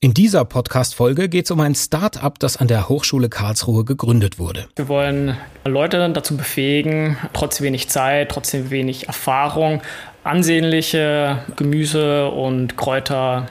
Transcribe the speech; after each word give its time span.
In 0.00 0.14
dieser 0.14 0.44
Podcast-Folge 0.44 1.28
geht 1.28 1.46
es 1.46 1.50
um 1.50 1.58
ein 1.58 1.74
Start-up, 1.74 2.38
das 2.38 2.56
an 2.56 2.68
der 2.68 2.88
Hochschule 2.88 3.28
Karlsruhe 3.28 3.84
gegründet 3.84 4.38
wurde. 4.38 4.68
Wir 4.76 4.86
wollen 4.86 5.36
Leute 5.64 6.08
dazu 6.10 6.36
befähigen, 6.36 7.16
trotz 7.32 7.60
wenig 7.60 7.88
Zeit, 7.88 8.30
trotzdem 8.30 8.70
wenig 8.70 9.08
Erfahrung, 9.08 9.82
ansehnliche 10.22 11.40
Gemüse 11.56 12.28
und 12.28 12.76
Kräuter 12.76 13.48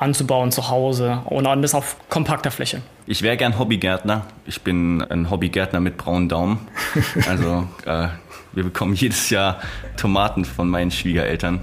anzubauen 0.00 0.50
zu 0.50 0.68
Hause 0.68 1.22
und 1.26 1.44
das 1.62 1.76
auf 1.76 1.96
kompakter 2.08 2.50
Fläche. 2.50 2.82
Ich 3.06 3.22
wäre 3.22 3.36
gern 3.36 3.56
Hobbygärtner. 3.56 4.26
Ich 4.46 4.62
bin 4.62 5.00
ein 5.00 5.30
Hobbygärtner 5.30 5.78
mit 5.78 5.96
braunen 5.96 6.28
Daumen. 6.28 6.58
Also 7.28 7.68
äh, 7.86 8.08
wir 8.52 8.64
bekommen 8.64 8.94
jedes 8.94 9.30
Jahr 9.30 9.60
Tomaten 9.96 10.44
von 10.44 10.68
meinen 10.68 10.90
Schwiegereltern, 10.90 11.60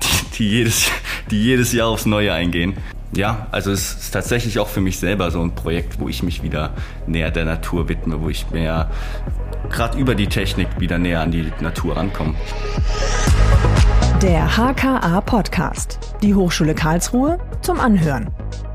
die, 0.00 0.36
die, 0.36 0.48
jedes, 0.48 0.92
die 1.32 1.42
jedes 1.42 1.72
Jahr 1.72 1.88
aufs 1.88 2.06
Neue 2.06 2.32
eingehen. 2.32 2.76
Ja, 3.14 3.46
also 3.50 3.72
es 3.72 3.94
ist 3.94 4.10
tatsächlich 4.12 4.58
auch 4.58 4.68
für 4.68 4.80
mich 4.80 4.98
selber 4.98 5.30
so 5.30 5.40
ein 5.40 5.54
Projekt, 5.54 5.98
wo 5.98 6.08
ich 6.08 6.22
mich 6.22 6.42
wieder 6.42 6.74
näher 7.06 7.30
der 7.30 7.44
Natur 7.44 7.88
widme, 7.88 8.20
wo 8.20 8.28
ich 8.28 8.50
mehr 8.50 8.90
gerade 9.70 9.98
über 9.98 10.14
die 10.14 10.26
Technik 10.26 10.68
wieder 10.78 10.98
näher 10.98 11.20
an 11.20 11.30
die 11.30 11.50
Natur 11.60 11.96
rankomme. 11.96 12.34
Der 14.22 14.56
HKA 14.56 15.20
Podcast. 15.20 15.98
Die 16.22 16.34
Hochschule 16.34 16.74
Karlsruhe 16.74 17.38
zum 17.62 17.80
Anhören. 17.80 18.28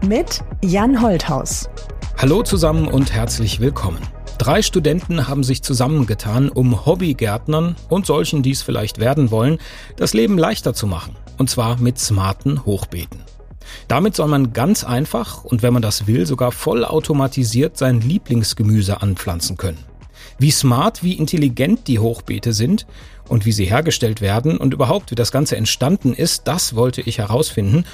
Mit 0.06 0.44
Jan 0.64 1.02
Holthaus. 1.02 1.70
Hallo 2.18 2.44
zusammen 2.44 2.88
und 2.88 3.14
herzlich 3.14 3.60
willkommen. 3.60 4.00
Drei 4.38 4.62
Studenten 4.62 5.28
haben 5.28 5.44
sich 5.44 5.62
zusammengetan, 5.62 6.50
um 6.50 6.86
Hobbygärtnern 6.86 7.76
und 7.90 8.06
solchen, 8.06 8.42
die 8.42 8.52
es 8.52 8.62
vielleicht 8.62 9.00
werden 9.00 9.32
wollen, 9.32 9.60
das 9.96 10.14
Leben 10.14 10.38
leichter 10.38 10.74
zu 10.74 10.88
machen. 10.88 11.16
Und 11.38 11.50
zwar 11.50 11.78
mit 11.78 12.00
smarten 12.00 12.66
Hochbeeten. 12.66 13.20
Damit 13.88 14.16
soll 14.16 14.28
man 14.28 14.54
ganz 14.54 14.84
einfach 14.84 15.44
und 15.44 15.64
wenn 15.64 15.74
man 15.74 15.82
das 15.82 16.08
will, 16.08 16.26
sogar 16.26 16.52
vollautomatisiert 16.52 17.78
sein 17.78 18.02
Lieblingsgemüse 18.02 19.02
anpflanzen 19.02 19.58
können. 19.58 19.80
Wie 20.40 20.52
smart, 20.52 21.04
wie 21.04 21.14
intelligent 21.14 21.88
die 21.88 22.00
Hochbeete 22.00 22.54
sind 22.54 22.86
und 23.28 23.46
wie 23.46 23.52
sie 23.52 23.66
hergestellt 23.66 24.22
werden 24.22 24.58
und 24.58 24.74
überhaupt 24.74 25.12
wie 25.12 25.16
das 25.16 25.32
Ganze 25.32 25.56
entstanden 25.58 26.14
ist, 26.14 26.48
das 26.48 26.76
wollte 26.76 27.02
ich 27.02 27.20
herausfinden. 27.20 27.86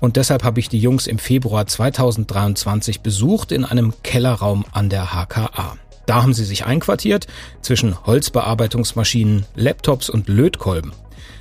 Und 0.00 0.16
deshalb 0.16 0.44
habe 0.44 0.60
ich 0.60 0.68
die 0.68 0.78
Jungs 0.78 1.06
im 1.06 1.18
Februar 1.18 1.66
2023 1.66 3.00
besucht 3.00 3.50
in 3.50 3.64
einem 3.64 3.94
Kellerraum 4.02 4.64
an 4.72 4.88
der 4.88 5.08
HKA. 5.12 5.76
Da 6.06 6.22
haben 6.22 6.32
sie 6.32 6.44
sich 6.44 6.64
einquartiert 6.64 7.26
zwischen 7.60 8.06
Holzbearbeitungsmaschinen, 8.06 9.44
Laptops 9.56 10.08
und 10.08 10.28
Lötkolben. 10.28 10.92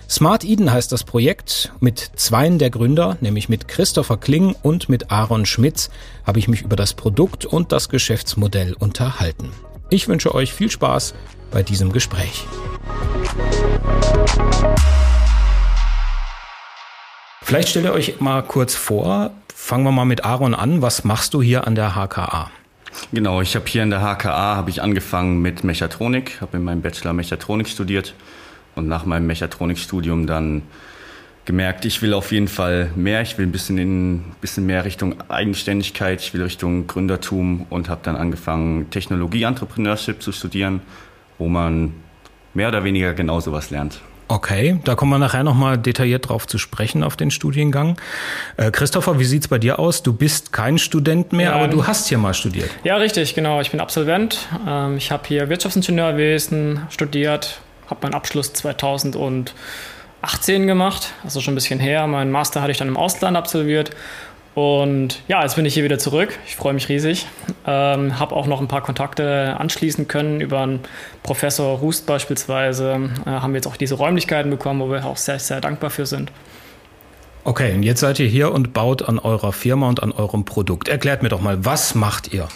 Smart 0.09 0.45
Eden 0.45 0.71
heißt 0.71 0.93
das 0.93 1.03
Projekt. 1.03 1.73
Mit 1.81 2.11
zweien 2.15 2.59
der 2.59 2.69
Gründer, 2.69 3.17
nämlich 3.19 3.49
mit 3.49 3.67
Christopher 3.67 4.15
Kling 4.15 4.55
und 4.63 4.87
mit 4.87 5.11
Aaron 5.11 5.45
Schmitz, 5.45 5.89
habe 6.25 6.39
ich 6.39 6.47
mich 6.47 6.61
über 6.61 6.77
das 6.77 6.93
Produkt 6.93 7.45
und 7.45 7.73
das 7.73 7.89
Geschäftsmodell 7.89 8.73
unterhalten. 8.73 9.51
Ich 9.89 10.07
wünsche 10.07 10.33
euch 10.33 10.53
viel 10.53 10.71
Spaß 10.71 11.13
bei 11.51 11.61
diesem 11.61 11.91
Gespräch. 11.91 12.45
Vielleicht 17.41 17.69
stellt 17.69 17.85
ihr 17.85 17.93
euch 17.93 18.21
mal 18.21 18.43
kurz 18.43 18.75
vor. 18.75 19.31
Fangen 19.53 19.83
wir 19.83 19.91
mal 19.91 20.05
mit 20.05 20.23
Aaron 20.23 20.55
an. 20.55 20.81
Was 20.81 21.03
machst 21.03 21.33
du 21.33 21.41
hier 21.41 21.67
an 21.67 21.75
der 21.75 21.95
HKA? 21.95 22.49
Genau, 23.11 23.41
ich 23.41 23.55
habe 23.55 23.65
hier 23.67 23.83
an 23.83 23.89
der 23.89 23.99
HKA 23.99 24.55
habe 24.55 24.69
ich 24.69 24.81
angefangen 24.81 25.41
mit 25.41 25.65
Mechatronik, 25.65 26.39
habe 26.39 26.57
in 26.57 26.63
meinem 26.63 26.81
Bachelor 26.81 27.11
Mechatronik 27.11 27.67
studiert 27.67 28.13
und 28.77 28.87
nach 28.87 29.05
meinem 29.05 29.27
Mechatronikstudium 29.27 30.27
dann 30.27 30.63
gemerkt, 31.45 31.85
ich 31.85 32.01
will 32.01 32.13
auf 32.13 32.31
jeden 32.31 32.49
Fall 32.49 32.91
mehr, 32.95 33.21
ich 33.21 33.37
will 33.37 33.47
ein 33.47 33.51
bisschen, 33.51 33.77
in, 33.77 34.25
bisschen 34.41 34.65
mehr 34.65 34.85
Richtung 34.85 35.15
Eigenständigkeit, 35.29 36.21
ich 36.21 36.33
will 36.33 36.43
Richtung 36.43 36.87
Gründertum 36.87 37.65
und 37.69 37.89
habe 37.89 38.01
dann 38.03 38.17
angefangen, 38.17 38.89
Technologie-Entrepreneurship 38.89 40.21
zu 40.21 40.31
studieren, 40.31 40.81
wo 41.37 41.47
man 41.47 41.93
mehr 42.53 42.67
oder 42.67 42.83
weniger 42.83 43.13
genau 43.13 43.39
sowas 43.39 43.69
lernt. 43.69 44.01
Okay, 44.29 44.77
da 44.83 44.95
kommen 44.95 45.11
wir 45.11 45.19
nachher 45.19 45.45
nochmal 45.45 45.77
detailliert 45.77 46.27
drauf 46.27 46.47
zu 46.47 46.57
sprechen 46.57 47.01
auf 47.01 47.15
den 47.15 47.31
Studiengang. 47.31 47.95
Äh, 48.57 48.71
Christopher, 48.71 49.19
wie 49.19 49.23
sieht's 49.23 49.47
bei 49.47 49.57
dir 49.57 49.79
aus? 49.79 50.03
Du 50.03 50.11
bist 50.11 50.51
kein 50.51 50.77
Student 50.77 51.31
mehr, 51.31 51.51
ja, 51.51 51.55
aber 51.55 51.69
du 51.69 51.87
hast 51.87 52.09
hier 52.09 52.17
mal 52.17 52.33
studiert. 52.33 52.69
Ja, 52.83 52.97
richtig, 52.97 53.35
genau. 53.35 53.61
Ich 53.61 53.71
bin 53.71 53.79
Absolvent. 53.79 54.49
Ähm, 54.67 54.97
ich 54.97 55.11
habe 55.11 55.23
hier 55.25 55.47
Wirtschaftsingenieurwesen 55.47 56.81
studiert, 56.89 57.61
habe 57.89 57.99
meinen 58.03 58.13
Abschluss 58.13 58.53
2018 58.53 59.55
gemacht, 60.67 61.13
also 61.23 61.41
schon 61.41 61.53
ein 61.53 61.55
bisschen 61.55 61.79
her. 61.79 62.07
Meinen 62.07 62.31
Master 62.31 62.61
hatte 62.61 62.71
ich 62.71 62.77
dann 62.77 62.87
im 62.87 62.97
Ausland 62.97 63.35
absolviert. 63.37 63.91
Und 64.57 65.21
ja, 65.27 65.43
jetzt 65.43 65.55
bin 65.55 65.65
ich 65.65 65.75
hier 65.75 65.83
wieder 65.83 65.99
zurück. 65.99 66.39
Ich 66.47 66.55
freue 66.55 66.73
mich 66.73 66.89
riesig. 66.89 67.27
Ähm, 67.67 68.17
habe 68.17 68.35
auch 68.35 68.47
noch 68.47 68.59
ein 68.59 68.67
paar 68.67 68.81
Kontakte 68.81 69.55
anschließen 69.59 70.07
können. 70.07 70.41
Über 70.41 70.61
einen 70.61 70.79
Professor 71.21 71.77
Rust 71.77 72.07
beispielsweise 72.07 73.11
äh, 73.27 73.29
haben 73.29 73.53
wir 73.53 73.59
jetzt 73.59 73.67
auch 73.67 73.77
diese 73.77 73.93
Räumlichkeiten 73.93 74.49
bekommen, 74.49 74.79
wo 74.79 74.89
wir 74.89 75.05
auch 75.05 75.17
sehr, 75.17 75.37
sehr 75.37 75.61
dankbar 75.61 75.91
für 75.91 76.07
sind. 76.07 76.31
Okay, 77.43 77.75
und 77.75 77.83
jetzt 77.83 77.99
seid 77.99 78.19
ihr 78.19 78.27
hier 78.27 78.51
und 78.51 78.73
baut 78.73 79.07
an 79.07 79.19
eurer 79.19 79.53
Firma 79.53 79.87
und 79.89 80.01
an 80.01 80.11
eurem 80.11 80.43
Produkt. 80.43 80.87
Erklärt 80.87 81.21
mir 81.21 81.29
doch 81.29 81.39
mal, 81.39 81.63
was 81.63 81.93
macht 81.93 82.33
ihr? 82.33 82.47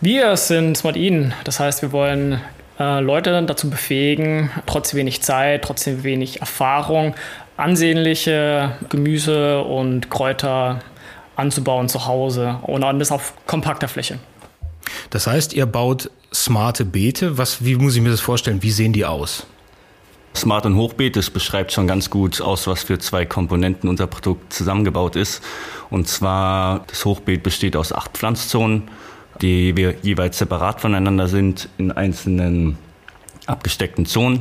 Wir 0.00 0.38
sind 0.38 0.78
Smart 0.78 0.96
Eden. 0.96 1.34
Das 1.44 1.60
heißt, 1.60 1.82
wir 1.82 1.92
wollen 1.92 2.40
äh, 2.78 3.00
Leute 3.00 3.42
dazu 3.42 3.70
befähigen, 3.70 4.50
trotz 4.66 4.94
wenig 4.94 5.22
Zeit, 5.22 5.62
trotzdem 5.62 6.02
wenig 6.04 6.40
Erfahrung, 6.40 7.14
ansehnliche 7.56 8.72
Gemüse 8.88 9.62
und 9.62 10.10
Kräuter 10.10 10.80
anzubauen 11.36 11.88
zu 11.88 12.06
Hause 12.06 12.58
und 12.62 12.82
das 12.98 13.10
auf 13.12 13.34
kompakter 13.46 13.88
Fläche. 13.88 14.18
Das 15.10 15.26
heißt, 15.26 15.52
ihr 15.52 15.66
baut 15.66 16.10
smarte 16.32 16.84
Beete. 16.84 17.38
Was, 17.38 17.64
wie 17.64 17.76
muss 17.76 17.96
ich 17.96 18.02
mir 18.02 18.10
das 18.10 18.20
vorstellen? 18.20 18.62
Wie 18.62 18.70
sehen 18.70 18.92
die 18.92 19.04
aus? 19.04 19.46
Smart 20.36 20.66
und 20.66 20.74
Hochbeet, 20.74 21.14
das 21.14 21.30
beschreibt 21.30 21.72
schon 21.72 21.86
ganz 21.86 22.10
gut 22.10 22.40
aus, 22.40 22.66
was 22.66 22.82
für 22.82 22.98
zwei 22.98 23.24
Komponenten 23.24 23.88
unser 23.88 24.08
Produkt 24.08 24.52
zusammengebaut 24.52 25.14
ist. 25.14 25.42
Und 25.90 26.08
zwar, 26.08 26.84
das 26.88 27.04
Hochbeet 27.04 27.44
besteht 27.44 27.76
aus 27.76 27.92
acht 27.92 28.18
Pflanzzonen 28.18 28.88
die 29.40 29.76
wir 29.76 29.94
jeweils 30.02 30.38
separat 30.38 30.80
voneinander 30.80 31.28
sind 31.28 31.68
in 31.78 31.92
einzelnen 31.92 32.78
abgesteckten 33.46 34.06
Zonen, 34.06 34.40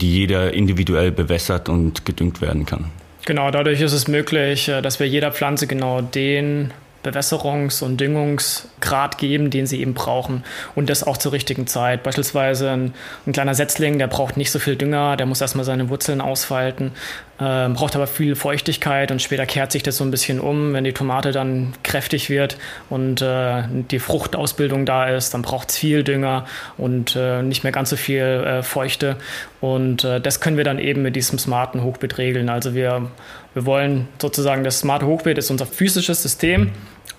die 0.00 0.12
jeder 0.12 0.52
individuell 0.52 1.12
bewässert 1.12 1.68
und 1.68 2.04
gedüngt 2.04 2.40
werden 2.40 2.66
kann. 2.66 2.86
Genau, 3.26 3.50
dadurch 3.50 3.80
ist 3.80 3.92
es 3.92 4.08
möglich, 4.08 4.68
äh, 4.68 4.82
dass 4.82 5.00
wir 5.00 5.08
jeder 5.08 5.32
Pflanze 5.32 5.66
genau 5.66 6.02
den 6.02 6.72
Bewässerungs- 7.04 7.82
und 7.82 8.00
Düngungsgrad 8.00 9.18
geben, 9.18 9.50
den 9.50 9.66
sie 9.66 9.80
eben 9.80 9.94
brauchen 9.94 10.44
und 10.74 10.90
das 10.90 11.04
auch 11.04 11.16
zur 11.16 11.32
richtigen 11.32 11.66
Zeit. 11.66 12.02
Beispielsweise 12.02 12.70
ein, 12.70 12.94
ein 13.26 13.32
kleiner 13.32 13.54
Setzling, 13.54 13.98
der 13.98 14.06
braucht 14.06 14.36
nicht 14.36 14.50
so 14.50 14.58
viel 14.58 14.76
Dünger, 14.76 15.16
der 15.16 15.26
muss 15.26 15.40
erstmal 15.40 15.64
seine 15.64 15.88
Wurzeln 15.88 16.20
ausfalten, 16.20 16.92
äh, 17.38 17.68
braucht 17.68 17.96
aber 17.96 18.06
viel 18.06 18.36
Feuchtigkeit 18.36 19.10
und 19.10 19.20
später 19.20 19.44
kehrt 19.44 19.72
sich 19.72 19.82
das 19.82 19.96
so 19.96 20.04
ein 20.04 20.10
bisschen 20.10 20.40
um. 20.40 20.72
Wenn 20.72 20.84
die 20.84 20.92
Tomate 20.92 21.32
dann 21.32 21.72
kräftig 21.82 22.30
wird 22.30 22.56
und 22.90 23.22
äh, 23.22 23.64
die 23.90 23.98
Fruchtausbildung 23.98 24.86
da 24.86 25.08
ist, 25.08 25.34
dann 25.34 25.42
braucht 25.42 25.70
es 25.70 25.76
viel 25.76 26.04
Dünger 26.04 26.46
und 26.78 27.16
äh, 27.16 27.42
nicht 27.42 27.64
mehr 27.64 27.72
ganz 27.72 27.90
so 27.90 27.96
viel 27.96 28.22
äh, 28.22 28.62
Feuchte. 28.62 29.16
Und 29.60 30.04
äh, 30.04 30.20
das 30.20 30.40
können 30.40 30.56
wir 30.56 30.64
dann 30.64 30.78
eben 30.78 31.02
mit 31.02 31.16
diesem 31.16 31.38
smarten 31.38 31.82
Hochbeet 31.82 32.18
regeln. 32.18 32.48
Also 32.48 32.74
wir, 32.74 33.10
wir 33.54 33.66
wollen 33.66 34.08
sozusagen, 34.20 34.62
das 34.62 34.80
smarte 34.80 35.06
Hochbeet 35.06 35.38
ist 35.38 35.50
unser 35.50 35.66
physisches 35.66 36.22
System 36.22 36.70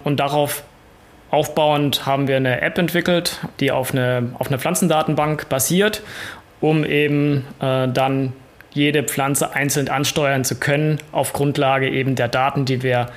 und 0.05 0.21
darauf 0.21 0.63
aufbauend 1.31 2.05
haben 2.05 2.29
wir 2.29 2.37
eine 2.37 2.61
App 2.61 2.77
entwickelt, 2.77 3.41
die 3.59 3.71
auf 3.71 3.91
eine, 3.91 4.31
auf 4.39 4.47
eine 4.47 4.57
Pflanzendatenbank 4.57 5.49
basiert, 5.49 6.01
um 6.61 6.85
eben 6.85 7.45
äh, 7.59 7.89
dann 7.89 8.31
jede 8.71 9.03
Pflanze 9.03 9.53
einzeln 9.53 9.89
ansteuern 9.89 10.45
zu 10.45 10.55
können, 10.55 10.99
auf 11.11 11.33
Grundlage 11.33 11.89
eben 11.89 12.15
der 12.15 12.29
Daten, 12.29 12.63
die 12.65 12.83
wir 12.83 13.09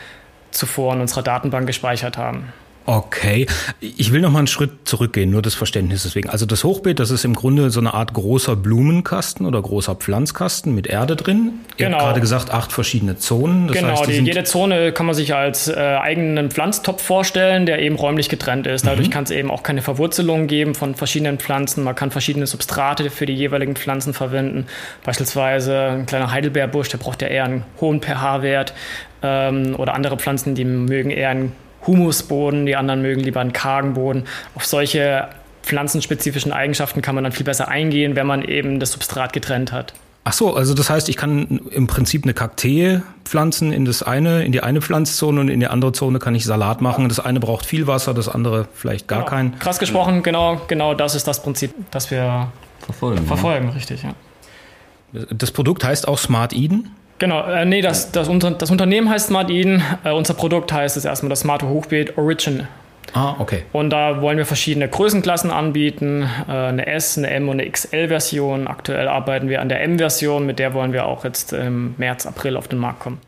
zuvor 0.51 0.95
in 0.95 1.01
unserer 1.01 1.23
Datenbank 1.23 1.67
gespeichert 1.67 2.17
haben. 2.17 2.53
Okay, 2.89 3.47
ich 3.81 4.13
will 4.15 4.23
noch 4.23 4.31
mal 4.31 4.39
einen 4.39 4.47
Schritt 4.47 4.89
zurückgehen, 4.89 5.31
nur 5.31 5.43
das 5.43 5.55
Verständnis 5.55 6.05
deswegen. 6.05 6.31
Also 6.31 6.47
das 6.47 6.65
Hochbeet, 6.65 6.99
das 6.99 7.11
ist 7.11 7.23
im 7.27 7.35
Grunde 7.35 7.69
so 7.69 7.81
eine 7.81 7.93
Art 7.93 8.15
großer 8.15 8.57
Blumenkasten 8.57 9.45
oder 9.45 9.61
großer 9.61 9.95
Pflanzkasten 9.95 10.75
mit 10.75 10.87
Erde 10.87 11.15
drin. 11.15 11.53
Ihr 11.77 11.85
genau. 11.85 11.99
habt 11.99 12.07
gerade 12.07 12.21
gesagt, 12.23 12.51
acht 12.51 12.73
verschiedene 12.73 13.19
Zonen. 13.19 13.69
Das 13.69 13.77
genau, 13.77 13.91
heißt, 13.91 14.09
die, 14.09 14.25
jede 14.25 14.43
Zone 14.45 14.93
kann 14.93 15.05
man 15.05 15.15
sich 15.15 15.35
als 15.35 15.69
äh, 15.69 15.75
eigenen 15.75 16.51
Pflanztopf 16.51 17.03
vorstellen, 17.03 17.67
der 17.67 17.81
eben 17.81 17.97
räumlich 17.97 18.31
getrennt 18.31 18.67
ist. 18.67 18.87
Dadurch 18.87 19.09
mhm. 19.09 19.13
kann 19.13 19.25
es 19.25 19.33
eben 19.33 19.51
auch 19.51 19.63
keine 19.63 19.83
Verwurzelung 19.83 20.47
geben 20.47 20.75
von 20.75 20.95
verschiedenen 20.95 21.39
Pflanzen. 21.39 21.85
Man 21.85 21.95
kann 21.95 22.11
verschiedene 22.11 22.47
Substrate 22.47 23.11
für 23.11 23.27
die 23.27 23.35
jeweiligen 23.35 23.77
Pflanzen 23.77 24.15
verwenden. 24.15 24.67
Beispielsweise 25.05 25.79
ein 25.79 26.07
kleiner 26.07 26.31
Heidelbeerbusch, 26.31 26.89
der 26.89 26.97
braucht 26.97 27.21
ja 27.21 27.29
eher 27.29 27.45
einen 27.45 27.65
hohen 27.83 28.01
pH-Wert. 28.01 28.73
Ähm, 29.21 29.75
oder 29.77 29.95
andere 29.95 30.17
Pflanzen, 30.17 30.55
die 30.55 30.65
mögen 30.65 31.11
eher 31.11 31.29
einen 31.29 31.53
Humusboden, 31.87 32.67
die 32.67 32.77
anderen 32.77 33.03
mögen 33.03 33.21
lieber 33.21 33.41
einen 33.41 33.53
kargen 33.53 33.95
Boden. 33.95 34.25
Auf 34.55 34.67
solche 34.67 35.29
pflanzenspezifischen 35.63 36.53
Eigenschaften 36.53 37.03
kann 37.03 37.15
man 37.15 37.25
dann 37.25 37.33
viel 37.33 37.45
besser 37.45 37.69
eingehen, 37.69 38.17
wenn 38.17 38.27
man 38.27 38.43
eben 38.43 38.81
das 38.81 38.93
Substrat 38.93 39.33
getrennt 39.33 39.73
hat. 39.73 39.93
Ach 40.25 40.33
so, 40.35 40.55
also 40.55 40.75
das 40.75 40.91
heißt, 40.91 41.09
ich 41.09 41.17
kann 41.17 41.63
im 41.71 41.87
Prinzip 41.87 42.25
eine 42.25 42.35
Kaktee 42.35 43.01
pflanzen 43.25 43.73
in 43.73 43.87
das 43.87 44.03
eine, 44.03 44.45
in 44.45 44.53
die 44.53 44.63
eine 44.63 44.83
Pflanzzone 44.83 45.41
und 45.41 45.49
in 45.49 45.61
die 45.61 45.69
andere 45.69 45.93
Zone 45.93 46.19
kann 46.19 46.35
ich 46.35 46.45
Salat 46.45 46.83
machen. 46.83 47.09
Das 47.09 47.19
eine 47.19 47.41
braucht 47.41 47.65
viel 47.65 47.87
Wasser, 47.87 48.13
das 48.13 48.29
andere 48.29 48.69
vielleicht 48.75 49.09
gar 49.09 49.21
genau. 49.21 49.31
keinen. 49.31 49.59
Krass 49.59 49.79
gesprochen, 49.79 50.23
genau, 50.23 50.61
genau 50.69 50.93
das 50.93 51.15
ist 51.15 51.27
das 51.27 51.43
Prinzip, 51.43 51.73
das 51.91 52.11
wir 52.11 52.53
verfolgen. 52.81 53.27
Verfolgen, 53.27 53.69
ja. 53.69 53.75
richtig, 53.75 54.03
ja. 54.03 54.15
Das 55.31 55.51
Produkt 55.51 55.85
heißt 55.85 56.07
auch 56.07 56.19
Smart 56.19 56.53
Eden? 56.53 56.91
Genau, 57.19 57.43
äh, 57.43 57.65
nee, 57.65 57.83
das, 57.83 58.13
das, 58.13 58.29
das 58.59 58.71
Unternehmen 58.71 59.11
heißt 59.11 59.29
Smart 59.29 59.51
Eden. 59.51 59.83
Äh, 60.05 60.13
unser 60.13 60.35
Produkt 60.35 60.73
heißt 60.73 60.97
es 60.97 61.05
erstmal 61.05 61.31
das 61.31 61.41
Smart 61.41 61.63
Hochbeet 61.63 62.17
Origin. 62.17 62.69
Ah, 63.13 63.37
okay. 63.39 63.63
Und 63.73 63.91
da 63.91 64.21
wollen 64.21 64.39
wir 64.39 64.47
verschiedene 64.47 64.89
Größenklassen 64.89 65.51
anbieten, 65.51 66.29
äh, 66.47 66.53
eine 66.53 66.87
S, 66.87 67.19
eine 67.19 67.31
M 67.31 67.49
und 67.49 67.61
eine 67.61 67.71
XL-Version. 67.71 68.67
Aktuell 68.67 69.09
arbeiten 69.09 69.49
wir 69.49 69.61
an 69.61 69.69
der 69.69 69.83
M-Version, 69.83 70.47
mit 70.47 70.59
der 70.59 70.75
wollen 70.75 70.93
wir 70.93 71.07
auch 71.07 71.25
jetzt 71.25 71.53
im 71.53 71.95
März, 71.97 72.27
April 72.27 72.57
auf 72.57 72.69
den 72.69 72.79
Markt 72.79 73.01
kommen. 73.01 73.19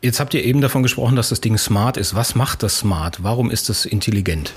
Jetzt 0.00 0.18
habt 0.18 0.34
ihr 0.34 0.42
eben 0.44 0.60
davon 0.60 0.82
gesprochen, 0.82 1.14
dass 1.14 1.28
das 1.28 1.40
Ding 1.40 1.56
smart 1.58 1.96
ist. 1.96 2.16
Was 2.16 2.34
macht 2.34 2.64
das 2.64 2.78
smart? 2.78 3.22
Warum 3.22 3.50
ist 3.52 3.70
es 3.70 3.84
intelligent? 3.84 4.52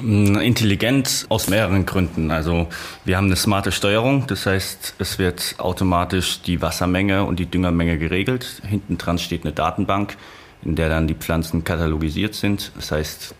Mm, 0.00 0.36
intelligent 0.36 1.26
aus 1.28 1.48
mehreren 1.48 1.84
Gründen. 1.84 2.30
Also 2.30 2.68
wir 3.04 3.16
haben 3.16 3.26
eine 3.26 3.36
smarte 3.36 3.72
Steuerung, 3.72 4.26
das 4.28 4.46
heißt, 4.46 4.94
es 4.98 5.18
wird 5.18 5.56
automatisch 5.58 6.40
die 6.42 6.62
Wassermenge 6.62 7.24
und 7.24 7.38
die 7.38 7.46
Düngermenge 7.46 7.98
geregelt. 7.98 8.62
Hinten 8.64 8.96
dran 8.96 9.18
steht 9.18 9.44
eine 9.44 9.52
Datenbank, 9.52 10.16
in 10.62 10.76
der 10.76 10.88
dann 10.88 11.08
die 11.08 11.14
Pflanzen 11.14 11.64
katalogisiert 11.64 12.34
sind. 12.34 12.70
Das 12.76 12.92
heißt, 12.92 13.34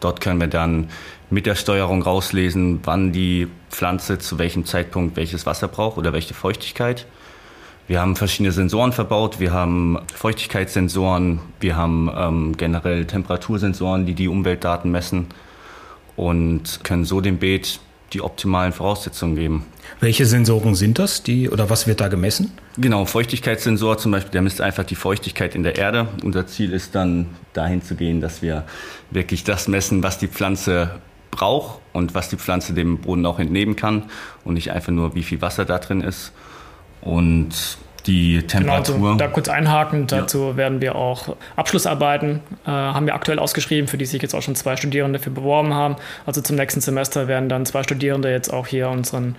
dort 0.00 0.20
können 0.20 0.40
wir 0.40 0.48
dann 0.48 0.88
mit 1.30 1.46
der 1.46 1.54
Steuerung 1.54 2.02
rauslesen, 2.02 2.80
wann 2.82 3.12
die 3.12 3.46
Pflanze 3.70 4.18
zu 4.18 4.38
welchem 4.38 4.64
Zeitpunkt 4.64 5.16
welches 5.16 5.46
Wasser 5.46 5.68
braucht 5.68 5.96
oder 5.96 6.12
welche 6.12 6.34
Feuchtigkeit. 6.34 7.06
Wir 7.86 8.00
haben 8.00 8.16
verschiedene 8.16 8.50
Sensoren 8.50 8.92
verbaut. 8.92 9.38
Wir 9.38 9.52
haben 9.52 9.98
Feuchtigkeitssensoren, 10.12 11.38
wir 11.60 11.76
haben 11.76 12.10
ähm, 12.16 12.56
generell 12.56 13.04
Temperatursensoren, 13.04 14.06
die 14.06 14.14
die 14.14 14.26
Umweltdaten 14.26 14.90
messen 14.90 15.28
und 16.20 16.80
können 16.84 17.06
so 17.06 17.22
dem 17.22 17.38
Beet 17.38 17.80
die 18.12 18.20
optimalen 18.20 18.74
Voraussetzungen 18.74 19.36
geben. 19.36 19.64
Welche 20.00 20.26
Sensoren 20.26 20.74
sind 20.74 20.98
das? 20.98 21.22
Die, 21.22 21.48
oder 21.48 21.70
was 21.70 21.86
wird 21.86 22.02
da 22.02 22.08
gemessen? 22.08 22.52
Genau, 22.76 23.06
Feuchtigkeitssensor 23.06 23.96
zum 23.96 24.12
Beispiel, 24.12 24.32
der 24.32 24.42
misst 24.42 24.60
einfach 24.60 24.84
die 24.84 24.96
Feuchtigkeit 24.96 25.54
in 25.54 25.62
der 25.62 25.76
Erde. 25.76 26.08
Unser 26.22 26.46
Ziel 26.46 26.74
ist 26.74 26.94
dann 26.94 27.28
dahin 27.54 27.82
zu 27.82 27.94
gehen, 27.94 28.20
dass 28.20 28.42
wir 28.42 28.64
wirklich 29.10 29.44
das 29.44 29.66
messen, 29.66 30.02
was 30.02 30.18
die 30.18 30.28
Pflanze 30.28 31.00
braucht 31.30 31.80
und 31.94 32.14
was 32.14 32.28
die 32.28 32.36
Pflanze 32.36 32.74
dem 32.74 32.98
Boden 32.98 33.24
auch 33.24 33.38
entnehmen 33.38 33.74
kann 33.74 34.02
und 34.44 34.54
nicht 34.54 34.72
einfach 34.72 34.92
nur, 34.92 35.14
wie 35.14 35.22
viel 35.22 35.40
Wasser 35.40 35.64
da 35.64 35.78
drin 35.78 36.02
ist. 36.02 36.32
Und 37.00 37.78
die 38.06 38.42
Temperatur. 38.42 38.96
Genau, 38.96 39.06
also 39.08 39.18
da 39.18 39.28
kurz 39.28 39.48
einhaken, 39.48 40.06
dazu 40.06 40.50
ja. 40.50 40.56
werden 40.56 40.80
wir 40.80 40.96
auch 40.96 41.36
Abschlussarbeiten, 41.56 42.40
äh, 42.66 42.70
haben 42.70 43.06
wir 43.06 43.14
aktuell 43.14 43.38
ausgeschrieben, 43.38 43.88
für 43.88 43.98
die 43.98 44.06
sich 44.06 44.22
jetzt 44.22 44.34
auch 44.34 44.42
schon 44.42 44.54
zwei 44.54 44.76
Studierende 44.76 45.18
für 45.18 45.30
beworben 45.30 45.74
haben. 45.74 45.96
Also 46.26 46.40
zum 46.40 46.56
nächsten 46.56 46.80
Semester 46.80 47.28
werden 47.28 47.48
dann 47.48 47.66
zwei 47.66 47.82
Studierende 47.82 48.30
jetzt 48.30 48.52
auch 48.52 48.66
hier 48.66 48.88
unseren 48.88 49.36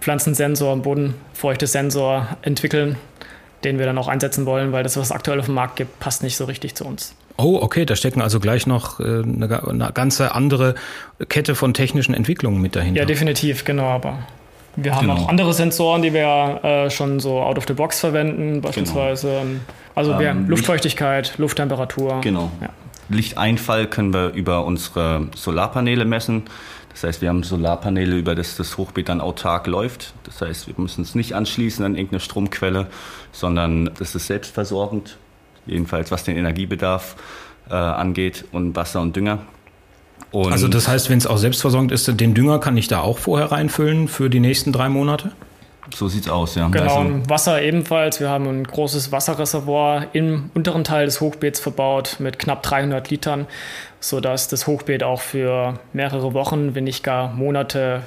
Pflanzensensor, 0.00 0.76
Bodenfeuchtesensor 0.76 2.28
entwickeln, 2.42 2.96
den 3.64 3.78
wir 3.78 3.86
dann 3.86 3.98
auch 3.98 4.08
einsetzen 4.08 4.46
wollen, 4.46 4.72
weil 4.72 4.82
das, 4.82 4.96
was 4.96 5.06
es 5.06 5.12
aktuell 5.12 5.38
auf 5.38 5.46
dem 5.46 5.54
Markt 5.54 5.76
gibt, 5.76 6.00
passt 6.00 6.22
nicht 6.22 6.36
so 6.36 6.44
richtig 6.44 6.74
zu 6.74 6.84
uns. 6.84 7.14
Oh, 7.36 7.58
okay, 7.62 7.86
da 7.86 7.96
stecken 7.96 8.20
also 8.20 8.40
gleich 8.40 8.66
noch 8.66 9.00
äh, 9.00 9.22
eine, 9.22 9.62
eine 9.66 9.90
ganze 9.92 10.34
andere 10.34 10.74
Kette 11.28 11.54
von 11.54 11.72
technischen 11.72 12.14
Entwicklungen 12.14 12.60
mit 12.60 12.76
dahinter. 12.76 13.00
Ja, 13.00 13.06
definitiv, 13.06 13.64
genau, 13.64 13.86
aber 13.86 14.18
wir 14.76 14.94
haben 14.94 15.08
genau. 15.08 15.20
auch 15.20 15.28
andere 15.28 15.52
Sensoren, 15.52 16.02
die 16.02 16.12
wir 16.12 16.60
äh, 16.62 16.90
schon 16.90 17.20
so 17.20 17.40
out 17.40 17.58
of 17.58 17.64
the 17.66 17.74
box 17.74 18.00
verwenden, 18.00 18.60
beispielsweise. 18.60 19.40
Genau. 19.42 19.60
Also 19.94 20.18
wir 20.18 20.28
ähm, 20.28 20.48
Luftfeuchtigkeit, 20.48 21.38
Lufttemperatur. 21.38 22.20
Genau. 22.20 22.50
Ja. 22.60 22.68
Lichteinfall 23.08 23.86
können 23.88 24.14
wir 24.14 24.30
über 24.30 24.64
unsere 24.64 25.26
Solarpaneele 25.34 26.04
messen. 26.04 26.44
Das 26.90 27.04
heißt, 27.04 27.22
wir 27.22 27.28
haben 27.28 27.42
Solarpaneele, 27.42 28.16
über 28.16 28.34
das 28.34 28.56
das 28.56 28.78
Hochbeet 28.78 29.08
dann 29.08 29.20
autark 29.20 29.66
läuft. 29.66 30.14
Das 30.24 30.40
heißt, 30.40 30.66
wir 30.68 30.74
müssen 30.76 31.02
es 31.02 31.14
nicht 31.14 31.34
anschließen 31.34 31.84
an 31.84 31.94
irgendeine 31.94 32.20
Stromquelle, 32.20 32.86
sondern 33.32 33.90
das 33.98 34.14
ist 34.14 34.26
selbstversorgend, 34.26 35.16
jedenfalls 35.66 36.10
was 36.10 36.24
den 36.24 36.36
Energiebedarf 36.36 37.16
äh, 37.68 37.74
angeht 37.74 38.44
und 38.52 38.76
Wasser 38.76 39.00
und 39.00 39.14
Dünger. 39.16 39.40
Und 40.32 40.52
also 40.52 40.68
das 40.68 40.86
heißt, 40.88 41.10
wenn 41.10 41.18
es 41.18 41.26
auch 41.26 41.38
selbstversorgend 41.38 41.92
ist, 41.92 42.06
den 42.20 42.34
Dünger 42.34 42.60
kann 42.60 42.76
ich 42.76 42.88
da 42.88 43.00
auch 43.00 43.18
vorher 43.18 43.50
reinfüllen 43.50 44.08
für 44.08 44.30
die 44.30 44.40
nächsten 44.40 44.72
drei 44.72 44.88
Monate? 44.88 45.32
So 45.94 46.08
sieht's 46.08 46.28
aus, 46.28 46.54
ja. 46.54 46.68
Genau, 46.68 47.00
also, 47.00 47.28
Wasser 47.28 47.62
ebenfalls. 47.62 48.20
Wir 48.20 48.28
haben 48.28 48.46
ein 48.46 48.64
großes 48.64 49.10
Wasserreservoir 49.12 50.06
im 50.12 50.50
unteren 50.54 50.84
Teil 50.84 51.06
des 51.06 51.20
Hochbeets 51.20 51.58
verbaut 51.58 52.16
mit 52.20 52.38
knapp 52.38 52.62
300 52.62 53.10
Litern, 53.10 53.46
sodass 53.98 54.46
das 54.46 54.66
Hochbeet 54.66 55.02
auch 55.02 55.20
für 55.20 55.80
mehrere 55.92 56.32
Wochen, 56.32 56.74
wenn 56.74 56.84
nicht 56.84 57.02
gar 57.02 57.32
Monate 57.32 58.02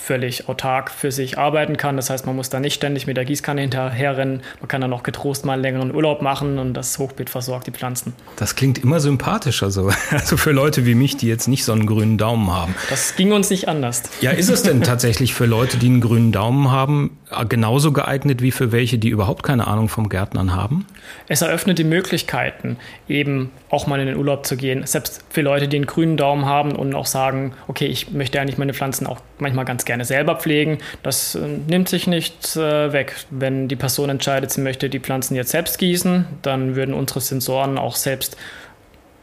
völlig 0.00 0.48
autark 0.48 0.90
für 0.90 1.12
sich 1.12 1.38
arbeiten 1.38 1.76
kann. 1.76 1.96
Das 1.96 2.10
heißt, 2.10 2.26
man 2.26 2.36
muss 2.36 2.50
da 2.50 2.60
nicht 2.60 2.74
ständig 2.74 3.06
mit 3.06 3.16
der 3.16 3.24
Gießkanne 3.24 3.60
hinterherrennen. 3.60 4.42
Man 4.60 4.68
kann 4.68 4.80
dann 4.80 4.92
auch 4.92 5.02
getrost 5.02 5.44
mal 5.44 5.54
einen 5.54 5.62
längeren 5.62 5.94
Urlaub 5.94 6.22
machen 6.22 6.58
und 6.58 6.74
das 6.74 6.98
Hochbeet 6.98 7.30
versorgt 7.30 7.66
die 7.66 7.72
Pflanzen. 7.72 8.14
Das 8.36 8.56
klingt 8.56 8.78
immer 8.78 9.00
sympathischer 9.00 9.70
so. 9.70 9.90
Also 10.10 10.36
für 10.36 10.50
Leute 10.50 10.86
wie 10.86 10.94
mich, 10.94 11.16
die 11.16 11.28
jetzt 11.28 11.46
nicht 11.46 11.64
so 11.64 11.72
einen 11.72 11.86
grünen 11.86 12.18
Daumen 12.18 12.50
haben. 12.50 12.74
Das 12.88 13.16
ging 13.16 13.32
uns 13.32 13.48
nicht 13.50 13.68
anders. 13.68 14.02
Ja, 14.20 14.32
ist 14.32 14.48
es 14.48 14.62
denn 14.62 14.82
tatsächlich 14.82 15.34
für 15.34 15.46
Leute, 15.46 15.76
die 15.78 15.86
einen 15.86 16.00
grünen 16.00 16.32
Daumen 16.32 16.70
haben, 16.70 17.18
genauso 17.48 17.92
geeignet 17.92 18.42
wie 18.42 18.50
für 18.50 18.72
welche, 18.72 18.98
die 18.98 19.08
überhaupt 19.08 19.42
keine 19.42 19.66
Ahnung 19.66 19.88
vom 19.88 20.08
Gärtnern 20.08 20.54
haben? 20.54 20.86
Es 21.28 21.42
eröffnet 21.42 21.78
die 21.78 21.84
Möglichkeiten, 21.84 22.76
eben 23.08 23.50
auch 23.70 23.86
mal 23.86 24.00
in 24.00 24.06
den 24.06 24.16
Urlaub 24.16 24.46
zu 24.46 24.56
gehen. 24.56 24.84
Selbst 24.86 25.24
für 25.30 25.42
Leute, 25.42 25.68
die 25.68 25.76
einen 25.76 25.86
grünen 25.86 26.16
Daumen 26.16 26.44
haben 26.44 26.72
und 26.72 26.94
auch 26.94 27.06
sagen, 27.06 27.52
okay, 27.68 27.86
ich 27.86 28.10
möchte 28.10 28.40
eigentlich 28.40 28.58
meine 28.58 28.74
Pflanzen 28.74 29.06
auch 29.06 29.20
manchmal 29.38 29.64
ganz 29.64 29.84
gerne 29.90 30.04
selber 30.04 30.36
pflegen. 30.36 30.78
Das 31.02 31.34
äh, 31.34 31.40
nimmt 31.40 31.88
sich 31.88 32.06
nicht 32.06 32.54
äh, 32.54 32.92
weg. 32.92 33.16
Wenn 33.30 33.66
die 33.66 33.74
Person 33.74 34.08
entscheidet, 34.08 34.52
sie 34.52 34.60
möchte 34.60 34.88
die 34.88 35.00
Pflanzen 35.00 35.34
jetzt 35.34 35.50
selbst 35.50 35.78
gießen, 35.78 36.26
dann 36.42 36.76
würden 36.76 36.94
unsere 36.94 37.20
Sensoren 37.20 37.76
auch 37.76 37.96
selbst 37.96 38.36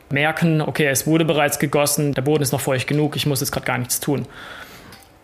merken, 0.10 0.62
okay, 0.62 0.88
es 0.88 1.08
wurde 1.08 1.24
bereits 1.24 1.58
gegossen, 1.58 2.14
der 2.14 2.22
Boden 2.22 2.44
ist 2.44 2.52
noch 2.52 2.60
feucht 2.60 2.86
genug, 2.86 3.16
ich 3.16 3.26
muss 3.26 3.40
jetzt 3.40 3.52
gerade 3.52 3.66
gar 3.66 3.78
nichts 3.78 4.02
tun. 4.02 4.26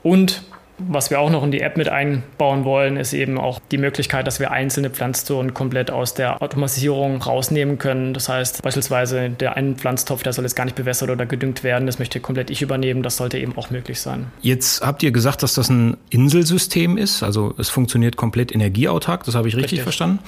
Und 0.01 0.43
was 0.87 1.09
wir 1.09 1.19
auch 1.19 1.29
noch 1.29 1.43
in 1.43 1.51
die 1.51 1.61
App 1.61 1.77
mit 1.77 1.89
einbauen 1.89 2.65
wollen, 2.65 2.97
ist 2.97 3.13
eben 3.13 3.37
auch 3.37 3.59
die 3.71 3.77
Möglichkeit, 3.77 4.27
dass 4.27 4.39
wir 4.39 4.51
einzelne 4.51 4.89
Pflanzzonen 4.89 5.53
komplett 5.53 5.91
aus 5.91 6.13
der 6.13 6.41
Automatisierung 6.41 7.21
rausnehmen 7.21 7.77
können. 7.77 8.13
Das 8.13 8.29
heißt 8.29 8.61
beispielsweise 8.61 9.29
der 9.29 9.55
einen 9.55 9.75
Pflanztopf, 9.75 10.23
der 10.23 10.33
soll 10.33 10.45
jetzt 10.45 10.55
gar 10.55 10.65
nicht 10.65 10.75
bewässert 10.75 11.09
oder 11.09 11.25
gedüngt 11.25 11.63
werden, 11.63 11.85
das 11.85 11.99
möchte 11.99 12.19
komplett 12.19 12.49
ich 12.49 12.61
übernehmen. 12.61 13.03
Das 13.03 13.17
sollte 13.17 13.37
eben 13.37 13.57
auch 13.57 13.69
möglich 13.69 13.99
sein. 13.99 14.27
Jetzt 14.41 14.85
habt 14.85 15.03
ihr 15.03 15.11
gesagt, 15.11 15.43
dass 15.43 15.53
das 15.53 15.69
ein 15.69 15.97
Inselsystem 16.09 16.97
ist, 16.97 17.23
also 17.23 17.53
es 17.57 17.69
funktioniert 17.69 18.17
komplett 18.17 18.53
energieautark, 18.53 19.23
das 19.23 19.35
habe 19.35 19.47
ich 19.47 19.55
richtig, 19.55 19.71
richtig. 19.71 19.83
verstanden. 19.83 20.19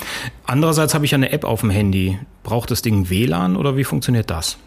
Andererseits 0.46 0.94
habe 0.94 1.06
ich 1.06 1.12
ja 1.12 1.18
eine 1.18 1.32
App 1.32 1.44
auf 1.44 1.62
dem 1.62 1.70
Handy. 1.70 2.20
Braucht 2.44 2.72
das 2.72 2.82
Ding 2.82 3.10
WLAN 3.10 3.56
oder 3.56 3.78
wie 3.78 3.84
funktioniert 3.84 4.30
das? 4.30 4.58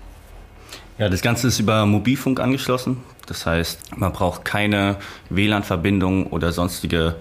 Ja, 0.99 1.09
das 1.09 1.23
Ganze 1.23 1.47
ist 1.47 1.61
über 1.61 1.87
Mobilfunk 1.87 2.41
angeschlossen. 2.41 2.99
Das 3.27 3.47
heißt, 3.47 3.97
man 3.97 4.13
braucht 4.13 4.45
keine 4.45 4.97
WLAN-Verbindung 5.31 6.27
oder 6.27 6.51
sonstige 6.51 7.15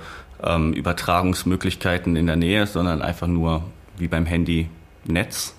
ähm, 0.44 0.74
Übertragungsmöglichkeiten 0.74 2.16
in 2.16 2.26
der 2.26 2.38
Nähe, 2.38 2.66
sondern 2.66 3.04
einfach 3.04 3.28
nur 3.28 3.64
wie 3.98 4.08
beim 4.08 4.26
Handy 4.26 4.70
Netz. 5.06 5.54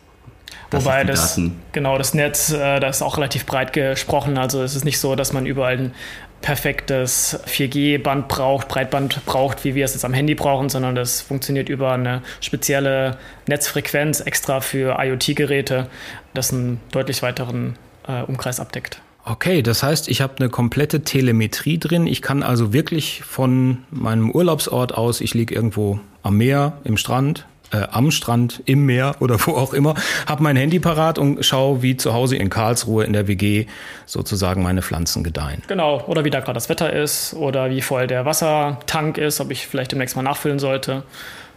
Das 0.71 0.85
Wobei 0.85 1.05
das, 1.05 1.37
Daten. 1.37 1.61
genau, 1.73 1.97
das 1.97 2.13
Netz, 2.13 2.51
äh, 2.53 2.81
das 2.81 2.97
ist 2.97 3.03
auch 3.03 3.19
relativ 3.19 3.47
breit 3.47 3.73
gesprochen. 3.73 4.37
Also 4.37 4.63
es 4.63 4.75
ist 4.75 4.85
nicht 4.85 4.99
so, 4.99 5.15
dass 5.15 5.33
man 5.33 5.47
überall 5.47 5.79
ein 5.79 5.95
perfektes 6.41 7.41
4G-Band 7.47 8.29
braucht, 8.29 8.69
Breitband 8.69 9.25
braucht, 9.27 9.65
wie 9.65 9.75
wir 9.75 9.85
es 9.85 9.95
jetzt 9.95 10.05
am 10.05 10.13
Handy 10.13 10.35
brauchen, 10.35 10.69
sondern 10.69 10.95
das 10.95 11.21
funktioniert 11.21 11.69
über 11.69 11.93
eine 11.93 12.23
spezielle 12.41 13.17
Netzfrequenz 13.47 14.21
extra 14.21 14.61
für 14.61 14.99
IoT-Geräte, 15.01 15.89
das 16.35 16.53
einen 16.53 16.81
deutlich 16.93 17.23
weiteren 17.23 17.77
äh, 18.09 18.23
Umkreis 18.23 18.59
abdeckt. 18.59 19.01
Okay, 19.25 19.63
das 19.63 19.83
heißt, 19.83 20.09
ich 20.09 20.23
habe 20.23 20.35
eine 20.39 20.49
komplette 20.49 21.03
Telemetrie 21.05 21.79
drin. 21.79 22.07
Ich 22.07 22.23
kann 22.23 22.43
also 22.43 22.73
wirklich 22.73 23.23
von 23.25 23.85
meinem 23.91 24.31
Urlaubsort 24.31 24.95
aus, 24.95 25.21
ich 25.21 25.35
liege 25.35 25.55
irgendwo 25.55 26.01
am 26.23 26.39
Meer, 26.39 26.79
im 26.85 26.97
Strand, 26.97 27.47
äh, 27.71 27.87
am 27.91 28.11
Strand, 28.11 28.63
im 28.65 28.87
Meer 28.87 29.17
oder 29.21 29.39
wo 29.47 29.53
auch 29.53 29.75
immer, 29.75 29.95
habe 30.27 30.43
mein 30.43 30.57
Handy 30.57 30.79
parat 30.79 31.19
und 31.19 31.45
schaue, 31.45 31.83
wie 31.83 31.97
zu 31.97 32.15
Hause 32.15 32.37
in 32.37 32.49
Karlsruhe 32.49 33.05
in 33.05 33.13
der 33.13 33.29
WG 33.29 33.67
sozusagen 34.07 34.63
meine 34.63 34.81
Pflanzen 34.81 35.25
gedeihen. 35.25 35.63
Genau, 35.69 36.03
oder 36.07 36.25
wie 36.25 36.31
da 36.31 36.41
gerade 36.41 36.55
das 36.55 36.71
Wetter 36.71 36.91
ist 36.93 37.35
oder 37.35 37.69
wie 37.69 37.83
voll 37.83 38.07
der 38.07 38.25
Wassertank 38.25 39.19
ist, 39.19 39.41
ob 39.41 39.51
ich 39.51 39.67
vielleicht 39.67 39.93
demnächst 39.93 40.17
mal 40.17 40.23
nachfüllen 40.23 40.59
sollte. 40.59 41.03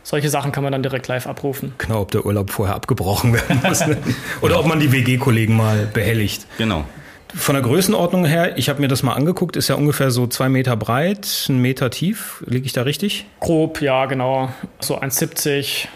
Solche 0.03 0.29
Sachen 0.29 0.51
kann 0.51 0.63
man 0.63 0.71
dann 0.71 0.83
direkt 0.83 1.07
live 1.07 1.27
abrufen. 1.27 1.73
Genau, 1.77 2.01
ob 2.01 2.11
der 2.11 2.25
Urlaub 2.25 2.49
vorher 2.49 2.75
abgebrochen 2.75 3.33
werden 3.33 3.61
muss. 3.63 3.85
Ne? 3.85 3.97
Oder 4.41 4.59
ob 4.59 4.65
man 4.65 4.79
die 4.79 4.91
WG-Kollegen 4.91 5.55
mal 5.55 5.87
behelligt. 5.93 6.47
Genau. 6.57 6.85
Von 7.33 7.55
der 7.55 7.61
Größenordnung 7.61 8.25
her, 8.25 8.57
ich 8.57 8.67
habe 8.67 8.81
mir 8.81 8.89
das 8.89 9.03
mal 9.03 9.13
angeguckt, 9.13 9.55
ist 9.55 9.69
ja 9.69 9.75
ungefähr 9.75 10.11
so 10.11 10.27
zwei 10.27 10.49
Meter 10.49 10.75
breit, 10.75 11.45
ein 11.47 11.59
Meter 11.59 11.89
tief. 11.89 12.43
Liege 12.45 12.65
ich 12.65 12.73
da 12.73 12.81
richtig? 12.81 13.25
Grob, 13.39 13.81
ja, 13.81 14.05
genau. 14.05 14.49
So 14.81 14.99
1,70 14.99 15.87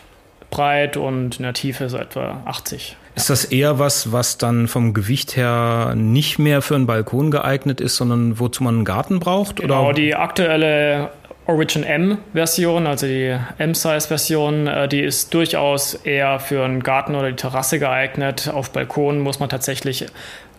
breit 0.50 0.96
und 0.96 1.38
in 1.38 1.44
der 1.44 1.54
Tiefe 1.54 1.90
so 1.90 1.98
etwa 1.98 2.42
80. 2.46 2.96
Ist 3.16 3.30
das 3.30 3.46
eher 3.46 3.80
was, 3.80 4.12
was 4.12 4.38
dann 4.38 4.68
vom 4.68 4.94
Gewicht 4.94 5.36
her 5.36 5.94
nicht 5.96 6.38
mehr 6.38 6.62
für 6.62 6.76
einen 6.76 6.86
Balkon 6.86 7.32
geeignet 7.32 7.82
ist, 7.82 7.96
sondern 7.96 8.40
wozu 8.40 8.64
man 8.64 8.76
einen 8.76 8.86
Garten 8.86 9.20
braucht? 9.20 9.58
Genau, 9.58 9.86
oder? 9.86 9.94
die 9.94 10.16
aktuelle 10.16 11.12
Origin 11.48 11.84
M-Version, 11.84 12.88
also 12.88 13.06
die 13.06 13.38
M-Size-Version, 13.60 14.68
äh, 14.68 14.88
die 14.88 15.02
ist 15.02 15.34
durchaus 15.34 15.94
eher 15.94 16.40
für 16.40 16.64
einen 16.64 16.82
Garten 16.82 17.16
oder 17.16 17.30
die 17.30 17.36
Terrasse 17.36 17.78
geeignet. 17.78 18.50
Auf 18.52 18.72
Balkonen 18.72 19.22
muss 19.22 19.40
man 19.40 19.50
tatsächlich 19.50 20.08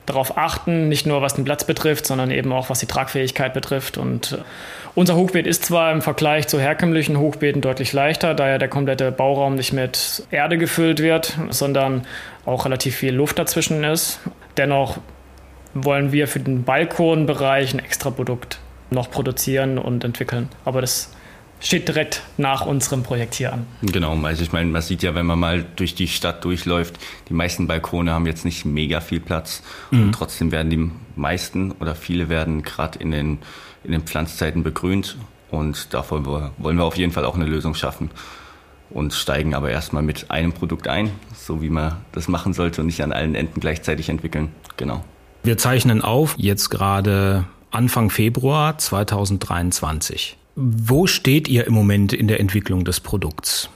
darauf 0.06 0.38
achten, 0.38 0.88
nicht 0.88 1.04
nur 1.04 1.22
was 1.22 1.34
den 1.34 1.44
Platz 1.44 1.64
betrifft, 1.64 2.06
sondern 2.06 2.30
eben 2.30 2.52
auch 2.52 2.70
was 2.70 2.78
die 2.78 2.86
Tragfähigkeit 2.86 3.52
betrifft. 3.52 3.98
Und 3.98 4.32
äh, 4.32 4.36
unser 4.94 5.16
Hochbeet 5.16 5.48
ist 5.48 5.64
zwar 5.64 5.90
im 5.90 6.02
Vergleich 6.02 6.46
zu 6.46 6.60
herkömmlichen 6.60 7.18
Hochbeeten 7.18 7.62
deutlich 7.62 7.92
leichter, 7.92 8.34
da 8.34 8.48
ja 8.48 8.58
der 8.58 8.68
komplette 8.68 9.10
Bauraum 9.10 9.56
nicht 9.56 9.72
mit 9.72 10.22
Erde 10.30 10.56
gefüllt 10.56 11.02
wird, 11.02 11.36
sondern 11.50 12.06
auch 12.44 12.64
relativ 12.64 12.94
viel 12.94 13.12
Luft 13.12 13.40
dazwischen 13.40 13.82
ist. 13.82 14.20
Dennoch 14.56 14.98
wollen 15.74 16.12
wir 16.12 16.28
für 16.28 16.38
den 16.38 16.62
Balkonbereich 16.62 17.74
ein 17.74 17.80
extra 17.80 18.10
Produkt 18.10 18.60
noch 18.90 19.10
produzieren 19.10 19.78
und 19.78 20.04
entwickeln. 20.04 20.48
Aber 20.64 20.80
das 20.80 21.10
steht 21.60 21.88
direkt 21.88 22.22
nach 22.36 22.66
unserem 22.66 23.02
Projekt 23.02 23.34
hier 23.34 23.52
an. 23.52 23.66
Genau, 23.82 24.16
also 24.22 24.42
ich 24.42 24.52
meine, 24.52 24.70
man 24.70 24.82
sieht 24.82 25.02
ja, 25.02 25.14
wenn 25.14 25.26
man 25.26 25.38
mal 25.38 25.64
durch 25.76 25.94
die 25.94 26.08
Stadt 26.08 26.44
durchläuft, 26.44 26.98
die 27.28 27.34
meisten 27.34 27.66
Balkone 27.66 28.12
haben 28.12 28.26
jetzt 28.26 28.44
nicht 28.44 28.64
mega 28.64 29.00
viel 29.00 29.20
Platz 29.20 29.62
mhm. 29.90 30.02
und 30.02 30.12
trotzdem 30.12 30.52
werden 30.52 30.70
die 30.70 30.90
meisten 31.16 31.72
oder 31.72 31.94
viele 31.94 32.28
werden 32.28 32.62
gerade 32.62 32.98
in 32.98 33.10
den, 33.10 33.38
in 33.84 33.92
den 33.92 34.02
Pflanzzeiten 34.02 34.62
begrünt 34.62 35.16
und 35.50 35.94
davon 35.94 36.26
wollen 36.26 36.76
wir 36.76 36.84
auf 36.84 36.96
jeden 36.96 37.12
Fall 37.12 37.24
auch 37.24 37.36
eine 37.36 37.46
Lösung 37.46 37.74
schaffen 37.74 38.10
und 38.90 39.14
steigen 39.14 39.54
aber 39.54 39.70
erstmal 39.70 40.02
mit 40.02 40.30
einem 40.30 40.52
Produkt 40.52 40.88
ein, 40.88 41.10
so 41.34 41.62
wie 41.62 41.70
man 41.70 41.96
das 42.12 42.28
machen 42.28 42.52
sollte 42.52 42.82
und 42.82 42.86
nicht 42.86 43.02
an 43.02 43.12
allen 43.12 43.34
Enden 43.34 43.60
gleichzeitig 43.60 44.08
entwickeln. 44.08 44.50
Genau. 44.76 45.04
Wir 45.42 45.58
zeichnen 45.58 46.02
auf, 46.02 46.34
jetzt 46.38 46.70
gerade 46.70 47.44
Anfang 47.70 48.10
Februar 48.10 48.78
2023. 48.78 50.36
Wo 50.54 51.06
steht 51.06 51.48
ihr 51.48 51.66
im 51.66 51.74
Moment 51.74 52.12
in 52.12 52.28
der 52.28 52.40
Entwicklung 52.40 52.84
des 52.84 53.00
Produkts? 53.00 53.68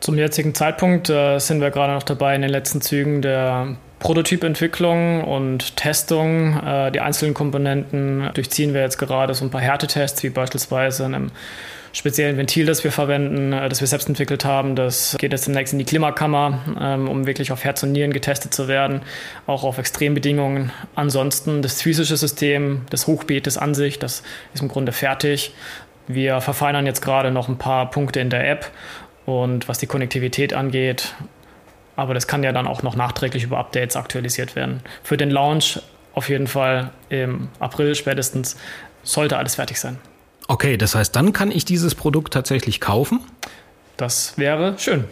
Zum 0.00 0.18
jetzigen 0.18 0.54
Zeitpunkt 0.54 1.08
äh, 1.08 1.38
sind 1.38 1.60
wir 1.60 1.70
gerade 1.70 1.94
noch 1.94 2.02
dabei 2.02 2.34
in 2.34 2.42
den 2.42 2.50
letzten 2.50 2.80
Zügen 2.80 3.22
der 3.22 3.76
Prototypentwicklung 4.00 5.24
und 5.24 5.76
Testung. 5.76 6.58
Äh, 6.58 6.92
die 6.92 7.00
einzelnen 7.00 7.32
Komponenten 7.32 8.30
durchziehen 8.34 8.74
wir 8.74 8.82
jetzt 8.82 8.98
gerade 8.98 9.32
so 9.32 9.44
ein 9.44 9.50
paar 9.50 9.62
Härtetests, 9.62 10.22
wie 10.22 10.28
beispielsweise 10.28 11.06
einem 11.06 11.30
speziellen 11.94 12.36
Ventil, 12.36 12.66
das 12.66 12.84
wir 12.84 12.92
verwenden, 12.92 13.52
äh, 13.52 13.68
das 13.68 13.80
wir 13.80 13.88
selbst 13.88 14.08
entwickelt 14.08 14.44
haben. 14.44 14.76
Das 14.76 15.16
geht 15.18 15.32
jetzt 15.32 15.46
demnächst 15.46 15.72
in 15.72 15.78
die 15.78 15.84
Klimakammer, 15.86 16.58
ähm, 16.78 17.08
um 17.08 17.26
wirklich 17.26 17.52
auf 17.52 17.64
Herz 17.64 17.82
und 17.82 17.92
Nieren 17.92 18.12
getestet 18.12 18.52
zu 18.52 18.68
werden, 18.68 19.00
auch 19.46 19.64
auf 19.64 19.78
Extrembedingungen. 19.78 20.72
Ansonsten 20.94 21.62
das 21.62 21.80
physische 21.80 22.16
System 22.16 22.84
des 22.92 23.06
Hochbeetes 23.06 23.56
an 23.56 23.74
sich, 23.74 23.98
das 23.98 24.22
ist 24.52 24.60
im 24.60 24.68
Grunde 24.68 24.92
fertig. 24.92 25.54
Wir 26.06 26.40
verfeinern 26.42 26.84
jetzt 26.84 27.00
gerade 27.00 27.30
noch 27.30 27.48
ein 27.48 27.56
paar 27.56 27.90
Punkte 27.90 28.20
in 28.20 28.28
der 28.28 28.46
App 28.50 28.70
und 29.24 29.68
was 29.68 29.78
die 29.78 29.86
Konnektivität 29.86 30.52
angeht. 30.52 31.14
Aber 31.96 32.12
das 32.12 32.26
kann 32.26 32.42
ja 32.42 32.52
dann 32.52 32.66
auch 32.66 32.82
noch 32.82 32.96
nachträglich 32.96 33.44
über 33.44 33.58
Updates 33.58 33.96
aktualisiert 33.96 34.56
werden. 34.56 34.80
Für 35.04 35.16
den 35.16 35.30
Launch 35.30 35.80
auf 36.12 36.28
jeden 36.28 36.48
Fall 36.48 36.90
im 37.08 37.48
April 37.60 37.94
spätestens 37.94 38.56
sollte 39.04 39.38
alles 39.38 39.54
fertig 39.54 39.78
sein. 39.78 39.98
Okay, 40.46 40.76
das 40.76 40.94
heißt, 40.94 41.16
dann 41.16 41.32
kann 41.32 41.50
ich 41.50 41.64
dieses 41.64 41.94
Produkt 41.94 42.32
tatsächlich 42.34 42.80
kaufen? 42.80 43.20
Das 43.96 44.36
wäre 44.36 44.78
schön. 44.78 45.04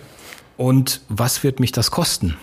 Und 0.57 1.01
was 1.09 1.43
wird 1.43 1.61
mich 1.61 1.73
das 1.73 1.91
kosten? 1.91 2.37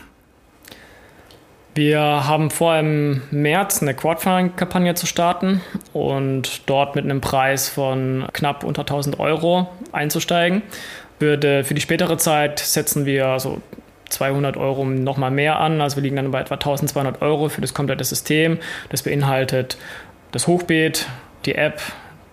Wir 1.75 2.01
haben 2.01 2.50
vor, 2.50 2.75
im 2.77 3.22
März 3.31 3.81
eine 3.81 3.93
Crowdfunding-Kampagne 3.93 4.96
zu 4.96 5.05
starten 5.05 5.62
und 5.93 6.63
dort 6.65 6.96
mit 6.96 7.05
einem 7.05 7.22
Preis 7.22 7.69
von 7.69 8.25
knapp 8.34 8.63
unter 8.63 8.81
1000 8.81 9.19
Euro 9.19 9.69
einzusteigen. 9.91 10.63
Für 11.19 11.38
die 11.38 11.81
spätere 11.81 12.17
Zeit 12.17 12.60
setzen 12.60 13.05
wir 13.05 13.39
so 13.39 13.62
200 14.10 14.58
Euro 14.58 14.84
nochmal 14.84 15.31
mehr 15.31 15.60
an. 15.60 15.79
Also 15.79 15.98
wir 15.98 16.03
liegen 16.03 16.15
dann 16.15 16.31
bei 16.31 16.41
etwa 16.41 16.55
1200 16.55 17.22
Euro 17.22 17.50
für 17.50 17.62
das 17.62 17.74
komplette 17.74 18.03
System. 18.03 18.58
Das 18.89 19.03
beinhaltet 19.03 19.77
das 20.31 20.48
Hochbeet, 20.48 21.08
die 21.46 21.55
App, 21.55 21.81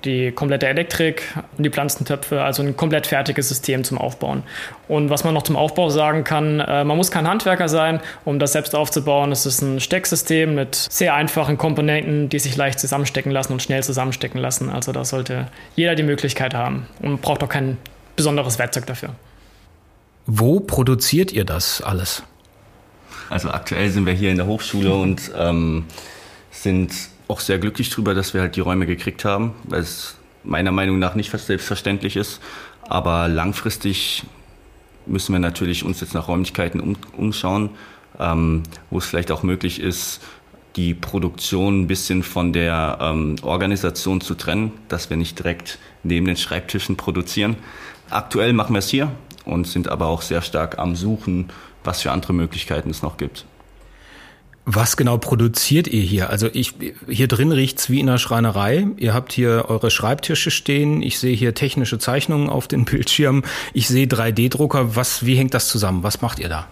die 0.07 0.33
komplette 0.33 0.67
Elektrik 0.67 1.23
und 1.57 1.65
die 1.65 1.71
Pflanzentöpfe, 1.71 2.43
also 2.43 2.63
ein 2.63 2.77
komplett 2.77 3.07
fertiges 3.07 3.49
System 3.49 3.85
zum 3.85 3.99
Aufbauen. 3.99 4.43
Und 4.89 5.11
was 5.11 5.25
man 5.25 5.35
noch 5.35 5.43
zum 5.43 5.57
Aufbau 5.57 5.91
sagen 5.91 6.25
kann, 6.25 6.61
äh, 6.61 6.85
man 6.85 6.97
muss 6.97 7.11
kein 7.11 7.29
Handwerker 7.29 7.69
sein, 7.69 8.01
um 8.25 8.39
das 8.39 8.53
selbst 8.53 8.75
aufzubauen. 8.75 9.33
Es 9.33 9.45
ist 9.45 9.61
ein 9.61 9.81
Stecksystem 9.81 10.55
mit 10.55 10.75
sehr 10.75 11.15
einfachen 11.15 11.59
Komponenten, 11.59 12.29
die 12.29 12.39
sich 12.39 12.57
leicht 12.57 12.81
zusammenstecken 12.81 13.33
lassen 13.33 13.53
und 13.53 13.63
schnell 13.63 13.83
zusammenstecken 13.83 14.41
lassen. 14.41 14.71
Also 14.71 14.93
da 14.93 15.05
sollte 15.05 15.49
jeder 15.75 15.95
die 15.95 16.05
Möglichkeit 16.05 16.55
haben 16.55 16.87
und 17.03 17.21
braucht 17.21 17.43
auch 17.43 17.49
kein 17.49 17.77
besonderes 18.15 18.59
Werkzeug 18.59 18.87
dafür. 18.87 19.11
Wo 20.27 20.61
produziert 20.61 21.33
ihr 21.33 21.45
das 21.45 21.83
alles? 21.83 22.23
Also 23.29 23.51
aktuell 23.51 23.91
sind 23.91 24.07
wir 24.07 24.13
hier 24.13 24.31
in 24.31 24.37
der 24.37 24.47
Hochschule 24.47 24.95
und 24.95 25.33
ähm, 25.37 25.85
sind 26.51 26.93
auch 27.29 27.41
sehr 27.41 27.59
glücklich 27.59 27.91
darüber, 27.91 28.15
dass 28.15 28.35
wir 28.35 28.41
halt 28.41 28.57
die 28.57 28.61
Räume 28.61 28.87
gekriegt 28.87 29.25
haben, 29.25 29.55
weil 29.65 29.81
es 29.81 30.17
meiner 30.45 30.73
Meinung 30.73 30.99
nach 30.99 31.15
nicht 31.15 31.31
selbstverständlich 31.31 32.17
ist. 32.17 32.41
Aber 32.83 33.29
langfristig 33.29 34.25
müssen 35.07 35.33
wir 35.33 35.41
natürlich 35.41 35.85
uns 35.85 36.01
jetzt 36.01 36.15
nach 36.15 36.29
Räumlichkeiten 36.29 36.81
um, 36.81 36.97
umschauen, 37.17 37.71
ähm, 38.19 38.63
wo 38.91 38.99
es 38.99 39.07
vielleicht 39.07 39.31
auch 39.31 39.43
möglich 39.43 39.81
ist, 39.81 40.21
die 40.77 40.95
Produktion 40.95 41.83
ein 41.83 41.87
bisschen 41.87 42.23
von 42.23 42.53
der 42.53 42.99
ähm, 43.01 43.37
Organisation 43.43 44.21
zu 44.21 44.35
trennen, 44.35 44.73
dass 44.89 45.11
wir 45.11 45.17
nicht 45.17 45.39
direkt 45.39 45.79
neben 46.03 46.27
den 46.27 46.37
Schreibtischen 46.37 46.97
produzieren. 46.97 47.57
Aktuell 48.11 48.53
machen 48.53 48.75
wir 48.75 48.81
es 48.81 48.89
hier 48.89 49.11
und 49.45 49.67
sind 49.67 49.89
aber 49.89 50.07
auch 50.07 50.23
sehr 50.23 50.43
stark 50.43 50.79
am 50.79 50.95
Suchen, 50.95 51.49
was 51.83 52.03
für 52.03 52.13
andere 52.13 52.35
Möglichkeiten 52.35 52.91
es 52.91 53.03
noch 53.03 53.17
gibt. 53.17 53.47
Was 54.69 54.97
genau 54.97 55.17
produziert 55.17 55.87
ihr 55.87 56.03
hier? 56.03 56.29
Also 56.29 56.49
ich 56.53 56.75
hier 57.09 57.29
drin 57.29 57.53
riecht's 57.53 57.89
wie 57.89 58.01
in 58.01 58.09
einer 58.09 58.19
Schreinerei. 58.19 58.89
Ihr 58.97 59.15
habt 59.15 59.33
hier 59.33 59.67
eure 59.69 59.93
Schreibtische 59.93 60.51
stehen. 60.51 61.03
Ich 61.03 61.21
sehe 61.21 61.37
hier 61.37 61.55
technische 61.55 62.01
Zeichnungen 62.01 62.49
auf 62.49 62.67
den 62.67 62.85
Bildschirmen. 62.85 63.45
Ich 63.75 63.87
sehe 63.87 64.07
3D-Drucker. 64.07 64.97
Was? 64.97 65.25
Wie 65.25 65.37
hängt 65.37 65.55
das 65.55 65.69
zusammen? 65.69 66.03
Was 66.03 66.21
macht 66.21 66.41
ihr 66.41 66.49
da? 66.49 66.67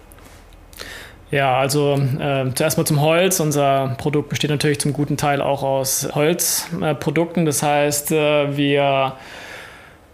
Ja, 1.31 1.57
also 1.57 1.95
äh, 2.19 2.53
zuerst 2.57 2.79
mal 2.79 2.85
zum 2.85 3.01
Holz. 3.01 3.39
Unser 3.39 3.95
Produkt 3.97 4.29
besteht 4.29 4.51
natürlich 4.51 4.81
zum 4.81 4.93
guten 4.93 5.17
Teil 5.17 5.41
auch 5.41 5.63
aus 5.63 6.09
Holzprodukten. 6.17 7.45
Äh, 7.45 7.47
das 7.47 7.63
heißt, 7.63 8.11
äh, 8.11 8.57
wir 8.57 9.15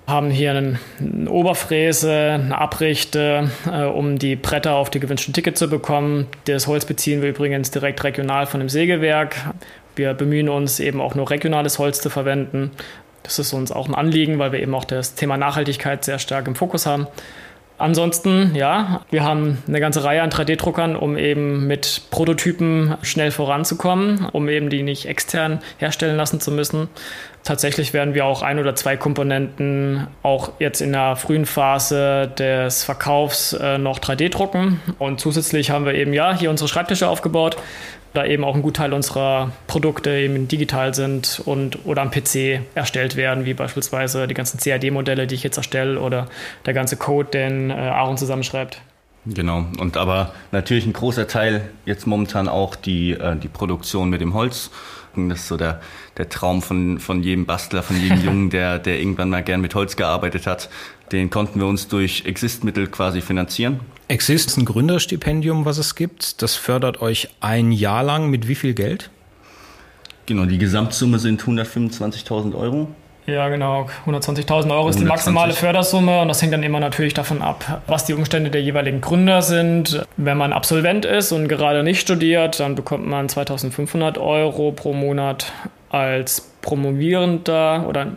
haben 0.06 0.30
hier 0.30 0.50
eine, 0.50 0.78
Oberfräse, 1.30 2.12
eine 2.34 2.58
Abrichte, 2.58 3.50
äh, 3.70 3.84
um 3.84 4.18
die 4.18 4.36
Bretter 4.36 4.74
auf 4.74 4.90
die 4.90 5.00
gewünschten 5.00 5.34
Ticket 5.34 5.56
zu 5.56 5.68
bekommen. 5.68 6.26
Das 6.46 6.66
Holz 6.66 6.84
beziehen 6.84 7.22
wir 7.22 7.30
übrigens 7.30 7.70
direkt 7.70 8.02
regional 8.02 8.46
von 8.46 8.60
dem 8.60 8.68
Sägewerk. 8.68 9.36
Wir 9.96 10.14
bemühen 10.14 10.48
uns 10.48 10.80
eben 10.80 11.00
auch 11.00 11.14
nur 11.14 11.30
regionales 11.30 11.78
Holz 11.78 12.00
zu 12.00 12.10
verwenden. 12.10 12.70
Das 13.22 13.38
ist 13.38 13.52
uns 13.52 13.70
auch 13.70 13.88
ein 13.88 13.94
Anliegen, 13.94 14.38
weil 14.38 14.52
wir 14.52 14.60
eben 14.60 14.74
auch 14.74 14.84
das 14.84 15.14
Thema 15.14 15.36
Nachhaltigkeit 15.36 16.04
sehr 16.04 16.18
stark 16.18 16.46
im 16.46 16.54
Fokus 16.54 16.86
haben. 16.86 17.06
Ansonsten, 17.80 18.54
ja, 18.54 19.00
wir 19.10 19.24
haben 19.24 19.56
eine 19.66 19.80
ganze 19.80 20.04
Reihe 20.04 20.20
an 20.20 20.28
3D-Druckern, 20.28 20.96
um 20.96 21.16
eben 21.16 21.66
mit 21.66 22.02
Prototypen 22.10 22.94
schnell 23.00 23.30
voranzukommen, 23.30 24.26
um 24.32 24.50
eben 24.50 24.68
die 24.68 24.82
nicht 24.82 25.06
extern 25.06 25.60
herstellen 25.78 26.18
lassen 26.18 26.40
zu 26.40 26.50
müssen. 26.50 26.88
Tatsächlich 27.42 27.94
werden 27.94 28.14
wir 28.14 28.26
auch 28.26 28.42
ein 28.42 28.58
oder 28.58 28.74
zwei 28.74 28.96
Komponenten 28.96 30.06
auch 30.22 30.52
jetzt 30.58 30.80
in 30.80 30.92
der 30.92 31.16
frühen 31.16 31.46
Phase 31.46 32.28
des 32.38 32.84
Verkaufs 32.84 33.54
äh, 33.54 33.78
noch 33.78 33.98
3D 33.98 34.28
drucken. 34.28 34.80
Und 34.98 35.20
zusätzlich 35.20 35.70
haben 35.70 35.86
wir 35.86 35.94
eben 35.94 36.12
ja 36.12 36.36
hier 36.36 36.50
unsere 36.50 36.68
Schreibtische 36.68 37.08
aufgebaut, 37.08 37.56
da 38.12 38.26
eben 38.26 38.44
auch 38.44 38.54
ein 38.54 38.62
Gutteil 38.62 38.92
unserer 38.92 39.52
Produkte 39.68 40.10
eben 40.10 40.48
digital 40.48 40.94
sind 40.94 41.40
und 41.44 41.86
oder 41.86 42.02
am 42.02 42.10
PC 42.10 42.60
erstellt 42.74 43.16
werden, 43.16 43.46
wie 43.46 43.54
beispielsweise 43.54 44.26
die 44.26 44.34
ganzen 44.34 44.58
CAD-Modelle, 44.58 45.26
die 45.26 45.34
ich 45.34 45.42
jetzt 45.42 45.56
erstelle 45.56 45.98
oder 45.98 46.26
der 46.66 46.74
ganze 46.74 46.96
Code, 46.96 47.30
den 47.30 47.70
äh, 47.70 47.74
Aaron 47.74 48.18
zusammenschreibt. 48.18 48.82
Genau, 49.26 49.66
und 49.78 49.96
aber 49.96 50.34
natürlich 50.50 50.86
ein 50.86 50.94
großer 50.94 51.28
Teil 51.28 51.70
jetzt 51.84 52.06
momentan 52.06 52.48
auch 52.48 52.74
die, 52.74 53.12
äh, 53.12 53.36
die 53.36 53.48
Produktion 53.48 54.08
mit 54.08 54.20
dem 54.20 54.32
Holz. 54.32 54.70
Das 55.14 55.40
ist 55.40 55.48
so 55.48 55.56
der, 55.56 55.80
der 56.16 56.28
Traum 56.28 56.62
von, 56.62 56.98
von 57.00 57.22
jedem 57.22 57.44
Bastler, 57.44 57.82
von 57.82 58.00
jedem 58.00 58.20
Jungen, 58.24 58.50
der, 58.50 58.78
der 58.78 58.98
irgendwann 58.98 59.28
mal 59.28 59.42
gern 59.42 59.60
mit 59.60 59.74
Holz 59.74 59.96
gearbeitet 59.96 60.46
hat. 60.46 60.70
Den 61.12 61.28
konnten 61.28 61.58
wir 61.58 61.66
uns 61.66 61.88
durch 61.88 62.24
Exist-Mittel 62.24 62.86
quasi 62.86 63.20
finanzieren. 63.20 63.80
Exist 64.08 64.50
ist 64.50 64.56
ein 64.56 64.64
Gründerstipendium, 64.64 65.64
was 65.64 65.78
es 65.78 65.96
gibt. 65.96 66.40
Das 66.40 66.54
fördert 66.54 67.02
euch 67.02 67.28
ein 67.40 67.72
Jahr 67.72 68.02
lang 68.02 68.30
mit 68.30 68.48
wie 68.48 68.54
viel 68.54 68.74
Geld? 68.74 69.10
Genau, 70.26 70.46
die 70.46 70.58
Gesamtsumme 70.58 71.18
sind 71.18 71.42
125.000 71.42 72.54
Euro. 72.54 72.94
Ja, 73.30 73.48
genau. 73.48 73.86
120.000 74.06 74.70
Euro 74.70 74.88
ist 74.88 74.98
die 74.98 75.04
maximale 75.04 75.52
Fördersumme 75.52 76.20
und 76.20 76.28
das 76.28 76.42
hängt 76.42 76.52
dann 76.52 76.62
immer 76.62 76.80
natürlich 76.80 77.14
davon 77.14 77.42
ab, 77.42 77.82
was 77.86 78.04
die 78.04 78.14
Umstände 78.14 78.50
der 78.50 78.62
jeweiligen 78.62 79.00
Gründer 79.00 79.42
sind. 79.42 80.04
Wenn 80.16 80.36
man 80.36 80.52
Absolvent 80.52 81.04
ist 81.04 81.32
und 81.32 81.48
gerade 81.48 81.82
nicht 81.82 82.00
studiert, 82.00 82.60
dann 82.60 82.74
bekommt 82.74 83.06
man 83.06 83.28
2.500 83.28 84.18
Euro 84.18 84.72
pro 84.72 84.92
Monat 84.92 85.52
als 85.90 86.50
Promovierender 86.62 87.86
oder 87.88 88.08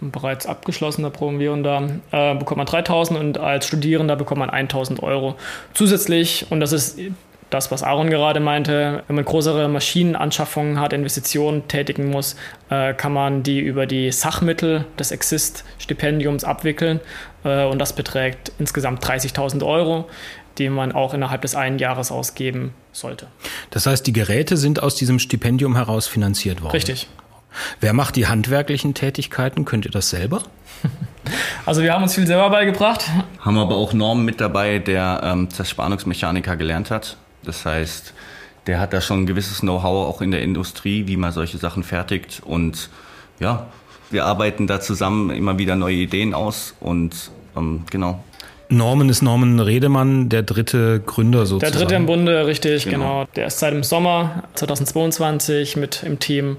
bereits 0.00 0.46
abgeschlossener 0.46 1.10
Promovierender 1.10 1.88
äh, 2.12 2.34
bekommt 2.34 2.58
man 2.58 2.66
3000 2.66 3.18
und 3.18 3.38
als 3.38 3.66
Studierender 3.66 4.16
bekommt 4.16 4.38
man 4.38 4.50
1000 4.50 5.02
Euro 5.02 5.36
zusätzlich. 5.74 6.46
Und 6.50 6.60
das 6.60 6.72
ist 6.72 6.98
das, 7.50 7.70
was 7.70 7.82
Aaron 7.82 8.10
gerade 8.10 8.40
meinte, 8.40 9.02
wenn 9.06 9.16
man 9.16 9.24
größere 9.24 9.68
Maschinenanschaffungen 9.68 10.78
hat, 10.80 10.92
Investitionen 10.92 11.66
tätigen 11.68 12.10
muss, 12.10 12.36
äh, 12.70 12.94
kann 12.94 13.12
man 13.12 13.42
die 13.42 13.60
über 13.60 13.86
die 13.86 14.12
Sachmittel 14.12 14.84
des 14.98 15.10
Exist-Stipendiums 15.10 16.44
abwickeln. 16.44 17.00
Äh, 17.44 17.64
und 17.64 17.78
das 17.78 17.94
beträgt 17.94 18.52
insgesamt 18.58 19.04
30.000 19.04 19.64
Euro, 19.64 20.08
die 20.58 20.68
man 20.68 20.92
auch 20.92 21.14
innerhalb 21.14 21.42
des 21.42 21.54
einen 21.54 21.78
Jahres 21.78 22.10
ausgeben 22.10 22.74
sollte. 22.92 23.28
Das 23.70 23.86
heißt, 23.86 24.06
die 24.06 24.12
Geräte 24.12 24.56
sind 24.56 24.82
aus 24.82 24.94
diesem 24.94 25.18
Stipendium 25.18 25.76
heraus 25.76 26.06
finanziert 26.06 26.60
worden? 26.60 26.72
Richtig. 26.72 27.08
Wer 27.80 27.92
macht 27.92 28.16
die 28.16 28.26
handwerklichen 28.26 28.94
Tätigkeiten? 28.94 29.64
Könnt 29.64 29.84
ihr 29.86 29.90
das 29.90 30.10
selber? 30.10 30.42
Also 31.66 31.82
wir 31.82 31.92
haben 31.92 32.02
uns 32.02 32.14
viel 32.14 32.26
selber 32.26 32.48
beigebracht. 32.48 33.04
Haben 33.40 33.58
aber 33.58 33.76
auch 33.76 33.92
Norm 33.92 34.24
mit 34.24 34.40
dabei, 34.40 34.78
der 34.78 35.20
ähm, 35.22 35.50
Zerspannungsmechaniker 35.50 36.56
gelernt 36.56 36.90
hat. 36.90 37.18
Das 37.44 37.64
heißt, 37.64 38.14
der 38.66 38.80
hat 38.80 38.92
da 38.92 39.00
schon 39.00 39.22
ein 39.22 39.26
gewisses 39.26 39.60
Know-how 39.60 40.08
auch 40.08 40.20
in 40.20 40.30
der 40.30 40.42
Industrie, 40.42 41.06
wie 41.06 41.16
man 41.16 41.32
solche 41.32 41.58
Sachen 41.58 41.82
fertigt. 41.82 42.42
Und 42.44 42.90
ja, 43.40 43.66
wir 44.10 44.26
arbeiten 44.26 44.66
da 44.66 44.80
zusammen 44.80 45.30
immer 45.30 45.58
wieder 45.58 45.76
neue 45.76 45.96
Ideen 45.96 46.34
aus 46.34 46.74
und 46.80 47.30
ähm, 47.56 47.84
genau. 47.90 48.22
Norman 48.70 49.08
ist 49.08 49.22
Norman 49.22 49.60
Redemann, 49.60 50.28
der 50.28 50.42
dritte 50.42 51.00
Gründer 51.00 51.46
sozusagen. 51.46 51.72
Der 51.72 51.80
dritte 51.80 51.94
im 51.94 52.06
Bunde, 52.06 52.46
richtig, 52.46 52.84
genau. 52.84 53.20
genau. 53.20 53.28
Der 53.34 53.46
ist 53.46 53.58
seit 53.58 53.72
dem 53.72 53.82
Sommer 53.82 54.44
2022 54.54 55.76
mit 55.76 56.02
im 56.02 56.18
Team 56.18 56.58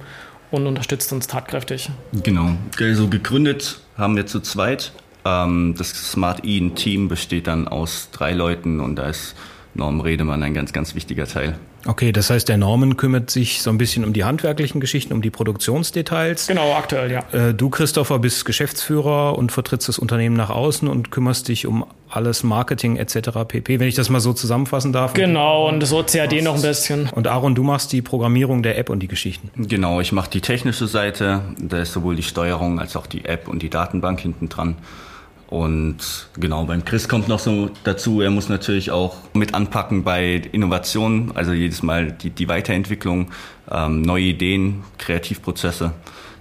und 0.49 0.65
unterstützt 0.65 1.13
uns 1.13 1.27
tatkräftig. 1.27 1.91
Genau. 2.23 2.53
Also 2.79 3.07
gegründet 3.07 3.79
haben 3.95 4.15
wir 4.15 4.25
zu 4.25 4.39
zweit. 4.39 4.91
Ähm, 5.25 5.75
das 5.77 5.89
Smart 5.89 6.43
Ian 6.45 6.73
Team 6.73 7.07
besteht 7.07 7.45
dann 7.45 7.67
aus 7.67 8.09
drei 8.11 8.33
Leuten 8.33 8.79
und 8.79 8.95
da 8.95 9.07
ist 9.07 9.35
Norm 9.73 10.01
Redemann 10.01 10.43
ein 10.43 10.53
ganz, 10.53 10.73
ganz 10.73 10.95
wichtiger 10.95 11.25
Teil. 11.25 11.57
Okay, 11.85 12.11
das 12.11 12.29
heißt, 12.29 12.49
der 12.49 12.57
Norman 12.57 12.97
kümmert 12.97 13.29
sich 13.29 13.61
so 13.61 13.69
ein 13.69 13.77
bisschen 13.77 14.03
um 14.03 14.11
die 14.11 14.25
handwerklichen 14.25 14.81
Geschichten, 14.81 15.13
um 15.13 15.21
die 15.21 15.29
Produktionsdetails. 15.29 16.47
Genau, 16.47 16.73
aktuell, 16.73 17.11
ja. 17.11 17.23
Äh, 17.31 17.53
du, 17.53 17.69
Christopher, 17.69 18.19
bist 18.19 18.43
Geschäftsführer 18.45 19.37
und 19.37 19.51
vertrittst 19.51 19.87
das 19.87 19.97
Unternehmen 19.97 20.35
nach 20.35 20.49
außen 20.49 20.87
und 20.89 21.11
kümmerst 21.11 21.47
dich 21.47 21.65
um 21.65 21.85
alles 22.09 22.43
Marketing 22.43 22.97
etc. 22.97 23.29
pp, 23.47 23.79
wenn 23.79 23.87
ich 23.87 23.95
das 23.95 24.09
mal 24.09 24.19
so 24.19 24.33
zusammenfassen 24.33 24.91
darf. 24.91 25.13
Genau, 25.13 25.69
und 25.69 25.79
das 25.79 25.93
OCAD 25.93 26.41
noch 26.41 26.55
ein 26.55 26.61
bisschen. 26.61 27.07
Und 27.13 27.27
Aaron, 27.27 27.55
du 27.55 27.63
machst 27.63 27.93
die 27.93 28.01
Programmierung 28.01 28.61
der 28.61 28.77
App 28.77 28.89
und 28.89 28.99
die 28.99 29.07
Geschichten. 29.07 29.49
Genau, 29.67 30.01
ich 30.01 30.11
mache 30.11 30.29
die 30.29 30.41
technische 30.41 30.87
Seite, 30.87 31.43
da 31.59 31.79
ist 31.79 31.93
sowohl 31.93 32.15
die 32.15 32.23
Steuerung 32.23 32.79
als 32.79 32.97
auch 32.97 33.07
die 33.07 33.23
App 33.25 33.47
und 33.47 33.61
die 33.61 33.69
Datenbank 33.69 34.19
hinten 34.19 34.49
dran. 34.49 34.75
Und 35.49 36.29
genau, 36.39 36.65
beim 36.65 36.85
Chris 36.85 37.09
kommt 37.09 37.27
noch 37.27 37.39
so 37.39 37.71
dazu, 37.83 38.21
er 38.21 38.29
muss 38.29 38.49
natürlich 38.49 38.91
auch 38.91 39.17
mit 39.33 39.55
anpacken 39.55 40.03
bei 40.03 40.35
Innovationen, 40.51 41.35
also 41.35 41.53
jedes 41.53 41.81
Mal 41.81 42.11
die, 42.11 42.29
die 42.29 42.47
Weiterentwicklung, 42.47 43.31
ähm, 43.71 44.03
neue 44.03 44.25
Ideen, 44.25 44.83
Kreativprozesse. 44.99 45.91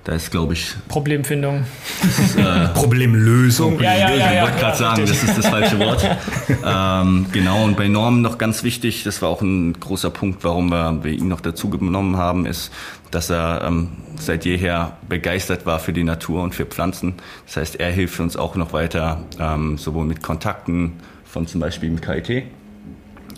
Da 0.04 0.14
ist, 0.14 0.30
glaube 0.30 0.54
ich. 0.54 0.74
Problemfindung. 0.88 1.66
Ist, 2.02 2.36
äh, 2.36 2.68
Problemlösung. 2.74 3.78
Ja, 3.78 3.94
ja, 3.94 4.14
ja, 4.14 4.32
ich 4.32 4.42
wollte 4.42 4.58
gerade 4.58 4.76
sagen, 4.78 5.02
das 5.06 5.22
ist 5.22 5.36
das 5.36 5.46
falsche 5.46 5.78
Wort. 5.78 6.02
ähm, 6.64 7.26
genau, 7.30 7.64
und 7.64 7.76
bei 7.76 7.88
Normen 7.88 8.22
noch 8.22 8.38
ganz 8.38 8.62
wichtig, 8.62 9.04
das 9.04 9.20
war 9.20 9.28
auch 9.28 9.42
ein 9.42 9.74
großer 9.74 10.08
Punkt, 10.08 10.44
warum 10.44 10.70
wir, 10.70 11.00
wir 11.02 11.12
ihn 11.12 11.28
noch 11.28 11.42
dazu 11.42 11.68
genommen 11.68 12.16
haben, 12.16 12.46
ist, 12.46 12.72
dass 13.10 13.28
er 13.28 13.64
ähm, 13.66 13.88
seit 14.16 14.44
jeher 14.44 14.96
begeistert 15.08 15.66
war 15.66 15.78
für 15.78 15.92
die 15.92 16.04
Natur 16.04 16.42
und 16.42 16.54
für 16.54 16.64
Pflanzen. 16.64 17.14
Das 17.46 17.56
heißt, 17.58 17.76
er 17.80 17.90
hilft 17.90 18.18
uns 18.20 18.36
auch 18.36 18.56
noch 18.56 18.72
weiter, 18.72 19.22
ähm, 19.38 19.78
sowohl 19.78 20.06
mit 20.06 20.22
Kontakten 20.22 20.94
von 21.24 21.46
zum 21.46 21.60
Beispiel 21.60 21.90
dem 21.90 22.00
KIT, 22.00 22.44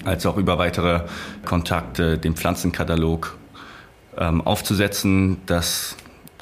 als 0.04 0.24
auch 0.24 0.36
über 0.36 0.58
weitere 0.58 1.02
Kontakte 1.44 2.18
den 2.18 2.36
Pflanzenkatalog 2.36 3.36
ähm, 4.16 4.40
aufzusetzen, 4.40 5.38
dass 5.46 5.96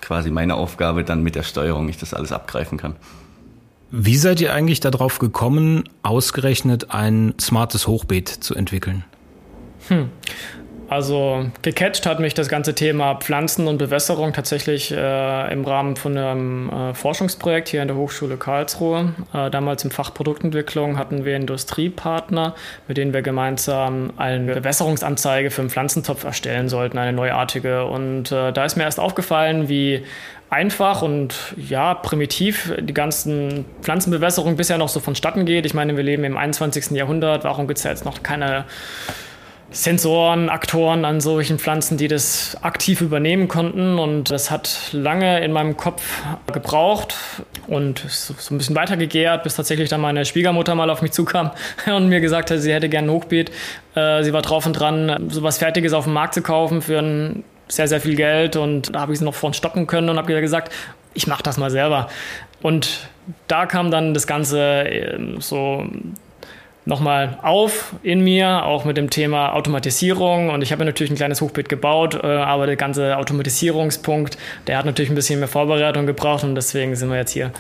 quasi 0.09 0.31
meine 0.31 0.55
Aufgabe 0.55 1.05
dann 1.05 1.23
mit 1.23 1.35
der 1.35 1.43
Steuerung 1.43 1.87
ich 1.91 1.99
das 1.99 2.15
alles 2.15 2.33
abgreifen 2.33 2.79
kann. 2.79 2.97
Wie 3.91 4.17
seid 4.17 4.41
ihr 4.41 4.55
eigentlich 4.55 4.81
darauf 4.81 5.19
gekommen, 5.19 5.85
ausgerechnet 6.03 6.91
ein 6.93 7.35
smartes 7.39 7.87
Hochbeet 7.87 8.29
zu 8.29 8.55
entwickeln? 8.55 9.05
Hm. 9.89 10.09
Also 10.89 11.51
gecatcht 11.61 12.07
hat 12.07 12.19
mich 12.19 12.33
das 12.33 12.49
ganze 12.49 12.75
Thema 12.75 13.17
Pflanzen 13.17 13.69
und 13.69 13.77
Bewässerung 13.77 14.33
tatsächlich 14.33 14.91
äh, 14.91 15.53
im 15.53 15.65
Rahmen 15.67 15.97
von 15.97 16.17
einem 16.17 16.71
äh, 16.71 16.95
Forschungsprojekt 16.95 17.69
hier 17.69 17.83
an 17.83 17.89
der 17.89 17.97
Hochschule 17.97 18.39
Karlsruhe. 18.39 19.13
Äh, 19.35 19.51
damals 19.51 19.85
im 19.85 19.91
Fach 19.91 20.15
Produktentwicklung 20.15 20.99
hatten 20.99 21.27
wir 21.27 21.37
Industriepartner, 21.37 22.55
mit 22.89 22.97
denen 22.97 23.13
wir 23.13 23.21
gemeinsam 23.21 24.15
eine 24.17 24.55
Bewässerungsanzeige 24.55 25.51
für 25.51 25.61
einen 25.61 25.71
Pflanzentopf 25.71 26.25
erstellen 26.25 26.71
sollten, 26.71 26.97
eine 26.97 27.13
neuartige. 27.13 27.85
Und 27.85 28.33
äh, 28.33 28.51
da 28.53 28.65
ist 28.65 28.77
mir 28.77 28.85
erst 28.85 28.99
aufgefallen, 28.99 29.69
wie 29.69 30.05
einfach 30.49 31.03
und 31.03 31.55
ja, 31.57 31.93
primitiv 31.93 32.73
die 32.81 32.95
ganzen 32.95 33.67
Pflanzenbewässerung 33.83 34.57
bisher 34.57 34.79
noch 34.79 34.89
so 34.89 35.01
vonstatten 35.01 35.45
geht. 35.45 35.67
Ich 35.67 35.75
meine, 35.75 35.99
wir 35.99 36.03
leben 36.03 36.25
im 36.25 36.39
21. 36.39 36.93
Jahrhundert, 36.93 37.45
warum 37.45 37.67
gibt 37.67 37.77
es 37.77 37.85
jetzt 37.85 38.07
noch 38.07 38.23
keine 38.23 38.65
Sensoren, 39.71 40.49
Aktoren 40.49 41.05
an 41.05 41.21
solchen 41.21 41.59
Pflanzen, 41.59 41.99
die 41.99 42.09
das 42.09 42.57
aktiv 42.63 43.03
übernehmen 43.03 43.49
konnten. 43.49 43.99
Und 43.99 44.31
das 44.31 44.51
hat 44.51 44.91
lange 44.93 45.45
in 45.45 45.53
meinem 45.53 45.77
Kopf 45.77 46.03
gebraucht 46.53 47.15
und 47.67 48.03
so, 48.09 48.35
ein 48.55 48.59
bisschen 48.59 48.77
weitergegärt, 48.77 49.43
bis 49.43 49.57
tatsächlich 49.57 49.91
dann 49.91 50.01
meine 50.01 50.25
Schwiegermutter 50.25 50.75
mal 50.75 50.89
auf 50.89 51.03
mich 51.03 51.13
zukam 51.13 51.51
und 51.87 52.09
mir 52.09 52.21
gesagt 52.21 52.51
hat, 52.51 52.61
sie 52.61 52.73
hätte 52.73 52.89
gerne 52.89 53.09
ein 53.09 53.15
Hochbeet. 53.15 53.51
Äh, 53.95 54.23
sie 54.23 54.33
war 54.33 54.43
drauf 54.43 54.65
und 54.65 54.73
dran, 54.73 55.29
sowas 55.29 55.59
Fertiges 55.59 55.93
auf 55.93 56.05
dem 56.05 56.15
Markt 56.15 56.35
zu 56.35 56.43
kaufen 56.43 56.81
für 56.81 56.99
ein 57.01 57.45
sehr, 57.69 57.89
sehr 57.89 58.01
viel 58.01 58.17
Geld. 58.17 58.57
Und 58.57 58.95
da 58.95 59.01
habe 59.01 59.13
ich 59.13 59.19
sie 59.19 59.25
noch 59.25 59.35
vorn 59.35 59.53
stoppen 59.53 59.87
können 59.87 60.09
und 60.09 60.17
habe 60.17 60.41
gesagt, 60.41 60.73
ich 61.13 61.27
mache 61.27 61.43
das 61.43 61.59
mal 61.59 61.71
selber. 61.71 62.09
Und 62.63 63.09
da 63.47 63.67
kam 63.67 63.91
dann 63.91 64.15
das 64.15 64.27
Ganze 64.27 64.61
ähm, 64.61 65.41
so 65.41 65.85
nochmal 66.89 67.39
auf 67.43 67.95
in 68.03 68.21
mir, 68.25 68.65
auch 68.65 68.85
mit 68.85 68.97
dem 68.97 69.11
Thema 69.11 69.53
Automatisierung. 69.53 70.51
Und 70.51 70.63
ich 70.63 70.73
habe 70.73 70.85
natürlich 70.85 71.13
ein 71.13 71.17
kleines 71.17 71.41
Hochbeet 71.41 71.69
gebaut, 71.69 72.19
äh, 72.23 72.27
aber 72.27 72.67
der 72.67 72.77
ganze 72.77 73.17
Automatisierungspunkt, 73.19 74.39
der 74.67 74.79
hat 74.79 74.87
natürlich 74.87 75.11
ein 75.11 75.15
bisschen 75.15 75.39
mehr 75.39 75.49
Vorbereitung 75.49 76.07
gebraucht 76.07 76.45
und 76.45 76.55
deswegen 76.55 76.97
sind 76.97 77.11
wir 77.11 77.19
jetzt 77.19 77.33
hier. 77.33 77.53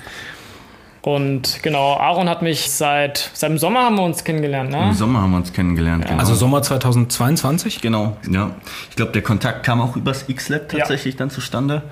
Und 1.03 1.63
genau, 1.63 1.95
Aaron 1.97 2.29
hat 2.29 2.43
mich 2.43 2.71
seit, 2.71 3.31
seit 3.33 3.51
dem 3.51 3.59
Sommer 3.59 3.81
haben 3.85 3.97
wir 3.97 4.03
uns 4.03 4.25
kennengelernt, 4.25 4.71
ne? 4.71 4.89
Im 4.89 4.95
Sommer 4.95 5.23
haben 5.23 5.31
wir 5.31 5.37
uns 5.39 5.53
kennengelernt, 5.53 6.05
ja. 6.05 6.11
genau. 6.11 6.21
Also 6.21 6.35
Sommer 6.35 6.61
2022? 6.61 7.81
Genau, 7.81 8.17
ja. 8.31 8.57
Ich 8.91 8.97
glaube, 8.97 9.13
der 9.13 9.23
Kontakt 9.23 9.65
kam 9.65 9.81
auch 9.81 9.95
übers 9.95 10.29
X-Lab 10.29 10.69
tatsächlich 10.69 11.15
ja. 11.15 11.19
dann 11.19 11.31
zustande. 11.31 11.83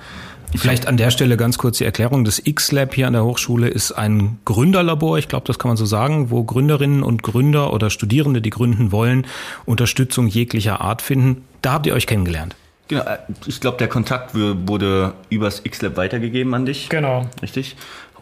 Vielleicht 0.59 0.87
an 0.87 0.97
der 0.97 1.11
Stelle 1.11 1.37
ganz 1.37 1.59
kurz 1.59 1.79
die 1.79 1.85
Erklärung. 1.85 2.25
Das 2.25 2.40
X-Lab 2.45 2.95
hier 2.95 3.07
an 3.07 3.12
der 3.12 3.25
Hochschule 3.25 3.69
ist 3.69 3.92
ein 3.92 4.38
Gründerlabor, 4.45 5.19
ich 5.19 5.29
glaube, 5.29 5.47
das 5.47 5.59
kann 5.59 5.69
man 5.69 5.77
so 5.77 5.87
sagen, 5.87 6.31
wo 6.31 6.45
Gründerinnen 6.45 7.03
und 7.03 7.23
Gründer 7.23 7.73
oder 7.73 7.90
Studierende, 7.90 8.40
die 8.40 8.51
gründen 8.51 8.92
wollen, 8.92 9.27
Unterstützung 9.64 10.27
jeglicher 10.27 10.81
Art 10.81 11.03
finden. 11.03 11.45
Da 11.62 11.75
habt 11.75 11.87
ihr 11.87 11.95
euch 11.95 12.07
kennengelernt. 12.07 12.57
Genau, 12.88 13.03
äh, 13.03 13.19
ich 13.47 13.61
glaube, 13.61 13.79
der 13.79 13.88
Kontakt 13.88 14.35
wurde 14.35 15.14
übers 15.31 15.62
X-Lab 15.64 15.97
weitergegeben 15.97 16.55
an 16.55 16.66
dich. 16.66 16.88
Genau. 16.88 17.27
Richtig. 17.42 17.77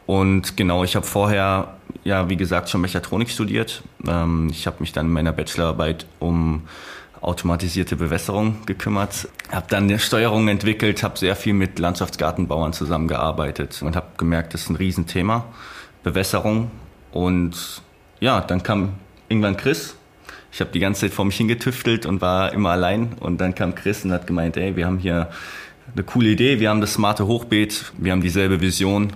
Und 0.07 0.57
genau, 0.57 0.85
ich 0.85 0.97
habe 0.97 1.07
vorher, 1.07 1.75
ja, 2.05 2.29
wie 2.29 2.37
gesagt, 2.37 2.69
schon 2.69 2.81
Mechatronik 2.81 3.31
studiert. 3.31 3.83
Ähm, 4.07 4.49
ich 4.51 4.67
habe 4.67 4.77
mich 4.81 4.93
dann 4.93 5.07
in 5.07 5.13
meiner 5.13 5.33
Bachelorarbeit 5.33 6.07
um 6.19 6.63
automatisierte 7.25 7.97
Bewässerung 7.97 8.67
gekümmert. 8.67 9.29
Habe 9.51 9.67
dann 9.69 9.85
eine 9.85 9.99
Steuerung 9.99 10.49
entwickelt, 10.49 11.03
habe 11.03 11.19
sehr 11.19 11.37
viel 11.37 11.55
mit 11.55 11.79
Landschaftsgartenbauern 11.79 12.73
zusammengearbeitet 12.73 13.83
und 13.83 13.97
habe 13.97 14.09
gemerkt, 14.17 14.55
das 14.55 14.63
ist 14.63 14.71
ein 14.71 14.77
Riesenthema, 14.77 15.45
Bewässerung. 16.03 16.71
Und 17.13 17.83
ja, 18.21 18.41
dann 18.41 18.63
kam 18.63 18.95
irgendwann 19.29 19.57
Chris. 19.57 19.97
Ich 20.53 20.61
habe 20.61 20.71
die 20.71 20.81
ganze 20.81 21.03
Zeit 21.03 21.13
vor 21.13 21.25
mich 21.25 21.37
hingetüftelt 21.37 22.07
und 22.07 22.21
war 22.21 22.53
immer 22.53 22.71
allein. 22.71 23.15
Und 23.21 23.41
dann 23.41 23.55
kam 23.55 23.75
Chris 23.75 24.05
und 24.05 24.13
hat 24.13 24.27
gemeint, 24.27 24.57
ey, 24.57 24.77
wir 24.77 24.87
haben 24.87 24.99
hier 24.99 25.31
eine 25.93 26.05
coole 26.05 26.29
Idee, 26.31 26.61
wir 26.61 26.71
haben 26.71 26.81
das 26.81 26.95
smarte 26.95 27.27
Hochbeet, 27.27 27.93
wir 27.99 28.13
haben 28.13 28.21
dieselbe 28.21 28.61
Vision. 28.61 29.13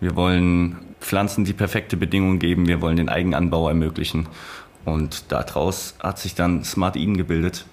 Wir 0.00 0.16
wollen 0.16 0.76
Pflanzen 1.00 1.44
die 1.44 1.52
perfekte 1.52 1.96
Bedingungen 1.96 2.38
geben, 2.38 2.66
wir 2.66 2.80
wollen 2.80 2.96
den 2.96 3.08
Eigenanbau 3.08 3.68
ermöglichen. 3.68 4.26
Und 4.84 5.30
daraus 5.30 5.94
hat 6.02 6.18
sich 6.18 6.34
dann 6.34 6.64
Smart 6.64 6.96
Eden 6.96 7.16
gebildet. 7.16 7.64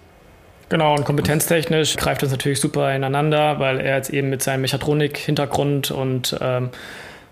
Genau, 0.69 0.95
und 0.95 1.04
kompetenztechnisch 1.04 1.95
greift 1.95 2.22
das 2.22 2.30
natürlich 2.30 2.60
super 2.60 2.93
ineinander, 2.95 3.60
weil 3.60 3.80
er 3.80 3.98
jetzt 3.98 4.12
eben 4.12 4.30
mit 4.30 4.43
seinem 4.43 4.62
Mechatronik-Hintergrund 4.62 5.89
und 5.89 6.38
ähm, 6.39 6.69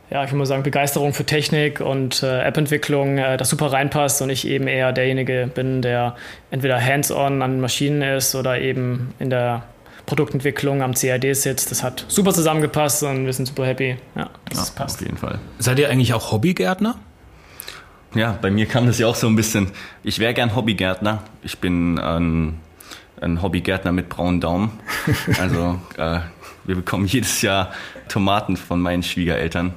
ja, 0.09 0.23
ich 0.23 0.29
würde 0.29 0.37
mal 0.37 0.45
sagen, 0.45 0.63
Begeisterung 0.63 1.13
für 1.13 1.25
Technik 1.25 1.81
und 1.81 2.23
äh, 2.23 2.41
App-Entwicklung 2.41 3.17
äh, 3.17 3.37
das 3.37 3.49
super 3.49 3.71
reinpasst 3.73 4.21
und 4.21 4.29
ich 4.29 4.47
eben 4.47 4.67
eher 4.67 4.93
derjenige 4.93 5.51
bin, 5.53 5.81
der 5.81 6.15
entweder 6.49 6.83
hands-on 6.83 7.41
an 7.41 7.59
Maschinen 7.59 8.01
ist 8.01 8.33
oder 8.33 8.59
eben 8.59 9.13
in 9.19 9.29
der 9.29 9.63
Produktentwicklung 10.05 10.81
am 10.81 10.93
CAD 10.93 11.35
sitzt. 11.35 11.69
Das 11.69 11.83
hat 11.83 12.05
super 12.07 12.31
zusammengepasst 12.31 13.03
und 13.03 13.25
wir 13.25 13.33
sind 13.33 13.47
super 13.47 13.65
happy. 13.65 13.97
Ja, 14.15 14.29
das 14.49 14.69
ja, 14.69 14.83
passt. 14.83 14.95
Auf 14.95 15.05
jeden 15.05 15.17
Fall. 15.17 15.39
Seid 15.59 15.77
ihr 15.77 15.89
eigentlich 15.89 16.13
auch 16.13 16.31
Hobbygärtner? 16.31 16.95
Ja, 18.17 18.31
bei 18.31 18.49
mir 18.49 18.65
kam 18.65 18.87
das 18.87 18.97
ja 18.97 19.05
auch 19.05 19.15
so 19.15 19.27
ein 19.27 19.35
bisschen. 19.35 19.69
Ich 20.03 20.17
wäre 20.17 20.33
gern 20.33 20.55
Hobbygärtner. 20.55 21.21
Ich 21.43 21.59
bin 21.59 21.99
ein, 21.99 22.59
ein 23.21 23.43
Hobbygärtner 23.43 23.91
mit 23.91 24.09
braunen 24.09 24.41
Daumen. 24.41 24.71
Also 25.39 25.79
äh, 25.97 26.21
wir 26.65 26.75
bekommen 26.75 27.05
jedes 27.05 27.43
Jahr 27.43 27.71
Tomaten 28.07 28.57
von 28.57 28.81
meinen 28.81 29.03
Schwiegereltern, 29.03 29.71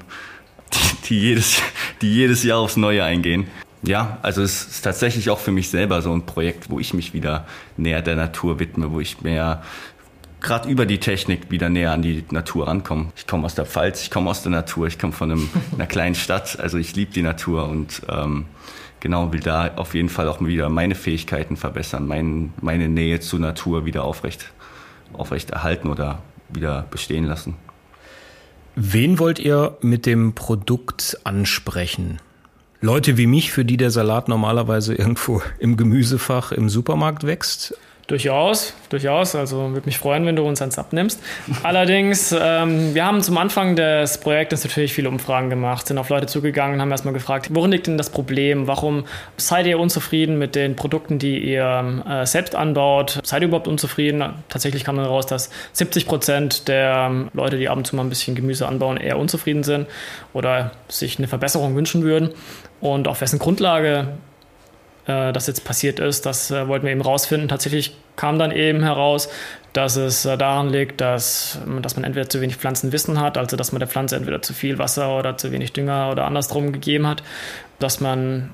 die, 0.72 1.08
die, 1.08 1.20
jedes, 1.20 1.60
die 2.00 2.14
jedes 2.14 2.42
Jahr 2.42 2.60
aufs 2.60 2.78
Neue 2.78 3.04
eingehen. 3.04 3.46
Ja, 3.82 4.16
also 4.22 4.42
es 4.42 4.68
ist 4.68 4.82
tatsächlich 4.82 5.28
auch 5.28 5.38
für 5.38 5.52
mich 5.52 5.68
selber 5.68 6.00
so 6.00 6.10
ein 6.10 6.24
Projekt, 6.24 6.70
wo 6.70 6.80
ich 6.80 6.94
mich 6.94 7.12
wieder 7.12 7.46
näher 7.76 8.00
der 8.00 8.16
Natur 8.16 8.58
widme, 8.58 8.90
wo 8.90 9.00
ich 9.00 9.20
mehr 9.20 9.62
gerade 10.40 10.68
über 10.68 10.86
die 10.86 10.98
Technik 10.98 11.50
wieder 11.50 11.68
näher 11.68 11.92
an 11.92 12.02
die 12.02 12.24
Natur 12.30 12.68
rankommen. 12.68 13.12
Ich 13.16 13.26
komme 13.26 13.46
aus 13.46 13.54
der 13.54 13.66
Pfalz, 13.66 14.02
ich 14.02 14.10
komme 14.10 14.30
aus 14.30 14.42
der 14.42 14.52
Natur, 14.52 14.86
ich 14.86 14.98
komme 14.98 15.12
von 15.12 15.30
einem, 15.30 15.48
einer 15.72 15.86
kleinen 15.86 16.14
Stadt, 16.14 16.58
also 16.58 16.78
ich 16.78 16.94
liebe 16.96 17.12
die 17.12 17.22
Natur 17.22 17.68
und 17.68 18.02
ähm, 18.08 18.46
genau 19.00 19.32
will 19.32 19.40
da 19.40 19.72
auf 19.76 19.94
jeden 19.94 20.08
Fall 20.08 20.28
auch 20.28 20.40
wieder 20.40 20.68
meine 20.68 20.94
Fähigkeiten 20.94 21.56
verbessern, 21.56 22.06
mein, 22.06 22.52
meine 22.60 22.88
Nähe 22.88 23.20
zur 23.20 23.40
Natur 23.40 23.84
wieder 23.84 24.04
aufrecht, 24.04 24.52
aufrecht 25.12 25.50
erhalten 25.50 25.88
oder 25.88 26.22
wieder 26.48 26.86
bestehen 26.90 27.24
lassen. 27.24 27.56
Wen 28.76 29.18
wollt 29.18 29.38
ihr 29.38 29.76
mit 29.82 30.06
dem 30.06 30.34
Produkt 30.34 31.18
ansprechen? 31.24 32.20
Leute 32.80 33.18
wie 33.18 33.26
mich, 33.26 33.52
für 33.52 33.64
die 33.64 33.76
der 33.76 33.90
Salat 33.90 34.28
normalerweise 34.28 34.94
irgendwo 34.94 35.42
im 35.58 35.76
Gemüsefach 35.76 36.52
im 36.52 36.70
Supermarkt 36.70 37.26
wächst? 37.26 37.74
Durchaus, 38.10 38.74
durchaus. 38.88 39.36
Also 39.36 39.70
würde 39.70 39.86
mich 39.86 39.96
freuen, 39.96 40.26
wenn 40.26 40.34
du 40.34 40.42
uns 40.42 40.60
ans 40.60 40.78
abnimmst. 40.78 41.22
Allerdings, 41.62 42.32
ähm, 42.36 42.92
wir 42.92 43.06
haben 43.06 43.22
zum 43.22 43.38
Anfang 43.38 43.76
des 43.76 44.18
Projektes 44.18 44.64
natürlich 44.64 44.92
viele 44.92 45.08
Umfragen 45.08 45.48
gemacht, 45.48 45.86
sind 45.86 45.96
auf 45.96 46.08
Leute 46.08 46.26
zugegangen 46.26 46.74
und 46.74 46.80
haben 46.80 46.90
erstmal 46.90 47.14
gefragt, 47.14 47.50
worin 47.52 47.70
liegt 47.70 47.86
denn 47.86 47.96
das 47.96 48.10
Problem? 48.10 48.66
Warum 48.66 49.04
seid 49.36 49.66
ihr 49.66 49.78
unzufrieden 49.78 50.40
mit 50.40 50.56
den 50.56 50.74
Produkten, 50.74 51.20
die 51.20 51.38
ihr 51.38 52.02
äh, 52.04 52.26
selbst 52.26 52.56
anbaut? 52.56 53.20
Seid 53.22 53.42
ihr 53.42 53.46
überhaupt 53.46 53.68
unzufrieden? 53.68 54.24
Tatsächlich 54.48 54.82
kam 54.82 54.96
dann 54.96 55.06
raus, 55.06 55.26
dass 55.26 55.48
70 55.74 56.08
Prozent 56.08 56.66
der 56.66 57.28
Leute, 57.32 57.58
die 57.58 57.68
ab 57.68 57.76
und 57.76 57.86
zu 57.86 57.94
mal 57.94 58.02
ein 58.02 58.08
bisschen 58.08 58.34
Gemüse 58.34 58.66
anbauen, 58.66 58.96
eher 58.96 59.20
unzufrieden 59.20 59.62
sind 59.62 59.86
oder 60.32 60.72
sich 60.88 61.18
eine 61.18 61.28
Verbesserung 61.28 61.76
wünschen 61.76 62.02
würden. 62.02 62.30
Und 62.80 63.06
auf 63.06 63.20
wessen 63.20 63.38
Grundlage 63.38 64.08
äh, 65.10 65.32
das 65.32 65.46
jetzt 65.46 65.64
passiert 65.64 65.98
ist. 65.98 66.24
Das 66.26 66.50
äh, 66.50 66.68
wollten 66.68 66.86
wir 66.86 66.92
eben 66.92 67.02
rausfinden. 67.02 67.48
Tatsächlich 67.48 67.96
kam 68.16 68.38
dann 68.38 68.52
eben 68.52 68.82
heraus, 68.82 69.28
dass 69.72 69.96
es 69.96 70.24
äh, 70.24 70.38
daran 70.38 70.70
liegt, 70.70 71.00
dass, 71.00 71.58
dass 71.82 71.96
man 71.96 72.04
entweder 72.04 72.28
zu 72.28 72.40
wenig 72.40 72.56
Pflanzenwissen 72.56 73.20
hat, 73.20 73.36
also 73.36 73.56
dass 73.56 73.72
man 73.72 73.80
der 73.80 73.88
Pflanze 73.88 74.16
entweder 74.16 74.42
zu 74.42 74.54
viel 74.54 74.78
Wasser 74.78 75.18
oder 75.18 75.36
zu 75.36 75.52
wenig 75.52 75.72
Dünger 75.72 76.10
oder 76.10 76.26
andersrum 76.26 76.72
gegeben 76.72 77.06
hat, 77.06 77.22
dass 77.78 78.00
man 78.00 78.50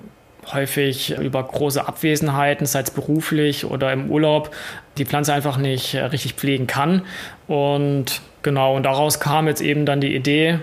häufig 0.53 1.19
über 1.19 1.43
große 1.43 1.87
Abwesenheiten, 1.87 2.67
sei 2.67 2.81
es 2.81 2.91
beruflich 2.91 3.65
oder 3.65 3.93
im 3.93 4.11
Urlaub, 4.11 4.55
die 4.97 5.05
Pflanze 5.05 5.35
einfach 5.35 5.57
nicht 5.57 5.97
richtig 5.97 6.35
pflegen 6.35 6.69
kann. 6.69 7.03
Und 7.49 8.21
genau, 8.43 8.77
und 8.77 8.85
daraus 8.85 9.19
kam 9.19 9.49
jetzt 9.49 9.61
eben 9.61 9.87
dann 9.87 10.01
die 10.01 10.15
Idee, 10.15 10.61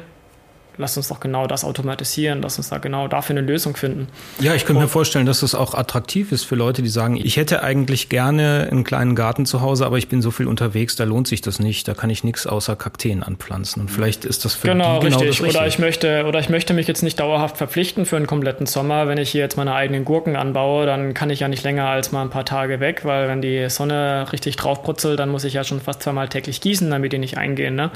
lass 0.78 0.98
uns 0.98 1.08
doch 1.08 1.20
genau 1.20 1.48
das 1.48 1.64
automatisieren, 1.64 2.42
lass 2.42 2.58
uns 2.58 2.70
da 2.70 2.78
genau 2.78 3.08
dafür 3.08 3.38
eine 3.38 3.46
Lösung 3.46 3.76
finden. 3.76 4.08
Ja, 4.40 4.56
ich 4.56 4.66
könnte 4.66 4.82
mir 4.82 4.88
vorstellen, 4.88 5.26
dass 5.26 5.44
es 5.44 5.56
auch 5.56 5.74
attraktiv 5.74 6.32
ist 6.32 6.44
für 6.44 6.56
Leute, 6.56 6.82
die 6.82 6.90
sagen, 6.90 7.18
ich 7.18 7.38
hätte 7.38 7.64
eigentlich 7.64 8.10
gerne 8.10 8.68
einen 8.72 8.84
kleinen 8.84 9.16
Garten 9.16 9.46
zu 9.46 9.62
Hause, 9.62 9.86
aber 9.86 9.98
ich 9.98 10.08
bin 10.08 10.22
so 10.22 10.32
viel 10.32 10.48
unterwegs, 10.48 10.96
da 10.96 11.04
lohnt 11.04 11.28
sich 11.28 11.42
das 11.42 11.60
nicht, 11.60 11.88
da 11.88 11.94
kann 11.94 12.10
ich 12.10 12.24
nichts 12.24 12.48
außer 12.48 12.76
Kakteen 12.76 13.24
anpflanzen. 13.24 13.82
Und 13.82 13.90
vielleicht 13.90 14.26
ist 14.26 14.46
das 14.46 14.56
für 14.56 14.68
genau, 14.68 15.00
die 15.00 15.08
genau 15.08 15.20
richtig. 15.20 15.40
das 15.40 15.56
Oder 15.56 15.68
ich 15.68 15.80
möchte, 15.80 16.26
oder 16.26 16.40
ich 16.40 16.50
möchte 16.50 16.74
mich 16.74 16.88
jetzt 16.88 17.04
nicht 17.04 17.20
dauerhaft 17.20 17.58
verpflichten 17.58 18.06
für 18.06 18.18
einen 18.18 18.28
kompletten 18.28 18.66
Sommer. 18.66 19.08
Wenn 19.08 19.18
ich 19.18 19.30
hier 19.30 19.42
jetzt 19.42 19.58
meine 19.58 19.74
eigenen 19.74 20.06
Gurken 20.06 20.36
anbaue, 20.36 20.86
dann 20.86 21.14
kann 21.14 21.30
ich 21.30 21.42
ja 21.42 21.48
nicht 21.48 21.64
länger 21.64 21.88
als 21.88 22.12
mal 22.12 22.22
ein 22.22 22.30
paar 22.30 22.46
Tage 22.46 22.80
weg, 22.80 23.02
weil 23.06 23.28
wenn 23.28 23.42
die 23.42 23.70
Sonne 23.70 24.28
richtig 24.32 24.56
draufbrutzelt, 24.56 25.20
dann 25.20 25.30
muss 25.30 25.44
ich 25.44 25.54
ja 25.54 25.64
schon 25.64 25.82
fast 25.82 26.02
zweimal 26.02 26.30
täglich 26.30 26.62
gießen, 26.62 26.90
damit 26.90 27.14
die 27.14 27.20
nicht 27.20 27.38
eingehen. 27.38 27.76
Ne? 27.76 27.92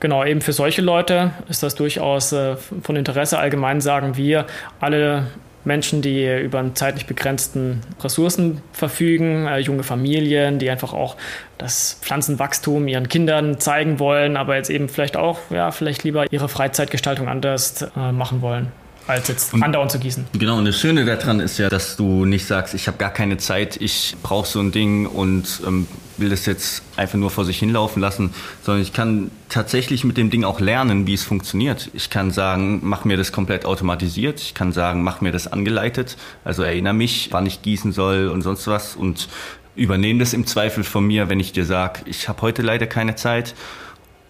Genau, 0.00 0.24
eben 0.24 0.40
für 0.40 0.52
solche 0.52 0.82
Leute 0.82 1.32
ist 1.48 1.62
das 1.62 1.74
durchaus 1.74 2.32
äh, 2.32 2.56
von 2.56 2.96
Interesse. 2.96 3.38
Allgemein 3.38 3.80
sagen 3.80 4.16
wir, 4.16 4.46
alle 4.78 5.28
Menschen, 5.64 6.00
die 6.00 6.24
über 6.42 6.60
einen 6.60 6.76
zeitlich 6.76 7.06
begrenzten 7.06 7.80
Ressourcen 8.02 8.62
verfügen, 8.72 9.46
äh, 9.46 9.58
junge 9.58 9.82
Familien, 9.82 10.58
die 10.58 10.70
einfach 10.70 10.92
auch 10.92 11.16
das 11.58 11.98
Pflanzenwachstum 12.02 12.88
ihren 12.88 13.08
Kindern 13.08 13.58
zeigen 13.58 13.98
wollen, 13.98 14.36
aber 14.36 14.56
jetzt 14.56 14.70
eben 14.70 14.88
vielleicht 14.88 15.16
auch, 15.16 15.38
ja, 15.50 15.72
vielleicht 15.72 16.04
lieber 16.04 16.30
ihre 16.30 16.48
Freizeitgestaltung 16.48 17.28
anders 17.28 17.82
äh, 17.96 18.12
machen 18.12 18.42
wollen 18.42 18.70
als 19.08 19.28
jetzt 19.28 19.54
und, 19.54 19.62
andauernd 19.62 19.92
zu 19.92 19.98
gießen. 19.98 20.26
Genau, 20.32 20.58
und 20.58 20.64
das 20.64 20.80
Schöne 20.80 21.04
daran 21.04 21.40
ist 21.40 21.58
ja, 21.58 21.68
dass 21.68 21.96
du 21.96 22.24
nicht 22.24 22.46
sagst, 22.46 22.74
ich 22.74 22.88
habe 22.88 22.98
gar 22.98 23.12
keine 23.12 23.36
Zeit, 23.36 23.76
ich 23.80 24.16
brauche 24.22 24.46
so 24.46 24.60
ein 24.60 24.72
Ding 24.72 25.06
und 25.06 25.62
ähm, 25.66 25.86
will 26.18 26.30
das 26.30 26.46
jetzt 26.46 26.82
einfach 26.96 27.18
nur 27.18 27.30
vor 27.30 27.44
sich 27.44 27.58
hinlaufen 27.58 28.00
lassen, 28.00 28.32
sondern 28.62 28.82
ich 28.82 28.92
kann 28.92 29.30
tatsächlich 29.48 30.04
mit 30.04 30.16
dem 30.16 30.30
Ding 30.30 30.44
auch 30.44 30.60
lernen, 30.60 31.06
wie 31.06 31.14
es 31.14 31.24
funktioniert. 31.24 31.90
Ich 31.94 32.10
kann 32.10 32.30
sagen, 32.30 32.80
mach 32.82 33.04
mir 33.04 33.16
das 33.16 33.32
komplett 33.32 33.64
automatisiert. 33.64 34.40
Ich 34.40 34.54
kann 34.54 34.72
sagen, 34.72 35.02
mach 35.02 35.20
mir 35.20 35.32
das 35.32 35.46
angeleitet. 35.46 36.16
Also 36.44 36.62
erinnere 36.62 36.94
mich, 36.94 37.28
wann 37.32 37.46
ich 37.46 37.62
gießen 37.62 37.92
soll 37.92 38.28
und 38.28 38.42
sonst 38.42 38.66
was 38.66 38.96
und 38.96 39.28
übernehme 39.74 40.20
das 40.20 40.32
im 40.32 40.46
Zweifel 40.46 40.84
von 40.84 41.06
mir, 41.06 41.28
wenn 41.28 41.40
ich 41.40 41.52
dir 41.52 41.64
sage, 41.64 42.00
ich 42.06 42.28
habe 42.28 42.42
heute 42.42 42.62
leider 42.62 42.86
keine 42.86 43.14
Zeit. 43.14 43.54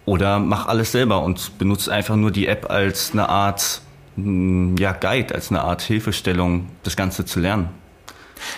Oder 0.05 0.39
mach 0.39 0.67
alles 0.67 0.93
selber 0.93 1.21
und 1.23 1.57
benutze 1.57 1.91
einfach 1.91 2.15
nur 2.15 2.31
die 2.31 2.47
App 2.47 2.69
als 2.69 3.11
eine 3.11 3.27
Art 3.27 3.81
ja, 4.15 4.93
Guide, 4.93 5.35
als 5.35 5.51
eine 5.51 5.61
Art 5.61 5.81
Hilfestellung, 5.81 6.67
das 6.83 6.95
Ganze 6.95 7.25
zu 7.25 7.39
lernen. 7.39 7.69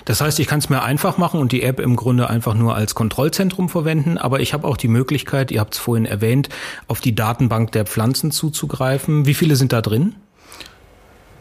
Das 0.06 0.22
heißt, 0.22 0.40
ich 0.40 0.48
kann 0.48 0.60
es 0.60 0.70
mir 0.70 0.84
einfach 0.84 1.18
machen 1.18 1.40
und 1.40 1.52
die 1.52 1.64
App 1.64 1.80
im 1.80 1.96
Grunde 1.96 2.30
einfach 2.30 2.54
nur 2.54 2.76
als 2.76 2.96
Kontrollzentrum 2.96 3.70
verwenden, 3.70 4.18
aber 4.18 4.40
ich 4.40 4.54
habe 4.54 4.68
auch 4.68 4.78
die 4.78 4.88
Möglichkeit, 4.88 5.52
ihr 5.52 5.60
habt 5.60 5.74
es 5.74 5.80
vorhin 5.80 6.06
erwähnt, 6.06 6.50
auf 6.88 7.02
die 7.02 7.16
Datenbank 7.16 7.72
der 7.72 7.86
Pflanzen 7.86 8.32
zuzugreifen. 8.32 9.26
Wie 9.26 9.34
viele 9.34 9.56
sind 9.56 9.74
da 9.74 9.82
drin? 9.82 10.16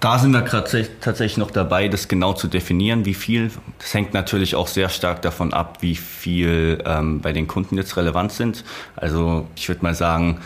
Da 0.01 0.19
sind 0.21 0.33
wir 0.33 0.45
tatsächlich 0.45 1.39
noch 1.39 1.51
dabei, 1.51 1.89
das 1.89 2.07
genau 2.07 2.33
zu 2.33 2.47
definieren, 2.47 3.05
wie 3.05 3.15
viel. 3.15 3.51
Das 3.81 3.93
hängt 3.95 4.15
natürlich 4.15 4.55
auch 4.55 4.69
sehr 4.69 4.89
stark 4.91 5.23
davon 5.23 5.53
ab, 5.53 5.79
wie 5.81 5.97
viel 5.97 6.81
ähm, 6.87 7.21
bei 7.21 7.33
den 7.33 7.49
Kunden 7.49 7.77
jetzt 7.77 7.97
relevant 7.97 8.31
sind. 8.31 8.65
Also 8.95 9.49
ich 9.57 9.69
würde 9.69 9.83
mal 9.83 9.97
sagen, 9.97 10.39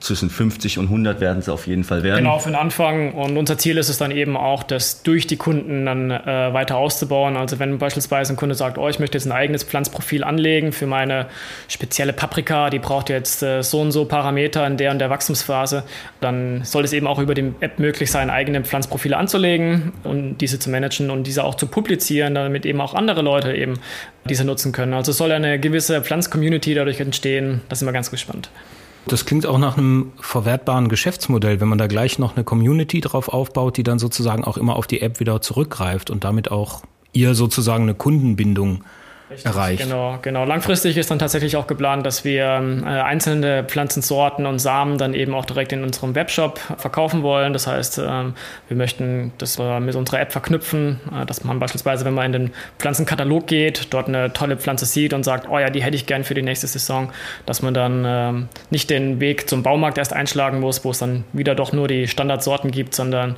zwischen 0.00 0.28
50 0.28 0.78
und 0.78 0.86
100 0.86 1.20
werden 1.20 1.38
es 1.38 1.48
auf 1.48 1.66
jeden 1.66 1.82
Fall 1.82 2.02
werden. 2.02 2.18
Genau, 2.18 2.38
für 2.38 2.50
den 2.50 2.56
Anfang. 2.56 3.12
Und 3.12 3.36
unser 3.36 3.56
Ziel 3.56 3.78
ist 3.78 3.88
es 3.88 3.96
dann 3.98 4.10
eben 4.10 4.36
auch, 4.36 4.62
das 4.62 5.02
durch 5.02 5.26
die 5.26 5.36
Kunden 5.36 5.86
dann 5.86 6.10
äh, 6.10 6.52
weiter 6.52 6.76
auszubauen. 6.76 7.36
Also 7.36 7.58
wenn 7.58 7.78
beispielsweise 7.78 8.34
ein 8.34 8.36
Kunde 8.36 8.54
sagt, 8.54 8.76
oh, 8.78 8.88
ich 8.88 8.98
möchte 8.98 9.16
jetzt 9.16 9.26
ein 9.26 9.32
eigenes 9.32 9.64
Pflanzprofil 9.64 10.22
anlegen 10.22 10.72
für 10.72 10.86
meine 10.86 11.26
spezielle 11.68 12.12
Paprika, 12.12 12.68
die 12.68 12.78
braucht 12.78 13.08
jetzt 13.08 13.42
äh, 13.42 13.62
so 13.62 13.80
und 13.80 13.92
so 13.92 14.04
Parameter 14.04 14.66
in 14.66 14.76
der 14.76 14.90
und 14.90 14.98
der 14.98 15.08
Wachstumsphase, 15.08 15.84
dann 16.20 16.62
soll 16.64 16.84
es 16.84 16.92
eben 16.92 17.06
auch 17.06 17.18
über 17.18 17.34
die 17.34 17.52
App 17.60 17.78
möglich 17.78 18.10
sein, 18.10 18.28
eigene 18.28 18.62
Pflanzprofile 18.62 19.16
anzulegen 19.16 19.92
und 20.04 20.38
diese 20.38 20.58
zu 20.58 20.68
managen 20.68 21.10
und 21.10 21.26
diese 21.26 21.42
auch 21.42 21.54
zu 21.54 21.66
publizieren, 21.66 22.34
damit 22.34 22.66
eben 22.66 22.80
auch 22.80 22.94
andere 22.94 23.22
Leute 23.22 23.54
eben 23.54 23.80
diese 24.28 24.44
nutzen 24.44 24.72
können. 24.72 24.92
Also 24.92 25.12
soll 25.12 25.32
eine 25.32 25.58
gewisse 25.58 26.02
Pflanz-Community 26.02 26.74
dadurch 26.74 27.00
entstehen. 27.00 27.62
Da 27.68 27.76
sind 27.76 27.88
wir 27.88 27.92
ganz 27.92 28.10
gespannt. 28.10 28.50
Das 29.08 29.24
klingt 29.24 29.46
auch 29.46 29.58
nach 29.58 29.76
einem 29.76 30.12
verwertbaren 30.20 30.88
Geschäftsmodell, 30.88 31.60
wenn 31.60 31.68
man 31.68 31.78
da 31.78 31.86
gleich 31.86 32.18
noch 32.18 32.34
eine 32.34 32.44
Community 32.44 33.00
drauf 33.00 33.28
aufbaut, 33.28 33.76
die 33.76 33.84
dann 33.84 34.00
sozusagen 34.00 34.44
auch 34.44 34.56
immer 34.56 34.74
auf 34.74 34.88
die 34.88 35.00
App 35.00 35.20
wieder 35.20 35.40
zurückgreift 35.40 36.10
und 36.10 36.24
damit 36.24 36.50
auch 36.50 36.82
ihr 37.12 37.34
sozusagen 37.34 37.84
eine 37.84 37.94
Kundenbindung 37.94 38.82
Richtig, 39.28 39.46
erreicht. 39.46 39.82
Genau, 39.82 40.18
genau. 40.22 40.44
Langfristig 40.44 40.96
ist 40.96 41.10
dann 41.10 41.18
tatsächlich 41.18 41.56
auch 41.56 41.66
geplant, 41.66 42.06
dass 42.06 42.24
wir 42.24 42.44
äh, 42.44 42.86
einzelne 42.86 43.64
Pflanzensorten 43.64 44.46
und 44.46 44.60
Samen 44.60 44.98
dann 44.98 45.14
eben 45.14 45.34
auch 45.34 45.44
direkt 45.44 45.72
in 45.72 45.82
unserem 45.82 46.14
Webshop 46.14 46.60
verkaufen 46.78 47.24
wollen. 47.24 47.52
Das 47.52 47.66
heißt, 47.66 47.98
ähm, 47.98 48.34
wir 48.68 48.76
möchten 48.76 49.32
das 49.38 49.58
äh, 49.58 49.80
mit 49.80 49.96
unserer 49.96 50.20
App 50.20 50.30
verknüpfen, 50.30 51.00
äh, 51.12 51.26
dass 51.26 51.42
man 51.42 51.58
beispielsweise, 51.58 52.04
wenn 52.04 52.14
man 52.14 52.26
in 52.26 52.32
den 52.32 52.50
Pflanzenkatalog 52.78 53.48
geht, 53.48 53.88
dort 53.92 54.06
eine 54.06 54.32
tolle 54.32 54.56
Pflanze 54.56 54.86
sieht 54.86 55.12
und 55.12 55.24
sagt, 55.24 55.48
oh 55.50 55.58
ja, 55.58 55.70
die 55.70 55.82
hätte 55.82 55.96
ich 55.96 56.06
gern 56.06 56.22
für 56.22 56.34
die 56.34 56.42
nächste 56.42 56.68
Saison, 56.68 57.10
dass 57.46 57.62
man 57.62 57.74
dann 57.74 58.04
ähm, 58.06 58.48
nicht 58.70 58.90
den 58.90 59.18
Weg 59.18 59.50
zum 59.50 59.64
Baumarkt 59.64 59.98
erst 59.98 60.12
einschlagen 60.12 60.60
muss, 60.60 60.84
wo 60.84 60.92
es 60.92 60.98
dann 60.98 61.24
wieder 61.32 61.56
doch 61.56 61.72
nur 61.72 61.88
die 61.88 62.06
Standardsorten 62.06 62.70
gibt, 62.70 62.94
sondern 62.94 63.34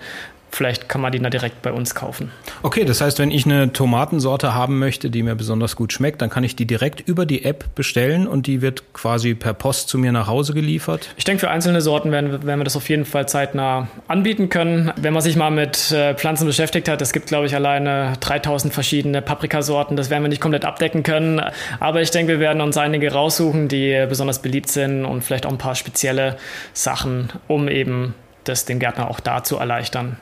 Vielleicht 0.50 0.88
kann 0.88 1.00
man 1.00 1.12
die 1.12 1.18
dann 1.18 1.30
direkt 1.30 1.62
bei 1.62 1.72
uns 1.72 1.94
kaufen. 1.94 2.32
Okay, 2.62 2.84
das 2.84 3.00
heißt, 3.00 3.18
wenn 3.18 3.30
ich 3.30 3.44
eine 3.44 3.72
Tomatensorte 3.72 4.54
haben 4.54 4.78
möchte, 4.78 5.10
die 5.10 5.22
mir 5.22 5.34
besonders 5.34 5.76
gut 5.76 5.92
schmeckt, 5.92 6.22
dann 6.22 6.30
kann 6.30 6.42
ich 6.42 6.56
die 6.56 6.66
direkt 6.66 7.00
über 7.06 7.26
die 7.26 7.44
App 7.44 7.74
bestellen 7.74 8.26
und 8.26 8.46
die 8.46 8.62
wird 8.62 8.92
quasi 8.94 9.34
per 9.34 9.52
Post 9.52 9.88
zu 9.88 9.98
mir 9.98 10.10
nach 10.10 10.26
Hause 10.26 10.54
geliefert? 10.54 11.10
Ich 11.16 11.24
denke, 11.24 11.40
für 11.40 11.50
einzelne 11.50 11.80
Sorten 11.80 12.10
werden, 12.10 12.44
werden 12.44 12.60
wir 12.60 12.64
das 12.64 12.76
auf 12.76 12.88
jeden 12.88 13.04
Fall 13.04 13.28
zeitnah 13.28 13.88
anbieten 14.08 14.48
können. 14.48 14.92
Wenn 14.96 15.12
man 15.12 15.22
sich 15.22 15.36
mal 15.36 15.50
mit 15.50 15.92
äh, 15.92 16.14
Pflanzen 16.14 16.46
beschäftigt 16.46 16.88
hat, 16.88 17.02
es 17.02 17.12
gibt, 17.12 17.26
glaube 17.26 17.46
ich, 17.46 17.54
alleine 17.54 18.14
3000 18.20 18.72
verschiedene 18.72 19.22
Paprikasorten. 19.22 19.96
Das 19.96 20.10
werden 20.10 20.22
wir 20.22 20.28
nicht 20.28 20.40
komplett 20.40 20.64
abdecken 20.64 21.02
können. 21.02 21.40
Aber 21.78 22.00
ich 22.00 22.10
denke, 22.10 22.32
wir 22.32 22.40
werden 22.40 22.62
uns 22.62 22.76
einige 22.76 23.12
raussuchen, 23.12 23.68
die 23.68 24.06
besonders 24.08 24.40
beliebt 24.40 24.70
sind 24.70 25.04
und 25.04 25.22
vielleicht 25.22 25.46
auch 25.46 25.52
ein 25.52 25.58
paar 25.58 25.74
spezielle 25.74 26.36
Sachen, 26.72 27.28
um 27.46 27.68
eben 27.68 28.14
das 28.44 28.64
dem 28.64 28.78
Gärtner 28.78 29.10
auch 29.10 29.20
da 29.20 29.44
zu 29.44 29.56
erleichtern. 29.56 30.16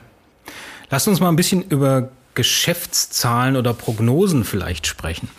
Lasst 0.89 1.07
uns 1.07 1.19
mal 1.19 1.29
ein 1.29 1.35
bisschen 1.35 1.63
über 1.63 2.09
Geschäftszahlen 2.33 3.57
oder 3.57 3.73
Prognosen 3.73 4.43
vielleicht 4.43 4.87
sprechen. 4.87 5.29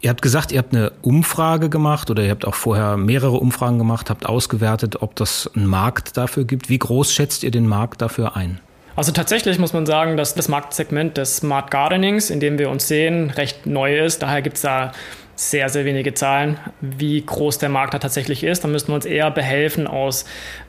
Ihr 0.00 0.10
habt 0.10 0.22
gesagt, 0.22 0.52
ihr 0.52 0.58
habt 0.58 0.74
eine 0.74 0.92
Umfrage 1.02 1.68
gemacht 1.70 2.10
oder 2.10 2.22
ihr 2.22 2.30
habt 2.30 2.44
auch 2.44 2.54
vorher 2.54 2.96
mehrere 2.96 3.38
Umfragen 3.38 3.78
gemacht, 3.78 4.10
habt 4.10 4.26
ausgewertet, 4.26 5.02
ob 5.02 5.16
das 5.16 5.50
einen 5.56 5.66
Markt 5.66 6.16
dafür 6.16 6.44
gibt. 6.44 6.68
Wie 6.68 6.78
groß 6.78 7.12
schätzt 7.12 7.42
ihr 7.42 7.50
den 7.50 7.66
Markt 7.66 8.02
dafür 8.02 8.36
ein? 8.36 8.60
Also 8.94 9.12
tatsächlich 9.12 9.58
muss 9.58 9.72
man 9.72 9.86
sagen, 9.86 10.16
dass 10.16 10.34
das 10.34 10.48
Marktsegment 10.48 11.16
des 11.16 11.38
Smart 11.38 11.70
Gardenings, 11.70 12.30
in 12.30 12.40
dem 12.40 12.58
wir 12.58 12.70
uns 12.70 12.86
sehen, 12.86 13.30
recht 13.30 13.66
neu 13.66 13.98
ist. 13.98 14.22
Daher 14.22 14.42
gibt 14.42 14.56
es 14.56 14.62
da 14.62 14.92
sehr, 15.34 15.68
sehr 15.68 15.84
wenige 15.84 16.14
Zahlen, 16.14 16.58
wie 16.80 17.20
groß 17.24 17.58
der 17.58 17.68
Markt 17.68 17.92
da 17.92 17.98
tatsächlich 17.98 18.42
ist. 18.42 18.64
Da 18.64 18.68
müssten 18.68 18.88
wir 18.88 18.94
uns 18.94 19.04
eher 19.04 19.30
behelfen 19.30 19.86
aus 19.86 20.24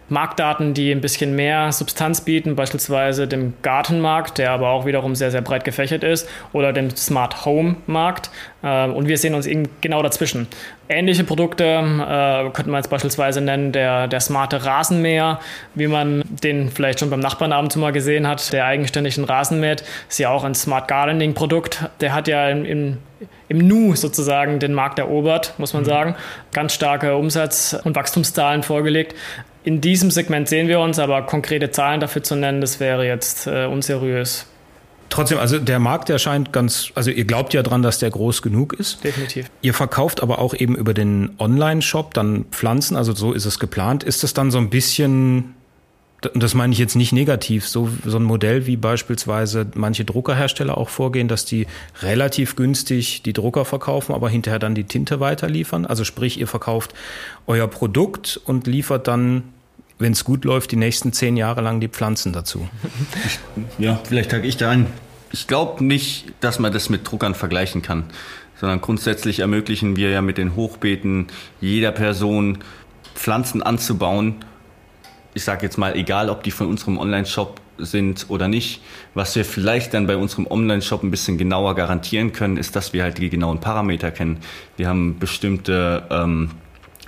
Marktdaten, 0.09 0.73
die 0.73 0.91
ein 0.91 1.01
bisschen 1.01 1.35
mehr 1.35 1.71
Substanz 1.71 2.21
bieten, 2.21 2.55
beispielsweise 2.55 3.27
dem 3.27 3.53
Gartenmarkt, 3.61 4.37
der 4.37 4.51
aber 4.51 4.69
auch 4.69 4.85
wiederum 4.85 5.15
sehr, 5.15 5.31
sehr 5.31 5.41
breit 5.41 5.65
gefächert 5.65 6.03
ist, 6.03 6.29
oder 6.53 6.71
dem 6.71 6.95
Smart 6.95 7.45
Home 7.45 7.75
Markt. 7.87 8.29
Ähm, 8.63 8.93
und 8.93 9.07
wir 9.07 9.17
sehen 9.17 9.35
uns 9.35 9.45
eben 9.45 9.67
genau 9.81 10.01
dazwischen. 10.01 10.47
Ähnliche 10.89 11.25
Produkte 11.25 11.63
äh, 11.63 12.49
könnte 12.51 12.71
man 12.71 12.81
jetzt 12.81 12.89
beispielsweise 12.89 13.41
nennen, 13.41 13.73
der, 13.73 14.07
der 14.07 14.21
smarte 14.21 14.63
Rasenmäher, 14.63 15.39
wie 15.75 15.87
man 15.87 16.23
den 16.25 16.69
vielleicht 16.69 16.99
schon 16.99 17.09
beim 17.09 17.19
Nachbarn 17.19 17.69
zu 17.69 17.79
mal 17.79 17.91
gesehen 17.91 18.25
hat, 18.25 18.53
der 18.53 18.65
eigenständig 18.65 19.17
einen 19.17 19.25
Rasen 19.25 19.59
mäht, 19.59 19.83
ist 20.07 20.19
ja 20.19 20.29
auch 20.29 20.45
ein 20.45 20.55
Smart 20.55 20.87
Gardening 20.87 21.33
Produkt. 21.33 21.83
Der 21.99 22.13
hat 22.13 22.29
ja 22.29 22.47
im, 22.49 22.63
im, 22.63 22.97
im 23.49 23.57
Nu 23.57 23.95
sozusagen 23.95 24.59
den 24.59 24.73
Markt 24.73 24.99
erobert, 24.99 25.53
muss 25.57 25.73
man 25.73 25.83
mhm. 25.83 25.87
sagen. 25.87 26.15
Ganz 26.53 26.73
starke 26.73 27.17
Umsatz- 27.17 27.77
und 27.83 27.95
Wachstumszahlen 27.97 28.63
vorgelegt 28.63 29.13
in 29.67 29.81
diesem 29.81 30.11
Segment 30.11 30.47
sehen 30.47 30.69
wir 30.69 30.79
uns, 30.79 30.97
aber 30.97 31.23
konkrete 31.23 31.71
Zahlen 31.71 31.99
dafür 31.99 32.23
zu 32.23 32.37
nennen, 32.37 32.61
das 32.61 32.79
wäre 32.79 33.05
jetzt 33.05 33.47
äh, 33.47 33.65
unseriös. 33.65 34.45
Trotzdem, 35.09 35.39
also 35.39 35.59
der 35.59 35.79
Markt 35.79 36.09
erscheint 36.09 36.53
ganz, 36.53 36.93
also 36.95 37.11
ihr 37.11 37.25
glaubt 37.25 37.53
ja 37.53 37.63
dran, 37.63 37.81
dass 37.81 37.99
der 37.99 38.09
groß 38.09 38.41
genug 38.41 38.71
ist. 38.71 39.03
Definitiv. 39.03 39.51
Ihr 39.61 39.73
verkauft 39.73 40.23
aber 40.23 40.39
auch 40.39 40.53
eben 40.53 40.77
über 40.77 40.93
den 40.93 41.31
Online-Shop 41.37 42.13
dann 42.13 42.45
Pflanzen, 42.45 42.95
also 42.95 43.13
so 43.13 43.33
ist 43.33 43.43
es 43.43 43.59
geplant. 43.59 44.05
Ist 44.05 44.23
das 44.23 44.33
dann 44.33 44.51
so 44.51 44.57
ein 44.57 44.69
bisschen 44.69 45.53
und 46.33 46.41
das 46.41 46.55
meine 46.55 46.73
ich 46.73 46.79
jetzt 46.79 46.95
nicht 46.95 47.13
negativ, 47.13 47.67
so, 47.67 47.89
so 48.03 48.17
ein 48.17 48.23
Modell 48.23 48.65
wie 48.65 48.75
beispielsweise 48.75 49.67
manche 49.75 50.03
Druckerhersteller 50.03 50.75
auch 50.77 50.89
vorgehen, 50.89 51.27
dass 51.27 51.45
die 51.45 51.67
relativ 52.01 52.55
günstig 52.55 53.21
die 53.21 53.33
Drucker 53.33 53.65
verkaufen, 53.65 54.15
aber 54.15 54.27
hinterher 54.27 54.57
dann 54.57 54.73
die 54.73 54.85
Tinte 54.85 55.19
weiterliefern. 55.19 55.85
Also 55.85 56.03
sprich, 56.05 56.39
ihr 56.39 56.47
verkauft 56.47 56.95
euer 57.45 57.67
Produkt 57.67 58.41
und 58.45 58.65
liefert 58.65 59.07
dann, 59.07 59.43
wenn 59.99 60.13
es 60.13 60.23
gut 60.23 60.45
läuft, 60.45 60.71
die 60.71 60.75
nächsten 60.75 61.13
zehn 61.13 61.37
Jahre 61.37 61.61
lang 61.61 61.79
die 61.79 61.87
Pflanzen 61.87 62.33
dazu. 62.33 62.67
ja, 63.77 63.99
vielleicht 64.03 64.33
hake 64.33 64.47
ich 64.47 64.57
da 64.57 64.69
ein. 64.69 64.87
Ich 65.31 65.47
glaube 65.47 65.83
nicht, 65.83 66.33
dass 66.39 66.59
man 66.59 66.71
das 66.71 66.89
mit 66.89 67.09
Druckern 67.09 67.35
vergleichen 67.35 67.81
kann, 67.81 68.05
sondern 68.59 68.79
grundsätzlich 68.81 69.39
ermöglichen 69.39 69.95
wir 69.95 70.09
ja 70.09 70.21
mit 70.21 70.37
den 70.37 70.55
Hochbeeten 70.55 71.27
jeder 71.59 71.91
Person 71.91 72.59
Pflanzen 73.15 73.61
anzubauen 73.61 74.35
ich 75.37 75.43
sage 75.43 75.61
jetzt 75.61 75.77
mal, 75.77 75.95
egal 75.95 76.31
ob 76.31 76.41
die 76.41 76.49
von 76.49 76.67
unserem 76.67 76.97
Online-Shop 76.97 77.61
sind 77.77 78.25
oder 78.27 78.47
nicht. 78.47 78.81
Was 79.13 79.35
wir 79.35 79.45
vielleicht 79.45 79.93
dann 79.93 80.07
bei 80.07 80.17
unserem 80.17 80.47
Online-Shop 80.47 81.03
ein 81.03 81.11
bisschen 81.11 81.37
genauer 81.37 81.75
garantieren 81.75 82.33
können, 82.33 82.57
ist, 82.57 82.75
dass 82.75 82.91
wir 82.91 83.03
halt 83.03 83.19
die 83.19 83.29
genauen 83.29 83.59
Parameter 83.59 84.09
kennen. 84.09 84.39
Wir 84.77 84.89
haben 84.89 85.19
bestimmte 85.19 86.07
ähm, 86.09 86.49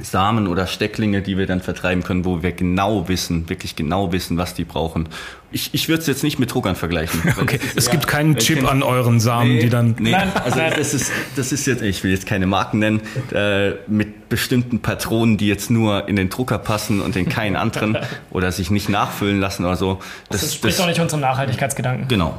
Samen 0.01 0.47
oder 0.47 0.67
Stecklinge, 0.67 1.21
die 1.21 1.37
wir 1.37 1.45
dann 1.45 1.61
vertreiben 1.61 2.03
können, 2.03 2.25
wo 2.25 2.41
wir 2.41 2.51
genau 2.51 3.07
wissen, 3.07 3.49
wirklich 3.49 3.75
genau 3.75 4.11
wissen, 4.11 4.37
was 4.37 4.53
die 4.53 4.63
brauchen. 4.63 5.09
Ich, 5.51 5.73
ich 5.73 5.89
würde 5.89 6.01
es 6.01 6.07
jetzt 6.07 6.23
nicht 6.23 6.39
mit 6.39 6.53
Druckern 6.53 6.75
vergleichen. 6.75 7.21
Okay, 7.39 7.59
es 7.75 7.85
ja, 7.85 7.91
gibt 7.91 8.07
keinen 8.07 8.35
Chip 8.37 8.69
an 8.69 8.83
euren 8.83 9.19
Samen, 9.19 9.55
nee, 9.55 9.61
die 9.61 9.69
dann. 9.69 9.95
Nee, 9.97 10.13
also 10.13 10.59
das 10.59 10.93
ist, 10.93 11.11
das 11.35 11.51
ist 11.51 11.65
jetzt, 11.67 11.81
ich 11.81 12.03
will 12.03 12.11
jetzt 12.11 12.25
keine 12.25 12.47
Marken 12.47 12.79
nennen, 12.79 13.01
äh, 13.31 13.71
mit 13.87 14.29
bestimmten 14.29 14.81
Patronen, 14.81 15.37
die 15.37 15.47
jetzt 15.47 15.69
nur 15.69 16.07
in 16.09 16.15
den 16.15 16.29
Drucker 16.29 16.57
passen 16.57 17.01
und 17.01 17.15
in 17.15 17.29
keinen 17.29 17.55
anderen 17.55 17.97
oder 18.31 18.51
sich 18.51 18.71
nicht 18.71 18.89
nachfüllen 18.89 19.39
lassen 19.39 19.63
oder 19.65 19.77
so. 19.77 19.99
Das, 20.29 20.41
das 20.41 20.53
spricht 20.53 20.79
doch 20.79 20.87
nicht 20.87 20.99
unserem 20.99 21.21
Nachhaltigkeitsgedanken. 21.21 22.07
Genau. 22.09 22.37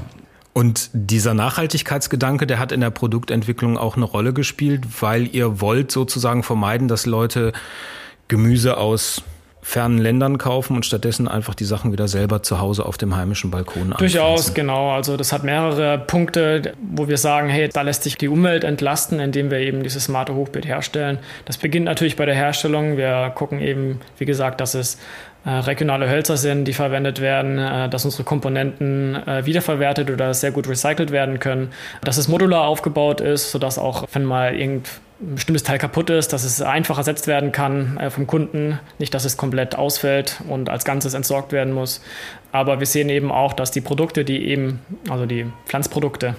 Und 0.52 0.90
dieser 0.92 1.34
Nachhaltigkeitsgedanke, 1.34 2.46
der 2.46 2.58
hat 2.58 2.72
in 2.72 2.80
der 2.80 2.90
Produktentwicklung 2.90 3.78
auch 3.78 3.96
eine 3.96 4.04
Rolle 4.04 4.32
gespielt, 4.32 4.84
weil 5.00 5.28
ihr 5.34 5.60
wollt 5.60 5.92
sozusagen 5.92 6.42
vermeiden, 6.42 6.88
dass 6.88 7.06
Leute 7.06 7.52
Gemüse 8.28 8.76
aus 8.76 9.22
fernen 9.62 9.98
Ländern 9.98 10.38
kaufen 10.38 10.74
und 10.74 10.86
stattdessen 10.86 11.28
einfach 11.28 11.54
die 11.54 11.64
Sachen 11.64 11.92
wieder 11.92 12.08
selber 12.08 12.42
zu 12.42 12.60
Hause 12.60 12.86
auf 12.86 12.96
dem 12.96 13.14
heimischen 13.14 13.50
Balkon 13.50 13.94
Durchaus, 13.98 14.54
genau. 14.54 14.90
Also 14.90 15.16
das 15.16 15.32
hat 15.32 15.44
mehrere 15.44 15.98
Punkte, 15.98 16.72
wo 16.80 17.08
wir 17.08 17.18
sagen, 17.18 17.48
hey, 17.48 17.68
da 17.68 17.82
lässt 17.82 18.02
sich 18.02 18.16
die 18.16 18.28
Umwelt 18.28 18.64
entlasten, 18.64 19.20
indem 19.20 19.50
wir 19.50 19.58
eben 19.58 19.82
dieses 19.82 20.04
smarte 20.04 20.34
Hochbeet 20.34 20.66
herstellen. 20.66 21.18
Das 21.44 21.58
beginnt 21.58 21.84
natürlich 21.84 22.16
bei 22.16 22.26
der 22.26 22.34
Herstellung. 22.34 22.96
Wir 22.96 23.30
gucken 23.34 23.60
eben, 23.60 24.00
wie 24.18 24.24
gesagt, 24.24 24.60
dass 24.60 24.74
es 24.74 24.98
regionale 25.48 26.08
Hölzer 26.08 26.36
sind, 26.36 26.66
die 26.66 26.72
verwendet 26.72 27.20
werden, 27.20 27.58
äh, 27.58 27.88
dass 27.88 28.04
unsere 28.04 28.24
Komponenten 28.24 29.14
äh, 29.14 29.46
wiederverwertet 29.46 30.10
oder 30.10 30.34
sehr 30.34 30.52
gut 30.52 30.68
recycelt 30.68 31.10
werden 31.10 31.38
können, 31.38 31.72
dass 32.02 32.18
es 32.18 32.28
modular 32.28 32.66
aufgebaut 32.66 33.20
ist, 33.20 33.50
sodass 33.50 33.78
auch, 33.78 34.04
wenn 34.12 34.24
mal 34.24 34.54
irgend 34.54 34.88
ein 35.20 35.34
bestimmtes 35.34 35.64
Teil 35.64 35.78
kaputt 35.78 36.08
ist, 36.08 36.32
dass 36.32 36.44
es 36.44 36.62
einfach 36.62 36.96
ersetzt 36.96 37.26
werden 37.26 37.52
kann 37.52 37.98
äh, 37.98 38.10
vom 38.10 38.26
Kunden, 38.26 38.78
nicht, 38.98 39.12
dass 39.12 39.26
es 39.26 39.36
komplett 39.36 39.76
ausfällt 39.76 40.40
und 40.48 40.70
als 40.70 40.84
Ganzes 40.84 41.12
entsorgt 41.12 41.52
werden 41.52 41.74
muss. 41.74 42.00
Aber 42.52 42.80
wir 42.80 42.86
sehen 42.86 43.10
eben 43.10 43.30
auch, 43.30 43.52
dass 43.52 43.70
die 43.70 43.80
Produkte, 43.80 44.24
die 44.24 44.48
eben, 44.48 44.80
also 45.08 45.26
die 45.26 45.46
Pflanzprodukte, 45.66 46.34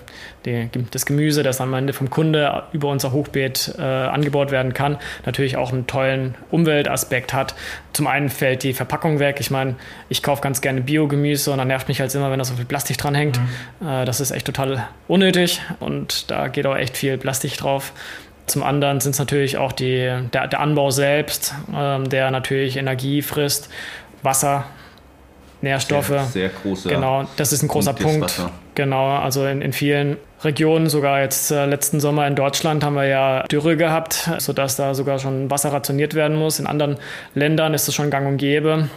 die, 0.46 0.67
das 0.89 1.06
Gemüse, 1.06 1.44
das 1.44 1.62
am 1.62 1.74
Ende 1.74 1.94
vom 1.94 2.10
Kunde 2.10 2.63
über 2.74 2.89
unser 2.89 3.13
Hochbeet 3.13 3.76
äh, 3.78 3.82
angebaut 3.82 4.52
werden 4.52 4.74
kann, 4.74 4.98
natürlich 5.26 5.56
auch 5.56 5.72
einen 5.72 5.88
tollen 5.88 6.36
Umweltaspekt 6.50 7.34
hat. 7.34 7.56
Zum 7.94 8.08
einen 8.08 8.30
fällt 8.30 8.63
die 8.63 8.74
Verpackung 8.74 9.20
weg. 9.20 9.38
Ich 9.39 9.52
meine, 9.52 9.76
ich 10.10 10.22
kaufe 10.22 10.41
ganz 10.41 10.60
gerne 10.60 10.82
Biogemüse 10.82 11.52
und 11.52 11.60
dann 11.60 11.67
nervt 11.67 11.88
mich 11.88 12.02
halt 12.02 12.13
immer, 12.15 12.32
wenn 12.32 12.39
da 12.39 12.46
so 12.46 12.56
viel 12.56 12.65
Plastik 12.65 12.98
dran 12.98 13.15
hängt. 13.15 13.39
Mhm. 13.80 13.88
Äh, 13.88 14.06
das 14.06 14.20
ist 14.20 14.32
echt 14.32 14.48
total 14.48 14.88
unnötig 15.08 15.62
und 15.80 16.30
da 16.32 16.48
geht 16.48 16.65
auch 16.65 16.76
echt 16.76 16.98
viel 16.98 17.17
Plastik 17.17 17.56
drauf. 17.58 17.94
Zum 18.51 18.63
anderen 18.63 18.99
sind 18.99 19.11
es 19.13 19.19
natürlich 19.19 19.55
auch 19.55 19.71
die, 19.71 20.11
der, 20.33 20.47
der 20.47 20.59
Anbau 20.59 20.91
selbst, 20.91 21.55
ähm, 21.73 22.09
der 22.09 22.31
natürlich 22.31 22.75
Energie 22.75 23.21
frisst, 23.21 23.69
Wasser, 24.23 24.65
Nährstoffe. 25.61 26.07
Sehr, 26.07 26.25
sehr 26.25 26.49
großer. 26.49 26.89
Genau, 26.89 27.23
das 27.37 27.53
ist 27.53 27.63
ein 27.63 27.69
großer 27.69 27.93
Punkt. 27.93 28.23
Wasser. 28.23 28.51
Genau, 28.75 29.15
also 29.15 29.45
in, 29.45 29.61
in 29.61 29.71
vielen 29.71 30.17
Regionen, 30.43 30.89
sogar 30.89 31.21
jetzt 31.21 31.49
äh, 31.51 31.65
letzten 31.65 32.01
Sommer 32.01 32.27
in 32.27 32.35
Deutschland 32.35 32.83
haben 32.83 32.95
wir 32.95 33.05
ja 33.05 33.43
Dürre 33.43 33.77
gehabt, 33.77 34.29
sodass 34.39 34.75
da 34.75 34.95
sogar 34.95 35.17
schon 35.19 35.49
Wasser 35.49 35.71
rationiert 35.71 36.13
werden 36.13 36.35
muss. 36.35 36.59
In 36.59 36.67
anderen 36.67 36.97
Ländern 37.33 37.73
ist 37.73 37.87
es 37.87 37.95
schon 37.95 38.09
gang 38.09 38.27
und 38.27 38.35
gäbe. 38.35 38.89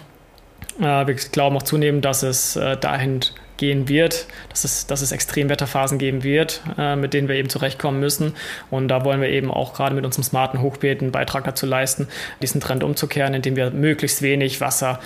Äh, 0.81 1.07
wir 1.07 1.15
glauben 1.15 1.57
auch 1.57 1.63
zunehmend, 1.63 2.05
dass 2.05 2.25
es 2.25 2.57
äh, 2.57 2.77
dahin 2.77 3.21
gehen 3.57 3.89
wird, 3.89 4.27
dass 4.49 4.65
es, 4.65 4.87
dass 4.87 5.03
es 5.03 5.13
Extremwetterphasen 5.13 5.99
geben 5.99 6.23
wird, 6.23 6.63
äh, 6.79 6.97
mit 6.97 7.15
denen 7.15 7.29
wir 7.29 7.37
eben 7.37 7.49
zurechtkommen 7.49 8.01
müssen. 8.01 8.35
Und 8.71 8.89
da 8.89 9.05
wollen 9.05 9.21
wir 9.21 9.29
eben 9.29 9.51
auch 9.51 9.75
gerade 9.75 9.95
mit 9.95 10.05
unserem 10.05 10.25
smarten 10.25 10.61
Hochbeet 10.61 11.01
einen 11.01 11.13
Beitrag 11.13 11.45
dazu 11.45 11.67
leisten, 11.67 12.09
diesen 12.43 12.61
Trend 12.61 12.83
umzukehren, 12.83 13.35
indem 13.35 13.57
wir 13.57 13.71
möglichst 13.71 14.23
wenig 14.23 14.61
Wasser 14.61 15.01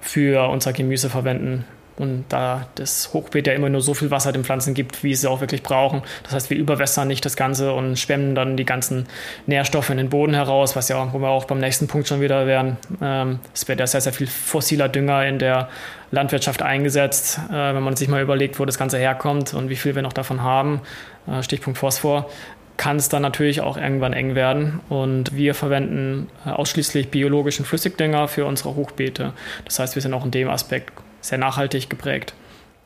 für 0.00 0.48
unser 0.50 0.72
Gemüse 0.72 1.10
verwenden 1.10 1.64
Und 1.98 2.24
da 2.28 2.66
das 2.74 3.12
Hochbeet 3.12 3.46
ja 3.46 3.54
immer 3.54 3.68
nur 3.68 3.80
so 3.80 3.94
viel 3.94 4.10
Wasser 4.10 4.32
den 4.32 4.44
Pflanzen 4.44 4.74
gibt, 4.74 5.02
wie 5.02 5.14
sie 5.14 5.28
auch 5.28 5.40
wirklich 5.40 5.62
brauchen. 5.62 6.02
Das 6.24 6.32
heißt, 6.32 6.50
wir 6.50 6.56
überwässern 6.56 7.08
nicht 7.08 7.24
das 7.24 7.36
Ganze 7.36 7.72
und 7.72 7.98
schwemmen 7.98 8.34
dann 8.34 8.56
die 8.56 8.66
ganzen 8.66 9.06
Nährstoffe 9.46 9.90
in 9.90 9.96
den 9.96 10.10
Boden 10.10 10.34
heraus, 10.34 10.76
was 10.76 10.88
ja, 10.88 11.12
wo 11.12 11.18
wir 11.18 11.28
auch 11.28 11.46
beim 11.46 11.58
nächsten 11.58 11.88
Punkt 11.88 12.08
schon 12.08 12.20
wieder 12.20 12.46
wären. 12.46 12.76
Ähm, 13.00 13.40
es 13.54 13.66
wird 13.66 13.80
ja 13.80 13.86
sehr, 13.86 14.00
sehr 14.00 14.12
viel 14.12 14.26
fossiler 14.26 14.88
Dünger 14.88 15.26
in 15.26 15.38
der 15.38 15.68
Landwirtschaft 16.10 16.62
eingesetzt, 16.62 17.40
äh, 17.48 17.52
wenn 17.52 17.82
man 17.82 17.96
sich 17.96 18.08
mal 18.08 18.22
überlegt, 18.22 18.60
wo 18.60 18.64
das 18.64 18.78
Ganze 18.78 18.98
herkommt 18.98 19.54
und 19.54 19.70
wie 19.70 19.76
viel 19.76 19.94
wir 19.94 20.02
noch 20.02 20.12
davon 20.12 20.42
haben. 20.42 20.82
Äh, 21.26 21.42
Stichpunkt 21.42 21.78
Phosphor 21.78 22.28
kann 22.76 22.96
es 22.96 23.08
dann 23.08 23.22
natürlich 23.22 23.60
auch 23.60 23.76
irgendwann 23.76 24.12
eng 24.12 24.34
werden. 24.34 24.80
Und 24.88 25.34
wir 25.34 25.54
verwenden 25.54 26.28
äh, 26.44 26.50
ausschließlich 26.50 27.10
biologischen 27.10 27.64
Flüssigdünger 27.64 28.28
für 28.28 28.44
unsere 28.44 28.74
Hochbeete. 28.74 29.32
Das 29.64 29.78
heißt, 29.78 29.94
wir 29.94 30.02
sind 30.02 30.14
auch 30.14 30.24
in 30.24 30.30
dem 30.30 30.48
Aspekt 30.48 30.92
sehr 31.26 31.38
nachhaltig 31.38 31.90
geprägt. 31.90 32.34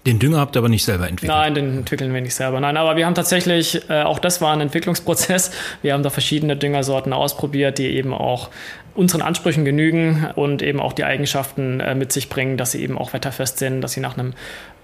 Den 0.07 0.19
Dünger 0.19 0.39
habt 0.39 0.57
ihr 0.57 0.61
aber 0.61 0.71
nicht 0.71 0.85
selber 0.85 1.07
entwickelt? 1.07 1.37
Nein, 1.37 1.55
den 1.55 1.79
entwickeln 1.79 2.15
wir 2.15 2.23
nicht 2.23 2.35
selber. 2.35 2.59
Nein, 2.59 2.79
aber 2.79 2.97
wir 2.97 3.05
haben 3.05 3.15
tatsächlich, 3.15 3.89
äh, 3.91 4.03
auch 4.03 4.19
das 4.19 4.41
war 4.41 4.55
ein 4.55 4.63
Entwicklungsprozess. 4.63 5.51
Wir 5.83 5.93
haben 5.93 6.03
da 6.03 6.09
verschiedene 6.09 6.57
Düngersorten 6.57 7.13
ausprobiert, 7.13 7.77
die 7.77 7.89
eben 7.89 8.15
auch 8.15 8.49
unseren 8.95 9.21
Ansprüchen 9.21 9.67
genügen 9.67 10.27
und 10.37 10.63
eben 10.63 10.81
auch 10.81 10.95
die 10.95 11.05
Eigenschaften 11.05 11.81
äh, 11.81 11.95
mit 11.95 12.13
sich 12.13 12.31
bringen, 12.31 12.57
dass 12.57 12.73
sie 12.73 12.83
eben 12.83 12.97
auch 12.97 13.13
wetterfest 13.13 13.59
sind, 13.59 13.83
dass 13.83 13.93
sie 13.93 14.01
nach 14.01 14.17
einem 14.17 14.33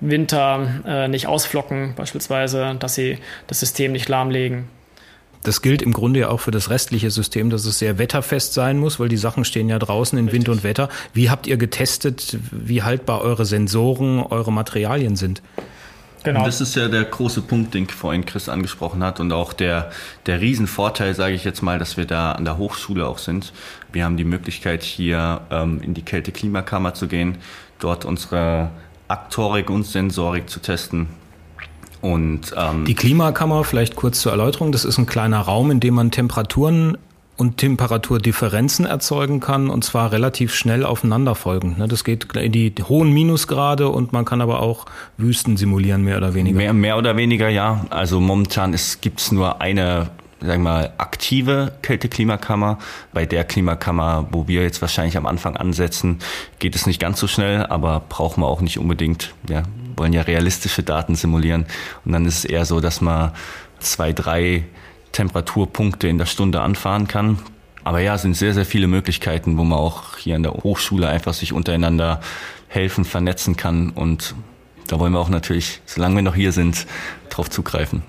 Winter 0.01 0.83
äh, 0.87 1.09
nicht 1.09 1.27
ausflocken 1.27 1.95
beispielsweise, 1.97 2.77
dass 2.79 2.95
sie 2.95 3.17
das 3.47 3.61
System 3.61 3.93
nicht 3.93 4.11
lahmlegen. 4.11 4.69
Das 5.47 5.63
gilt 5.63 5.81
im 5.81 5.93
Grunde 5.93 6.19
ja 6.19 6.29
auch 6.31 6.41
für 6.41 6.51
das 6.51 6.71
restliche 6.71 7.09
System, 7.13 7.51
dass 7.51 7.67
es 7.67 7.79
sehr 7.79 7.99
wetterfest 7.99 8.53
sein 8.53 8.79
muss, 8.79 8.99
weil 8.99 9.09
die 9.09 9.17
Sachen 9.17 9.45
stehen 9.45 9.69
ja 9.69 9.79
draußen 9.79 10.19
in 10.19 10.33
Wind 10.33 10.49
und 10.49 10.65
Wetter. 10.65 10.89
Wie 11.13 11.31
habt 11.31 11.47
ihr 11.47 11.57
getestet, 11.57 12.37
wie 12.51 12.83
haltbar 12.83 13.21
eure 13.21 13.45
Sensoren, 13.45 14.19
eure 14.19 14.53
Materialien 14.53 15.15
sind? 15.15 15.43
Genau. 16.25 16.41
Und 16.41 16.47
das 16.47 16.61
ist 16.61 16.75
ja 16.75 16.89
der 16.89 17.05
große 17.05 17.43
Punkt, 17.43 17.75
den 17.75 17.87
vorhin 17.89 18.27
Chris 18.27 18.49
angesprochen 18.49 19.05
hat 19.05 19.21
und 19.21 19.31
auch 19.31 19.53
der, 19.53 19.93
der 20.27 20.41
Riesenvorteil, 20.41 21.15
sage 21.15 21.37
ich 21.37 21.45
jetzt 21.45 21.63
mal, 21.63 21.79
dass 21.79 21.97
wir 21.97 22.07
da 22.07 22.33
an 22.33 22.45
der 22.45 22.59
Hochschule 22.59 23.07
auch 23.07 23.19
sind. 23.19 23.53
Wir 23.93 24.05
haben 24.05 24.17
die 24.17 24.25
Möglichkeit, 24.25 24.83
hier 24.83 25.43
ähm, 25.53 25.81
in 25.81 25.95
die 25.95 26.03
Kälte-Klimakammer 26.03 26.95
zu 26.95 27.07
gehen, 27.07 27.39
dort 27.79 28.05
unsere 28.05 28.71
Aktorik 29.07 29.71
und 29.71 29.87
Sensorik 29.87 30.51
zu 30.51 30.59
testen 30.59 31.07
und, 32.01 32.55
ähm, 32.57 32.85
die 32.85 32.95
Klimakammer, 32.95 33.65
vielleicht 33.65 33.97
kurz 33.97 34.21
zur 34.21 34.33
Erläuterung, 34.33 34.73
das 34.73 34.85
ist 34.85 34.99
ein 34.99 35.07
kleiner 35.07 35.41
Raum, 35.41 35.71
in 35.71 35.81
dem 35.81 35.95
man 35.95 36.11
Temperaturen 36.11 36.97
und 37.37 37.59
Temperaturdifferenzen 37.59 38.87
erzeugen 38.87 39.41
kann 39.41 39.69
und 39.69 39.85
zwar 39.85 40.11
relativ 40.13 40.55
schnell 40.55 40.85
aufeinanderfolgend. 40.85 41.79
Ne? 41.79 41.87
Das 41.89 42.03
geht 42.05 42.25
in 42.37 42.53
die 42.53 42.73
hohen 42.89 43.13
Minusgrade 43.13 43.89
und 43.89 44.13
man 44.13 44.25
kann 44.25 44.41
aber 44.41 44.61
auch 44.61 44.87
Wüsten 45.19 45.57
simulieren, 45.57 46.03
mehr 46.03 46.17
oder 46.17 46.35
weniger. 46.35 46.57
Mehr, 46.57 46.73
mehr 46.73 46.97
oder 46.97 47.17
weniger, 47.17 47.49
ja. 47.49 47.85
Also 47.91 48.21
momentan 48.21 48.75
gibt 49.01 49.21
es 49.21 49.33
nur 49.33 49.61
eine 49.61 50.11
sagen 50.41 50.63
wir 50.63 50.71
mal, 50.71 50.93
aktive 50.99 51.73
Kälteklimakammer. 51.81 52.79
Bei 53.15 53.25
der 53.25 53.43
Klimakammer, 53.45 54.29
wo 54.31 54.47
wir 54.47 54.63
jetzt 54.63 54.83
wahrscheinlich 54.83 55.17
am 55.17 55.27
Anfang 55.27 55.57
ansetzen, 55.57 56.19
geht 56.59 56.77
es 56.77 56.87
nicht 56.87 57.01
ganz 57.01 57.19
so 57.19 57.27
schnell, 57.27 57.65
aber 57.67 58.03
brauchen 58.09 58.43
wir 58.43 58.47
auch 58.47 58.61
nicht 58.61 58.79
unbedingt. 58.79 59.33
Ja, 59.49 59.63
wollen 59.97 60.13
ja 60.13 60.23
realistische 60.23 60.83
Daten 60.83 61.15
simulieren. 61.15 61.67
Und 62.05 62.13
dann 62.13 62.27
ist 62.27 62.39
es 62.39 62.45
eher 62.45 62.65
so, 62.65 62.81
dass 62.81 63.01
man 63.01 63.33
zwei, 63.81 64.13
drei 64.13 64.65
Temperaturpunkte 65.13 66.09
in 66.09 66.19
der 66.19 66.27
Stunde 66.27 66.61
anfahren 66.61 67.09
kann. 67.09 67.39
Aber 67.85 68.01
ja, 68.01 68.17
es 68.17 68.23
sind 68.23 68.37
sehr, 68.37 68.53
sehr 68.53 68.67
viele 68.67 68.89
Möglichkeiten, 68.89 69.59
wo 69.59 69.65
man 69.65 69.79
auch 69.79 70.17
hier 70.19 70.37
an 70.37 70.43
der 70.43 70.53
Hochschule 70.53 71.09
einfach 71.09 71.35
sich 71.35 71.53
untereinander 71.53 72.21
helfen, 72.69 73.05
vernetzen 73.05 73.57
kann. 73.57 73.91
Und 73.91 74.35
da 74.89 74.99
wollen 74.99 75.13
wir 75.13 75.21
auch 75.21 75.29
natürlich, 75.29 75.81
solange 75.87 76.17
wir 76.17 76.23
noch 76.23 76.35
hier 76.35 76.53
sind, 76.53 76.87
drauf 77.31 77.49
zugreifen. 77.49 78.03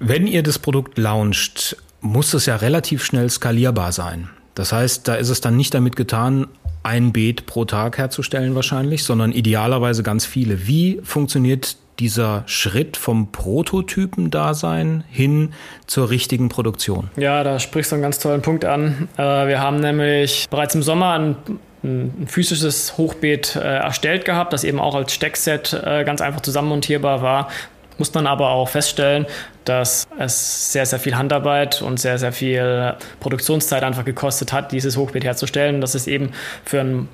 Wenn 0.00 0.26
ihr 0.26 0.42
das 0.42 0.58
Produkt 0.58 0.98
launcht, 0.98 1.76
muss 2.00 2.34
es 2.34 2.46
ja 2.46 2.56
relativ 2.56 3.04
schnell 3.04 3.30
skalierbar 3.30 3.92
sein. 3.92 4.30
Das 4.54 4.72
heißt, 4.72 5.08
da 5.08 5.14
ist 5.14 5.28
es 5.28 5.40
dann 5.40 5.56
nicht 5.56 5.74
damit 5.74 5.96
getan, 5.96 6.46
ein 6.84 7.12
Beet 7.12 7.46
pro 7.46 7.64
Tag 7.64 7.98
herzustellen 7.98 8.54
wahrscheinlich, 8.54 9.02
sondern 9.02 9.32
idealerweise 9.32 10.02
ganz 10.02 10.26
viele. 10.26 10.68
Wie 10.68 11.00
funktioniert 11.02 11.76
dieser 11.98 12.42
Schritt 12.46 12.96
vom 12.96 13.32
Prototypen-Dasein 13.32 15.04
hin 15.08 15.52
zur 15.86 16.10
richtigen 16.10 16.48
Produktion? 16.48 17.10
Ja, 17.16 17.42
da 17.42 17.58
sprichst 17.58 17.92
du 17.92 17.96
einen 17.96 18.02
ganz 18.02 18.18
tollen 18.18 18.42
Punkt 18.42 18.64
an. 18.64 19.08
Äh, 19.16 19.22
wir 19.22 19.60
haben 19.60 19.80
nämlich 19.80 20.46
bereits 20.50 20.74
im 20.74 20.82
Sommer 20.82 21.12
ein 21.18 21.36
ein 21.84 22.26
physisches 22.26 22.96
Hochbeet 22.96 23.56
äh, 23.56 23.60
erstellt 23.60 24.24
gehabt, 24.24 24.52
das 24.52 24.64
eben 24.64 24.80
auch 24.80 24.94
als 24.94 25.12
Steckset 25.12 25.74
äh, 25.74 26.04
ganz 26.04 26.20
einfach 26.20 26.40
zusammenmontierbar 26.40 27.22
war, 27.22 27.50
muss 27.98 28.12
man 28.14 28.26
aber 28.26 28.50
auch 28.50 28.68
feststellen, 28.68 29.26
dass 29.64 30.06
es 30.18 30.72
sehr, 30.72 30.86
sehr 30.86 30.98
viel 30.98 31.16
Handarbeit 31.16 31.82
und 31.82 31.98
sehr, 31.98 32.18
sehr 32.18 32.32
viel 32.32 32.94
Produktionszeit 33.20 33.82
einfach 33.82 34.04
gekostet 34.04 34.52
hat, 34.52 34.72
dieses 34.72 34.96
Hochbeet 34.96 35.24
herzustellen, 35.24 35.80
dass 35.80 35.94
es 35.94 36.06
eben 36.06 36.32
für 36.64 36.80
einen 36.80 37.08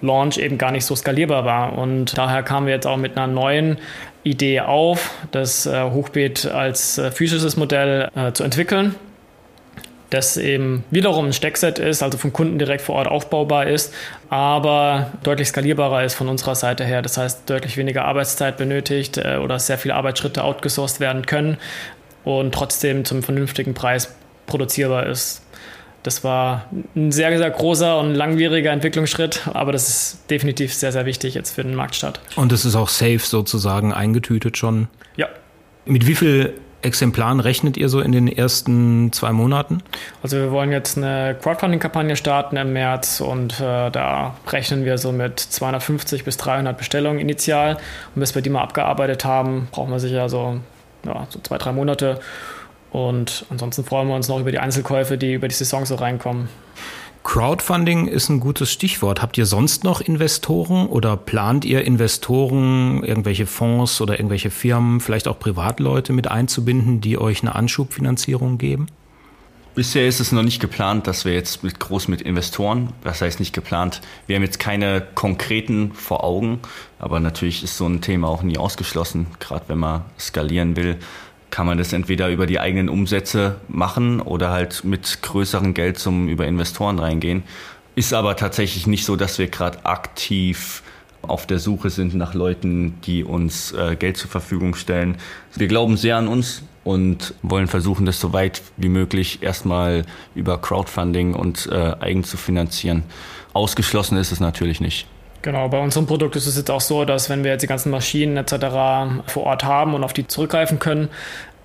Launch 0.00 0.38
eben 0.38 0.58
gar 0.58 0.70
nicht 0.70 0.84
so 0.84 0.94
skalierbar 0.94 1.44
war. 1.44 1.78
Und 1.78 2.16
daher 2.16 2.42
kamen 2.42 2.66
wir 2.66 2.74
jetzt 2.74 2.86
auch 2.86 2.96
mit 2.96 3.16
einer 3.16 3.26
neuen 3.26 3.78
Idee 4.22 4.60
auf, 4.60 5.10
das 5.30 5.66
äh, 5.66 5.90
Hochbeet 5.90 6.46
als 6.46 6.98
äh, 6.98 7.10
physisches 7.10 7.56
Modell 7.56 8.08
äh, 8.14 8.32
zu 8.32 8.44
entwickeln 8.44 8.94
das 10.10 10.36
eben 10.36 10.84
wiederum 10.90 11.26
ein 11.26 11.32
Steckset 11.32 11.78
ist, 11.78 12.02
also 12.02 12.16
vom 12.16 12.32
Kunden 12.32 12.58
direkt 12.58 12.82
vor 12.82 12.96
Ort 12.96 13.08
aufbaubar 13.08 13.66
ist, 13.66 13.92
aber 14.30 15.12
deutlich 15.22 15.48
skalierbarer 15.48 16.04
ist 16.04 16.14
von 16.14 16.28
unserer 16.28 16.54
Seite 16.54 16.84
her. 16.84 17.02
Das 17.02 17.18
heißt, 17.18 17.48
deutlich 17.48 17.76
weniger 17.76 18.04
Arbeitszeit 18.06 18.56
benötigt 18.56 19.18
äh, 19.18 19.36
oder 19.42 19.58
sehr 19.58 19.78
viele 19.78 19.94
Arbeitsschritte 19.94 20.44
outgesourced 20.44 21.00
werden 21.00 21.26
können 21.26 21.58
und 22.24 22.54
trotzdem 22.54 23.04
zum 23.04 23.22
vernünftigen 23.22 23.74
Preis 23.74 24.14
produzierbar 24.46 25.06
ist. 25.06 25.42
Das 26.02 26.24
war 26.24 26.66
ein 26.96 27.12
sehr, 27.12 27.36
sehr 27.36 27.50
großer 27.50 27.98
und 27.98 28.14
langwieriger 28.14 28.70
Entwicklungsschritt, 28.70 29.42
aber 29.52 29.72
das 29.72 29.88
ist 29.88 30.30
definitiv 30.30 30.72
sehr, 30.72 30.92
sehr 30.92 31.04
wichtig 31.04 31.34
jetzt 31.34 31.54
für 31.54 31.62
den 31.62 31.74
Marktstart. 31.74 32.20
Und 32.36 32.52
es 32.52 32.64
ist 32.64 32.76
auch 32.76 32.88
safe 32.88 33.18
sozusagen 33.18 33.92
eingetütet 33.92 34.56
schon? 34.56 34.88
Ja. 35.16 35.28
Mit 35.84 36.06
wie 36.06 36.14
viel 36.14 36.54
Exemplaren 36.82 37.40
rechnet 37.40 37.76
ihr 37.76 37.88
so 37.88 38.00
in 38.00 38.12
den 38.12 38.28
ersten 38.28 39.12
zwei 39.12 39.32
Monaten? 39.32 39.82
Also 40.22 40.36
wir 40.36 40.52
wollen 40.52 40.70
jetzt 40.70 40.96
eine 40.96 41.36
Crowdfunding-Kampagne 41.40 42.14
starten 42.14 42.56
im 42.56 42.72
März 42.72 43.20
und 43.20 43.58
äh, 43.60 43.90
da 43.90 44.36
rechnen 44.46 44.84
wir 44.84 44.96
so 44.98 45.10
mit 45.10 45.40
250 45.40 46.24
bis 46.24 46.36
300 46.36 46.78
Bestellungen 46.78 47.18
initial. 47.18 47.78
Und 48.14 48.20
bis 48.20 48.34
wir 48.34 48.42
die 48.42 48.50
mal 48.50 48.62
abgearbeitet 48.62 49.24
haben, 49.24 49.68
brauchen 49.72 49.90
wir 49.90 49.98
sicher 49.98 50.28
so, 50.28 50.60
ja, 51.04 51.26
so 51.30 51.40
zwei, 51.40 51.58
drei 51.58 51.72
Monate. 51.72 52.20
Und 52.90 53.44
ansonsten 53.50 53.84
freuen 53.84 54.08
wir 54.08 54.14
uns 54.14 54.28
noch 54.28 54.38
über 54.38 54.50
die 54.52 54.58
Einzelkäufe, 54.58 55.18
die 55.18 55.34
über 55.34 55.48
die 55.48 55.54
Saison 55.54 55.84
so 55.84 55.96
reinkommen. 55.96 56.48
Crowdfunding 57.24 58.06
ist 58.06 58.28
ein 58.30 58.40
gutes 58.40 58.72
Stichwort. 58.72 59.20
Habt 59.20 59.36
ihr 59.36 59.46
sonst 59.46 59.84
noch 59.84 60.00
Investoren 60.00 60.86
oder 60.86 61.16
plant 61.16 61.64
ihr 61.64 61.84
Investoren, 61.84 63.02
irgendwelche 63.04 63.46
Fonds 63.46 64.00
oder 64.00 64.18
irgendwelche 64.18 64.50
Firmen, 64.50 65.00
vielleicht 65.00 65.28
auch 65.28 65.38
Privatleute 65.38 66.12
mit 66.12 66.30
einzubinden, 66.30 67.00
die 67.00 67.18
euch 67.18 67.42
eine 67.42 67.54
Anschubfinanzierung 67.54 68.56
geben? 68.56 68.86
Bisher 69.74 70.08
ist 70.08 70.18
es 70.18 70.32
noch 70.32 70.42
nicht 70.42 70.58
geplant, 70.58 71.06
dass 71.06 71.24
wir 71.24 71.34
jetzt 71.34 71.62
mit 71.62 71.78
groß 71.78 72.08
mit 72.08 72.20
Investoren, 72.20 72.92
das 73.04 73.22
heißt 73.22 73.38
nicht 73.38 73.52
geplant, 73.52 74.00
wir 74.26 74.34
haben 74.34 74.42
jetzt 74.42 74.58
keine 74.58 75.06
konkreten 75.14 75.92
vor 75.92 76.24
Augen, 76.24 76.58
aber 76.98 77.20
natürlich 77.20 77.62
ist 77.62 77.76
so 77.76 77.86
ein 77.86 78.00
Thema 78.00 78.26
auch 78.26 78.42
nie 78.42 78.58
ausgeschlossen, 78.58 79.28
gerade 79.38 79.66
wenn 79.68 79.78
man 79.78 80.02
skalieren 80.18 80.74
will 80.74 80.98
kann 81.50 81.66
man 81.66 81.78
das 81.78 81.92
entweder 81.92 82.28
über 82.28 82.46
die 82.46 82.60
eigenen 82.60 82.88
Umsätze 82.88 83.56
machen 83.68 84.20
oder 84.20 84.50
halt 84.50 84.84
mit 84.84 85.22
größeren 85.22 85.74
Geld 85.74 85.98
zum 85.98 86.28
über 86.28 86.46
Investoren 86.46 86.98
reingehen. 86.98 87.42
Ist 87.94 88.12
aber 88.12 88.36
tatsächlich 88.36 88.86
nicht 88.86 89.04
so, 89.04 89.16
dass 89.16 89.38
wir 89.38 89.48
gerade 89.48 89.84
aktiv 89.84 90.82
auf 91.22 91.46
der 91.46 91.58
Suche 91.58 91.90
sind 91.90 92.14
nach 92.14 92.34
Leuten, 92.34 92.94
die 93.04 93.24
uns 93.24 93.72
äh, 93.72 93.96
Geld 93.96 94.16
zur 94.16 94.30
Verfügung 94.30 94.74
stellen. 94.74 95.16
Wir 95.56 95.66
glauben 95.66 95.96
sehr 95.96 96.16
an 96.16 96.28
uns 96.28 96.62
und 96.84 97.34
wollen 97.42 97.66
versuchen, 97.66 98.06
das 98.06 98.20
so 98.20 98.32
weit 98.32 98.62
wie 98.76 98.88
möglich 98.88 99.42
erstmal 99.42 100.04
über 100.34 100.58
Crowdfunding 100.58 101.34
und 101.34 101.68
äh, 101.70 101.94
eigen 102.00 102.24
zu 102.24 102.36
finanzieren. 102.36 103.02
Ausgeschlossen 103.52 104.16
ist 104.16 104.32
es 104.32 104.40
natürlich 104.40 104.80
nicht. 104.80 105.06
Genau, 105.42 105.68
bei 105.68 105.78
unserem 105.78 106.06
Produkt 106.06 106.34
ist 106.34 106.46
es 106.46 106.56
jetzt 106.56 106.70
auch 106.70 106.80
so, 106.80 107.04
dass 107.04 107.30
wenn 107.30 107.44
wir 107.44 107.52
jetzt 107.52 107.62
die 107.62 107.68
ganzen 107.68 107.90
Maschinen 107.90 108.36
etc. 108.36 108.52
vor 109.26 109.44
Ort 109.44 109.64
haben 109.64 109.94
und 109.94 110.02
auf 110.02 110.12
die 110.12 110.26
zurückgreifen 110.26 110.78
können, 110.80 111.08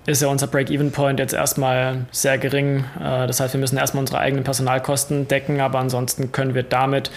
ist 0.06 0.22
ja 0.22 0.28
unser 0.28 0.46
Break-Even-Point 0.46 1.18
jetzt 1.18 1.32
erstmal 1.32 2.06
sehr 2.10 2.38
gering. 2.38 2.84
Äh, 3.00 3.26
das 3.26 3.40
heißt, 3.40 3.54
wir 3.54 3.60
müssen 3.60 3.78
erstmal 3.78 4.02
unsere 4.02 4.18
eigenen 4.18 4.44
Personalkosten 4.44 5.28
decken, 5.28 5.60
aber 5.60 5.78
ansonsten 5.78 6.30
können 6.30 6.54
wir 6.54 6.62
damit 6.62 7.10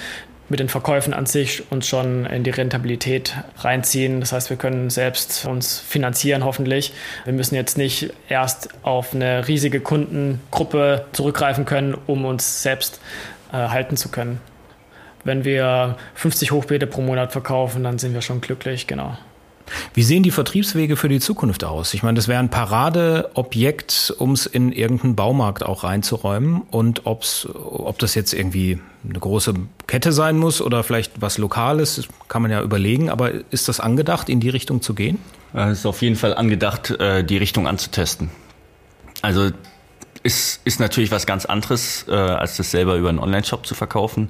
mit 0.50 0.62
den 0.62 0.70
Verkäufen 0.70 1.14
an 1.14 1.26
sich 1.26 1.70
uns 1.72 1.88
schon 1.88 2.26
in 2.26 2.44
die 2.44 2.50
Rentabilität 2.50 3.36
reinziehen. 3.60 4.22
Das 4.22 4.32
heißt, 4.32 4.50
wir 4.50 4.58
können 4.58 4.90
selbst 4.90 5.46
uns 5.46 5.78
finanzieren 5.80 6.46
hoffentlich. 6.46 6.94
Wir 7.26 7.34
müssen 7.34 7.56
jetzt 7.56 7.78
nicht 7.78 8.14
erst 8.30 8.70
auf 8.84 9.14
eine 9.14 9.48
riesige 9.48 9.82
Kundengruppe 9.82 11.06
zurückgreifen 11.12 11.66
können, 11.66 11.98
um 12.08 12.24
uns 12.24 12.64
selbst 12.64 13.02
äh, 13.52 13.58
halten 13.58 13.98
zu 13.98 14.10
können. 14.10 14.40
Wenn 15.28 15.44
wir 15.46 15.98
50 16.16 16.52
Hochbeete 16.52 16.88
pro 16.88 17.02
Monat 17.02 17.32
verkaufen, 17.32 17.84
dann 17.84 18.00
sind 18.00 18.14
wir 18.14 18.22
schon 18.22 18.42
glücklich, 18.42 18.88
genau. 18.88 19.18
Wie 19.94 20.04
sehen 20.04 20.24
die 20.24 20.32
Vertriebswege 20.32 20.96
für 20.96 21.10
die 21.10 21.20
Zukunft 21.20 21.66
aus? 21.66 21.94
Ich 21.94 22.02
meine, 22.02 22.16
das 22.16 22.30
wäre 22.30 22.40
ein 22.40 22.50
Paradeobjekt, 22.50 24.14
um 24.18 24.32
es 24.32 24.46
in 24.46 24.72
irgendeinen 24.72 25.16
Baumarkt 25.16 25.64
auch 25.64 25.84
reinzuräumen. 25.84 26.62
Und 26.72 27.06
ob's, 27.06 27.48
ob 27.54 28.00
das 28.00 28.16
jetzt 28.16 28.34
irgendwie 28.34 28.80
eine 29.08 29.20
große 29.20 29.54
Kette 29.86 30.14
sein 30.14 30.38
muss 30.38 30.62
oder 30.62 30.84
vielleicht 30.84 31.22
was 31.22 31.38
Lokales, 31.38 32.08
kann 32.30 32.42
man 32.42 32.52
ja 32.52 32.62
überlegen. 32.62 33.10
Aber 33.10 33.32
ist 33.52 33.68
das 33.68 33.80
angedacht, 33.80 34.30
in 34.30 34.40
die 34.40 34.50
Richtung 34.50 34.82
zu 34.82 34.94
gehen? 34.94 35.20
Es 35.54 35.80
ist 35.80 35.86
auf 35.86 36.02
jeden 36.02 36.16
Fall 36.16 36.34
angedacht, 36.34 36.92
äh, 36.92 37.24
die 37.24 37.38
Richtung 37.38 37.68
anzutesten. 37.68 38.30
Also 39.22 39.50
ist, 40.28 40.60
ist 40.66 40.82
natürlich 40.82 41.10
was 41.10 41.26
ganz 41.26 41.46
anderes, 41.46 42.06
äh, 42.10 42.12
als 42.12 42.58
das 42.58 42.70
selber 42.70 42.98
über 42.98 43.08
einen 43.08 43.20
Online-Shop 43.20 43.66
zu 43.66 43.76
verkaufen. 43.76 44.28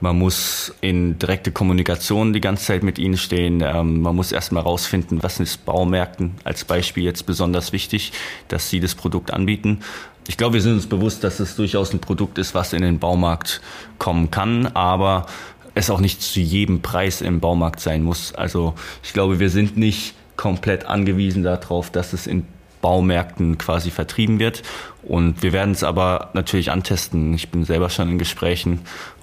Man 0.00 0.16
muss 0.16 0.72
in 0.80 1.18
direkte 1.18 1.50
Kommunikation 1.50 2.32
die 2.32 2.40
ganze 2.40 2.66
Zeit 2.66 2.84
mit 2.84 2.96
ihnen 2.96 3.16
stehen. 3.16 3.60
Ähm, 3.60 4.02
man 4.02 4.14
muss 4.14 4.30
erstmal 4.30 4.62
rausfinden, 4.62 5.20
was 5.20 5.40
ist 5.40 5.64
Baumärkten 5.64 6.36
als 6.44 6.64
Beispiel 6.64 7.02
jetzt 7.02 7.26
besonders 7.26 7.72
wichtig, 7.72 8.12
dass 8.46 8.70
sie 8.70 8.78
das 8.78 8.94
Produkt 8.94 9.32
anbieten. 9.32 9.80
Ich 10.28 10.36
glaube, 10.36 10.54
wir 10.54 10.62
sind 10.62 10.74
uns 10.74 10.86
bewusst, 10.86 11.24
dass 11.24 11.40
es 11.40 11.56
durchaus 11.56 11.92
ein 11.92 11.98
Produkt 11.98 12.38
ist, 12.38 12.54
was 12.54 12.72
in 12.72 12.82
den 12.82 13.00
Baumarkt 13.00 13.60
kommen 13.98 14.30
kann, 14.30 14.68
aber 14.68 15.26
es 15.74 15.90
auch 15.90 15.98
nicht 15.98 16.22
zu 16.22 16.38
jedem 16.38 16.82
Preis 16.82 17.20
im 17.20 17.40
Baumarkt 17.40 17.80
sein 17.80 18.04
muss. 18.04 18.32
Also 18.32 18.74
ich 19.02 19.12
glaube, 19.12 19.40
wir 19.40 19.50
sind 19.50 19.76
nicht 19.76 20.14
komplett 20.36 20.86
angewiesen 20.86 21.42
darauf, 21.42 21.90
dass 21.90 22.12
es 22.12 22.28
in 22.28 22.46
Baumärkten 22.82 23.56
quasi 23.56 23.90
vertrieben 23.90 24.38
wird. 24.38 24.62
Und 25.02 25.42
wir 25.42 25.54
werden 25.54 25.72
es 25.72 25.82
aber 25.82 26.30
natürlich 26.34 26.70
antesten. 26.70 27.32
Ich 27.32 27.48
bin 27.48 27.64
selber 27.64 27.88
schon 27.88 28.10
in 28.10 28.18
Gesprächen 28.18 28.80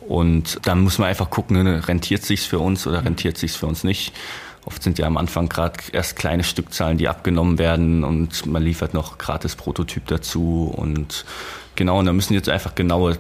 und 0.10 0.60
dann 0.66 0.80
muss 0.82 0.98
man 0.98 1.08
einfach 1.08 1.30
gucken, 1.30 1.62
ne, 1.64 1.88
rentiert 1.88 2.24
sich's 2.24 2.48
für 2.48 2.58
uns 2.58 2.88
oder 2.88 3.06
rentiert 3.06 3.38
sich's 3.38 3.56
für 3.56 3.68
uns 3.68 3.84
nicht. 3.84 4.12
Oft 4.66 4.82
sind 4.82 4.98
ja 4.98 5.06
am 5.06 5.18
Anfang 5.18 5.48
gerade 5.50 5.78
erst 5.94 6.16
kleine 6.16 6.44
Stückzahlen, 6.44 6.98
die 6.98 7.08
abgenommen 7.08 7.60
werden 7.60 8.04
und 8.04 8.46
man 8.48 8.64
liefert 8.64 8.96
noch 8.96 9.20
gratis 9.20 9.56
Prototyp 9.56 10.08
dazu 10.08 10.74
und 10.76 11.26
genau, 11.76 12.00
und 12.00 12.08
da 12.08 12.14
müssen 12.14 12.34
jetzt 12.34 12.50
einfach 12.50 12.76
genaue 12.76 13.18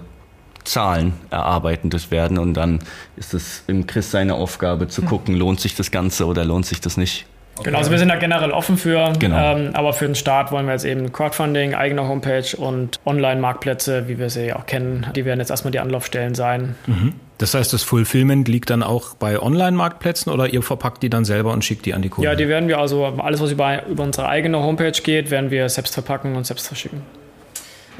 Zahlen 0.63 1.13
erarbeitet 1.29 2.11
werden 2.11 2.37
und 2.37 2.55
dann 2.55 2.79
ist 3.15 3.33
es 3.33 3.63
im 3.67 3.87
Chris 3.87 4.11
seine 4.11 4.33
Aufgabe 4.33 4.87
zu 4.87 5.01
hm. 5.01 5.09
gucken, 5.09 5.35
lohnt 5.35 5.59
sich 5.59 5.75
das 5.75 5.91
Ganze 5.91 6.25
oder 6.25 6.43
lohnt 6.43 6.65
sich 6.65 6.81
das 6.81 6.97
nicht. 6.97 7.25
Genau, 7.63 7.77
also 7.77 7.91
wir 7.91 7.99
sind 7.99 8.09
da 8.09 8.15
generell 8.15 8.51
offen 8.51 8.77
für, 8.77 9.13
genau. 9.19 9.55
ähm, 9.55 9.71
aber 9.73 9.93
für 9.93 10.05
den 10.05 10.15
Start 10.15 10.51
wollen 10.51 10.65
wir 10.65 10.73
jetzt 10.73 10.85
eben 10.85 11.11
Crowdfunding, 11.11 11.73
eigene 11.73 12.07
Homepage 12.07 12.55
und 12.57 12.99
Online-Marktplätze, 13.05 14.07
wie 14.07 14.17
wir 14.17 14.29
sie 14.29 14.53
auch 14.53 14.65
kennen, 14.65 15.07
die 15.15 15.25
werden 15.25 15.39
jetzt 15.39 15.49
erstmal 15.49 15.71
die 15.71 15.79
Anlaufstellen 15.79 16.35
sein. 16.35 16.75
Mhm. 16.87 17.13
Das 17.37 17.53
heißt, 17.53 17.71
das 17.71 17.83
Fulfillment 17.83 18.47
liegt 18.49 18.69
dann 18.69 18.83
auch 18.83 19.15
bei 19.15 19.41
Online-Marktplätzen 19.41 20.31
oder 20.31 20.47
ihr 20.47 20.61
verpackt 20.61 21.03
die 21.03 21.09
dann 21.09 21.23
selber 21.23 21.53
und 21.53 21.63
schickt 21.63 21.85
die 21.85 21.93
an 21.93 22.01
die 22.01 22.09
Kunden? 22.09 22.25
Ja, 22.25 22.35
die 22.35 22.47
werden 22.47 22.67
wir 22.67 22.79
also, 22.79 23.05
alles 23.05 23.39
was 23.39 23.51
über, 23.51 23.85
über 23.87 24.03
unsere 24.03 24.27
eigene 24.27 24.59
Homepage 24.59 24.91
geht, 24.91 25.31
werden 25.31 25.49
wir 25.49 25.69
selbst 25.69 25.93
verpacken 25.93 26.35
und 26.35 26.45
selbst 26.45 26.67
verschicken. 26.67 27.01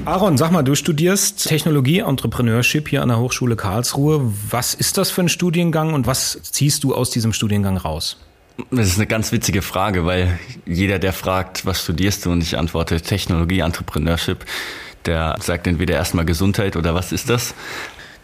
Aaron, 0.05 0.37
sag 0.37 0.51
mal, 0.51 0.63
du 0.63 0.75
studierst 0.75 1.47
Technologie, 1.47 1.99
Entrepreneurship 1.99 2.87
hier 2.87 3.01
an 3.01 3.09
der 3.09 3.19
Hochschule 3.19 3.55
Karlsruhe. 3.55 4.21
Was 4.49 4.73
ist 4.73 4.97
das 4.97 5.11
für 5.11 5.21
ein 5.21 5.29
Studiengang 5.29 5.93
und 5.93 6.07
was 6.07 6.39
ziehst 6.41 6.83
du 6.83 6.95
aus 6.95 7.09
diesem 7.09 7.33
Studiengang 7.33 7.77
raus? 7.77 8.17
Das 8.71 8.87
ist 8.87 8.97
eine 8.97 9.07
ganz 9.07 9.31
witzige 9.31 9.61
Frage, 9.61 10.05
weil 10.05 10.39
jeder, 10.65 10.99
der 10.99 11.13
fragt, 11.13 11.65
was 11.65 11.83
studierst 11.83 12.25
du 12.25 12.31
und 12.31 12.41
ich 12.41 12.57
antworte 12.57 13.01
Technologie, 13.01 13.59
Entrepreneurship, 13.59 14.45
der 15.05 15.35
sagt 15.39 15.67
entweder 15.67 15.95
erstmal 15.95 16.25
Gesundheit 16.25 16.75
oder 16.75 16.93
was 16.93 17.11
ist 17.11 17.29
das? 17.29 17.55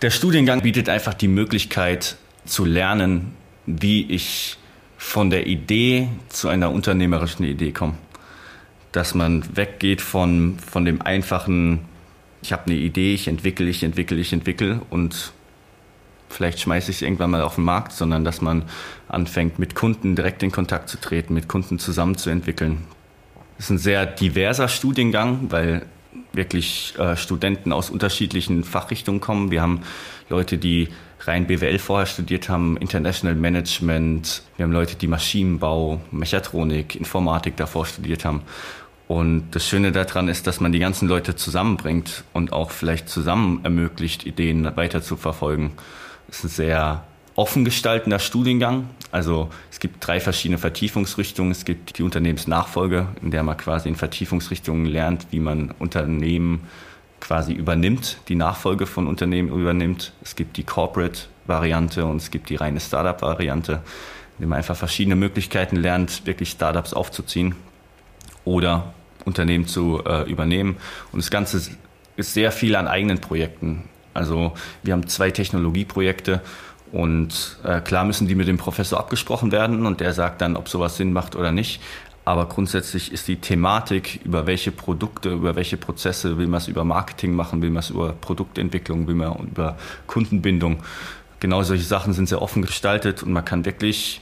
Der 0.01 0.11
Studiengang 0.11 0.61
bietet 0.61 0.89
einfach 0.89 1.13
die 1.13 1.27
Möglichkeit 1.27 2.17
zu 2.45 2.65
lernen, 2.65 3.33
wie 3.65 4.05
ich 4.11 4.57
von 4.97 5.29
der 5.29 5.47
Idee 5.47 6.09
zu 6.29 6.47
einer 6.49 6.71
unternehmerischen 6.71 7.45
Idee 7.45 7.71
komme. 7.71 7.93
Dass 8.91 9.13
man 9.13 9.43
weggeht 9.55 10.01
von, 10.01 10.57
von 10.59 10.85
dem 10.85 11.01
einfachen, 11.01 11.81
ich 12.41 12.51
habe 12.51 12.65
eine 12.65 12.75
Idee, 12.75 13.13
ich 13.13 13.27
entwickle, 13.27 13.69
ich 13.69 13.83
entwickle, 13.83 14.17
ich 14.17 14.33
entwickle 14.33 14.81
und 14.89 15.33
vielleicht 16.29 16.59
schmeiße 16.59 16.91
ich 16.91 16.97
es 16.97 17.01
irgendwann 17.01 17.31
mal 17.31 17.41
auf 17.41 17.55
den 17.55 17.63
Markt, 17.63 17.91
sondern 17.93 18.25
dass 18.25 18.41
man 18.41 18.63
anfängt, 19.07 19.59
mit 19.59 19.75
Kunden 19.75 20.15
direkt 20.15 20.43
in 20.43 20.51
Kontakt 20.51 20.89
zu 20.89 20.99
treten, 20.99 21.33
mit 21.33 21.47
Kunden 21.47 21.79
zusammenzuentwickeln. 21.79 22.79
Es 23.57 23.65
ist 23.65 23.71
ein 23.71 23.77
sehr 23.77 24.05
diverser 24.05 24.67
Studiengang, 24.67 25.51
weil 25.51 25.85
wirklich 26.33 26.93
äh, 26.97 27.15
Studenten 27.15 27.71
aus 27.71 27.89
unterschiedlichen 27.89 28.63
Fachrichtungen 28.63 29.21
kommen. 29.21 29.51
Wir 29.51 29.61
haben 29.61 29.81
Leute, 30.29 30.57
die 30.57 30.89
rein 31.21 31.47
BWL 31.47 31.79
vorher 31.79 32.05
studiert 32.05 32.49
haben, 32.49 32.77
International 32.77 33.35
Management. 33.35 34.43
Wir 34.57 34.63
haben 34.63 34.71
Leute, 34.71 34.95
die 34.95 35.07
Maschinenbau, 35.07 36.01
Mechatronik, 36.11 36.95
Informatik 36.95 37.55
davor 37.57 37.85
studiert 37.85 38.25
haben. 38.25 38.41
Und 39.07 39.51
das 39.51 39.67
Schöne 39.67 39.91
daran 39.91 40.27
ist, 40.27 40.47
dass 40.47 40.59
man 40.59 40.71
die 40.71 40.79
ganzen 40.79 41.07
Leute 41.07 41.35
zusammenbringt 41.35 42.23
und 42.33 42.53
auch 42.53 42.71
vielleicht 42.71 43.07
zusammen 43.07 43.59
ermöglicht, 43.63 44.25
Ideen 44.25 44.75
weiter 44.75 45.01
zu 45.01 45.15
verfolgen. 45.15 45.73
Es 46.29 46.39
ist 46.39 46.43
ein 46.43 46.49
sehr 46.49 47.03
offen 47.35 47.65
gestaltender 47.65 48.19
Studiengang. 48.19 48.89
Also 49.11 49.49
es 49.71 49.79
gibt 49.79 50.05
drei 50.05 50.19
verschiedene 50.19 50.57
Vertiefungsrichtungen. 50.57 51.51
Es 51.51 51.65
gibt 51.65 51.97
die 51.97 52.03
Unternehmensnachfolge, 52.03 53.07
in 53.21 53.31
der 53.31 53.43
man 53.43 53.57
quasi 53.57 53.89
in 53.89 53.95
Vertiefungsrichtungen 53.95 54.85
lernt, 54.85 55.27
wie 55.31 55.39
man 55.39 55.71
Unternehmen 55.79 56.67
quasi 57.19 57.53
übernimmt, 57.53 58.17
die 58.27 58.35
Nachfolge 58.35 58.85
von 58.85 59.07
Unternehmen 59.07 59.49
übernimmt. 59.49 60.13
Es 60.21 60.35
gibt 60.35 60.57
die 60.57 60.63
Corporate-Variante 60.63 62.05
und 62.05 62.17
es 62.17 62.29
gibt 62.29 62.49
die 62.49 62.55
reine 62.55 62.79
Startup-Variante, 62.79 63.73
in 63.73 63.81
der 64.39 64.47
man 64.47 64.57
einfach 64.57 64.75
verschiedene 64.75 65.15
Möglichkeiten 65.15 65.75
lernt, 65.75 66.25
wirklich 66.25 66.51
Startups 66.51 66.93
aufzuziehen 66.93 67.55
oder 68.43 68.93
Unternehmen 69.25 69.65
zu 69.65 70.03
äh, 70.05 70.29
übernehmen. 70.29 70.77
Und 71.11 71.23
das 71.23 71.31
Ganze 71.31 71.57
ist 72.15 72.33
sehr 72.33 72.51
viel 72.51 72.75
an 72.75 72.87
eigenen 72.87 73.19
Projekten. 73.19 73.83
Also 74.15 74.53
wir 74.81 74.93
haben 74.93 75.07
zwei 75.07 75.29
Technologieprojekte 75.29 76.41
und 76.91 77.57
äh, 77.63 77.81
klar 77.81 78.05
müssen 78.05 78.27
die 78.27 78.35
mit 78.35 78.47
dem 78.47 78.57
Professor 78.57 78.97
abgesprochen 78.97 79.51
werden 79.51 79.85
und 79.85 79.99
der 79.99 80.13
sagt 80.13 80.41
dann, 80.41 80.55
ob 80.55 80.69
sowas 80.69 80.97
Sinn 80.97 81.13
macht 81.13 81.35
oder 81.35 81.51
nicht. 81.51 81.81
Aber 82.23 82.47
grundsätzlich 82.47 83.11
ist 83.11 83.27
die 83.27 83.35
Thematik, 83.35 84.21
über 84.23 84.47
welche 84.47 84.71
Produkte, 84.71 85.29
über 85.29 85.55
welche 85.55 85.77
Prozesse, 85.77 86.39
will 86.39 86.47
man 86.47 86.57
es 86.57 86.67
über 86.67 86.83
Marketing 86.83 87.33
machen, 87.33 87.61
will 87.61 87.69
man 87.69 87.81
es 87.81 87.91
über 87.91 88.13
Produktentwicklung, 88.13 89.07
will 89.07 89.13
man 89.13 89.35
über 89.39 89.77
Kundenbindung. 90.07 90.81
Genau 91.39 91.61
solche 91.61 91.83
Sachen 91.83 92.13
sind 92.13 92.27
sehr 92.27 92.41
offen 92.41 92.63
gestaltet 92.63 93.21
und 93.21 93.31
man 93.31 93.45
kann 93.45 93.65
wirklich, 93.65 94.21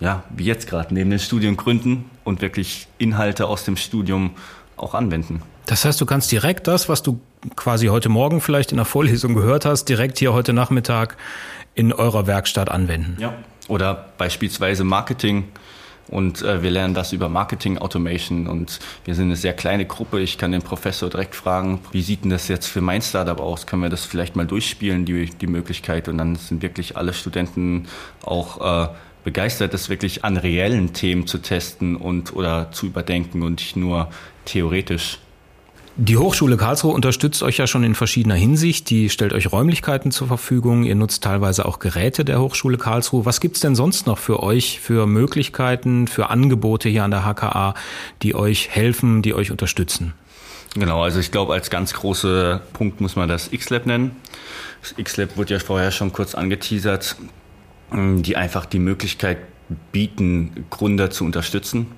ja, 0.00 0.24
wie 0.30 0.44
jetzt 0.44 0.66
gerade, 0.66 0.92
neben 0.92 1.10
den 1.10 1.20
Studien 1.20 1.56
gründen 1.56 2.10
und 2.24 2.40
wirklich 2.40 2.88
Inhalte 2.98 3.46
aus 3.46 3.64
dem 3.64 3.76
Studium 3.76 4.30
auch 4.76 4.94
anwenden. 4.94 5.42
Das 5.66 5.84
heißt, 5.84 6.00
du 6.00 6.06
kannst 6.06 6.32
direkt 6.32 6.66
das, 6.66 6.88
was 6.88 7.04
du 7.04 7.20
quasi 7.56 7.86
heute 7.86 8.08
Morgen 8.08 8.40
vielleicht 8.40 8.72
in 8.72 8.76
der 8.76 8.86
Vorlesung 8.86 9.34
gehört 9.34 9.64
hast, 9.64 9.88
direkt 9.88 10.18
hier 10.18 10.32
heute 10.32 10.52
Nachmittag 10.52 11.16
in 11.74 11.92
eurer 11.92 12.26
Werkstatt 12.26 12.70
anwenden. 12.70 13.16
Ja. 13.20 13.34
Oder 13.68 14.06
beispielsweise 14.18 14.84
Marketing. 14.84 15.44
Und 16.08 16.42
äh, 16.42 16.62
wir 16.62 16.70
lernen 16.70 16.94
das 16.94 17.12
über 17.12 17.28
Marketing 17.28 17.78
Automation 17.78 18.46
und 18.46 18.80
wir 19.04 19.14
sind 19.14 19.26
eine 19.26 19.36
sehr 19.36 19.54
kleine 19.54 19.86
Gruppe. 19.86 20.20
Ich 20.20 20.36
kann 20.36 20.52
den 20.52 20.60
Professor 20.60 21.08
direkt 21.08 21.34
fragen, 21.34 21.80
wie 21.92 22.02
sieht 22.02 22.24
denn 22.24 22.30
das 22.30 22.48
jetzt 22.48 22.66
für 22.66 22.80
mein 22.80 23.00
Startup 23.02 23.40
aus? 23.40 23.66
Können 23.66 23.82
wir 23.82 23.88
das 23.88 24.04
vielleicht 24.04 24.36
mal 24.36 24.46
durchspielen, 24.46 25.04
die, 25.04 25.26
die 25.26 25.46
Möglichkeit? 25.46 26.08
Und 26.08 26.18
dann 26.18 26.34
sind 26.36 26.60
wirklich 26.60 26.96
alle 26.96 27.14
Studenten 27.14 27.86
auch 28.24 28.88
äh, 28.88 28.88
begeistert, 29.24 29.72
das 29.72 29.88
wirklich 29.88 30.24
an 30.24 30.36
reellen 30.36 30.92
Themen 30.92 31.26
zu 31.26 31.38
testen 31.38 31.96
und 31.96 32.34
oder 32.34 32.72
zu 32.72 32.86
überdenken 32.86 33.42
und 33.42 33.60
nicht 33.60 33.76
nur 33.76 34.10
theoretisch. 34.44 35.18
Die 35.96 36.16
Hochschule 36.16 36.56
Karlsruhe 36.56 36.94
unterstützt 36.94 37.42
euch 37.42 37.58
ja 37.58 37.66
schon 37.66 37.84
in 37.84 37.94
verschiedener 37.94 38.34
Hinsicht. 38.34 38.88
Die 38.88 39.10
stellt 39.10 39.34
euch 39.34 39.52
Räumlichkeiten 39.52 40.10
zur 40.10 40.26
Verfügung. 40.26 40.84
Ihr 40.84 40.94
nutzt 40.94 41.22
teilweise 41.22 41.66
auch 41.66 41.80
Geräte 41.80 42.24
der 42.24 42.40
Hochschule 42.40 42.78
Karlsruhe. 42.78 43.26
Was 43.26 43.40
gibt's 43.40 43.60
denn 43.60 43.74
sonst 43.74 44.06
noch 44.06 44.16
für 44.16 44.42
euch, 44.42 44.80
für 44.80 45.06
Möglichkeiten, 45.06 46.08
für 46.08 46.30
Angebote 46.30 46.88
hier 46.88 47.04
an 47.04 47.10
der 47.10 47.26
HKA, 47.26 47.74
die 48.22 48.34
euch 48.34 48.70
helfen, 48.70 49.20
die 49.20 49.34
euch 49.34 49.50
unterstützen? 49.50 50.14
Genau, 50.74 51.02
also 51.02 51.20
ich 51.20 51.30
glaube, 51.30 51.52
als 51.52 51.68
ganz 51.68 51.92
großer 51.92 52.62
Punkt 52.72 53.02
muss 53.02 53.14
man 53.14 53.28
das 53.28 53.52
X-Lab 53.52 53.84
nennen. 53.84 54.16
Das 54.80 54.94
X-Lab 54.96 55.36
wurde 55.36 55.52
ja 55.52 55.60
vorher 55.60 55.90
schon 55.90 56.10
kurz 56.14 56.34
angeteasert, 56.34 57.16
die 57.92 58.36
einfach 58.36 58.64
die 58.64 58.78
Möglichkeit 58.78 59.36
bieten, 59.92 60.64
Gründer 60.70 61.10
zu 61.10 61.26
unterstützen 61.26 61.88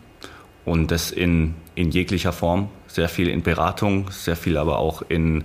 und 0.65 0.91
das 0.91 1.13
in, 1.13 1.55
in 1.77 1.93
jeglicher 1.93 2.33
Form 2.33 2.69
sehr 2.95 3.09
viel 3.09 3.29
in 3.29 3.43
Beratung, 3.43 4.11
sehr 4.11 4.37
viel 4.37 4.57
aber 4.57 4.79
auch 4.79 5.03
in 5.09 5.45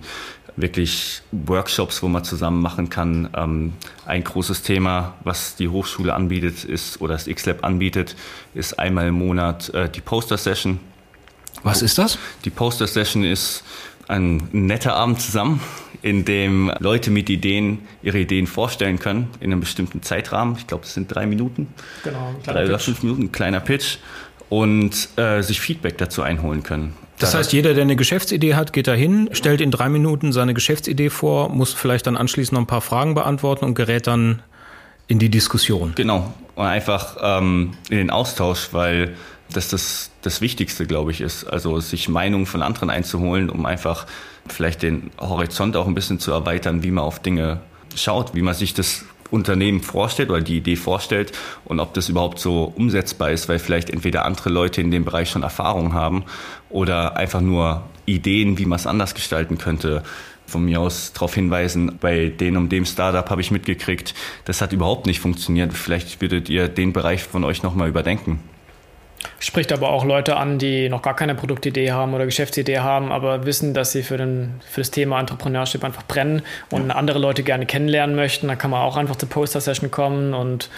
wirklich 0.56 1.22
Workshops, 1.32 2.04
wo 2.04 2.08
man 2.08 2.24
zusammen 2.24 2.62
machen 2.62 2.90
kann. 2.90 3.30
Ähm, 3.36 3.74
ein 4.06 4.24
großes 4.24 4.62
Thema, 4.62 5.16
was 5.24 5.56
die 5.56 5.70
Hochschule 5.70 6.14
anbietet, 6.14 6.64
ist 6.66 7.02
oder 7.02 7.14
das 7.14 7.28
X-Lab 7.28 7.64
anbietet, 7.64 8.16
ist 8.54 8.78
einmal 8.78 9.08
im 9.08 9.16
Monat 9.16 9.74
äh, 9.74 9.90
die 9.90 10.02
Poster 10.02 10.38
Session. 10.38 10.80
Was 11.64 11.82
ist 11.82 11.98
das? 11.98 12.18
Die 12.46 12.50
Poster 12.50 12.88
Session 12.88 13.24
ist 13.24 13.64
ein 14.08 14.48
netter 14.52 14.96
Abend 14.96 15.22
zusammen. 15.22 15.62
in 16.02 16.24
dem 16.26 16.72
Leute 16.80 17.12
mit 17.12 17.30
Ideen 17.30 17.80
ihre 18.02 18.20
Ideen 18.20 18.48
vorstellen 18.48 19.00
können 19.00 19.28
in 19.40 19.52
einem 19.52 19.60
bestimmten 19.60 20.02
Zeitrahmen. 20.02 20.56
Ich 20.58 20.68
glaube, 20.68 20.84
das 20.84 20.94
sind 20.94 21.14
drei 21.14 21.26
Minuten. 21.26 21.74
Genau, 22.04 22.36
drei 22.46 22.66
oder 22.66 22.80
fünf 22.80 23.04
Minuten, 23.04 23.24
ein 23.24 23.32
kleiner 23.32 23.60
Pitch. 23.60 23.98
Und 24.48 25.10
äh, 25.18 25.42
sich 25.42 25.60
Feedback 25.62 25.98
dazu 25.98 26.24
einholen 26.24 26.64
können. 26.64 26.94
Das 27.20 27.36
heißt, 27.36 27.54
jeder, 27.54 27.74
der 27.74 27.84
eine 27.84 27.96
Geschäftsidee 27.96 28.56
hat, 28.56 28.74
geht 28.74 28.88
dahin, 28.88 29.30
stellt 29.34 29.62
in 29.62 29.72
drei 29.72 29.90
Minuten 29.90 30.32
seine 30.32 30.54
Geschäftsidee 30.54 31.10
vor, 31.10 31.50
muss 31.50 31.74
vielleicht 31.74 32.08
dann 32.08 32.18
anschließend 32.18 32.54
noch 32.54 32.62
ein 32.62 32.68
paar 32.68 32.82
Fragen 32.82 33.14
beantworten 33.14 33.66
und 33.66 33.76
gerät 33.76 34.08
dann 34.08 34.42
in 35.08 35.20
die 35.20 35.30
Diskussion. 35.30 35.94
Genau. 35.96 36.34
Und 36.56 36.66
einfach 36.66 37.18
ähm, 37.22 37.72
in 37.90 37.98
den 37.98 38.10
Austausch, 38.10 38.70
weil 38.72 39.16
das 39.52 39.68
das, 39.70 40.12
das 40.22 40.42
Wichtigste, 40.42 40.86
glaube 40.86 41.12
ich, 41.12 41.22
ist. 41.22 41.46
Also 41.46 41.80
sich 41.80 42.08
Meinungen 42.08 42.46
von 42.46 42.62
anderen 42.62 42.90
einzuholen, 42.90 43.50
um 43.50 43.66
einfach 43.66 44.06
vielleicht 44.48 44.84
den 44.84 45.12
Horizont 45.20 45.76
auch 45.76 45.88
ein 45.88 45.96
bisschen 45.96 46.20
zu 46.20 46.32
erweitern, 46.32 46.84
wie 46.84 46.92
man 46.92 47.04
auf 47.04 47.20
Dinge 47.20 47.60
schaut, 47.96 48.36
wie 48.36 48.42
man 48.42 48.54
sich 48.54 48.74
das 48.74 49.06
Unternehmen 49.32 49.82
vorstellt 49.82 50.30
oder 50.30 50.42
die 50.42 50.58
Idee 50.58 50.76
vorstellt 50.76 51.32
und 51.66 51.80
ob 51.80 51.94
das 51.94 52.10
überhaupt 52.10 52.40
so 52.40 52.74
umsetzbar 52.76 53.32
ist, 53.32 53.50
weil 53.50 53.60
vielleicht 53.60 53.90
entweder 53.90 54.26
andere 54.26 54.50
Leute 54.50 54.82
in 54.82 54.92
dem 54.92 55.06
Bereich 55.06 55.30
schon 55.30 55.44
Erfahrung 55.44 55.94
haben 55.94 56.24
oder 56.70 57.18
einfach 57.18 57.42
nur 57.42 57.84
Ideen, 58.06 58.58
wie 58.58 58.66
man 58.66 58.78
es 58.78 58.88
anders 58.88 59.14
gestalten 59.14 59.58
könnte. 59.58 60.04
Von 60.48 60.66
mir 60.66 60.82
aus 60.82 61.14
darauf 61.14 61.36
hinweisen, 61.36 61.98
bei 62.02 62.30
den 62.30 62.58
um 62.58 62.70
dem 62.70 62.86
Startup 62.86 63.30
habe 63.30 63.42
ich 63.42 63.52
mitgekriegt, 63.52 64.16
das 64.46 64.62
hat 64.62 64.74
überhaupt 64.74 65.06
nicht 65.06 65.20
funktioniert. 65.20 65.74
Vielleicht 65.74 66.22
würdet 66.22 66.50
ihr 66.50 66.68
den 66.68 66.92
Bereich 66.92 67.24
von 67.24 67.44
euch 67.44 67.62
nochmal 67.62 67.88
überdenken. 67.88 68.40
Spricht 69.40 69.72
aber 69.72 69.90
auch 69.90 70.06
Leute 70.06 70.38
an, 70.38 70.60
die 70.60 70.90
noch 70.90 71.02
gar 71.02 71.16
keine 71.16 71.36
Produktidee 71.36 71.92
haben 71.92 72.14
oder 72.14 72.26
Geschäftsidee 72.26 72.80
haben, 72.80 73.12
aber 73.12 73.46
wissen, 73.46 73.74
dass 73.74 73.92
sie 73.92 74.04
für, 74.04 74.18
den, 74.18 74.62
für 74.70 74.82
das 74.82 74.92
Thema 74.92 75.20
Entrepreneurship 75.20 75.84
einfach 75.84 76.04
brennen 76.04 76.42
und 76.72 76.90
ja. 76.90 76.96
andere 76.96 77.20
Leute 77.20 77.44
gerne 77.44 77.66
kennenlernen 77.66 78.16
möchten. 78.16 78.48
Da 78.48 78.56
kann 78.56 78.72
man 78.72 78.82
auch 78.82 78.98
einfach 78.98 79.16
zur 79.16 79.30
Poster-Session 79.30 79.92
kommen 79.92 80.34
und 80.34 80.70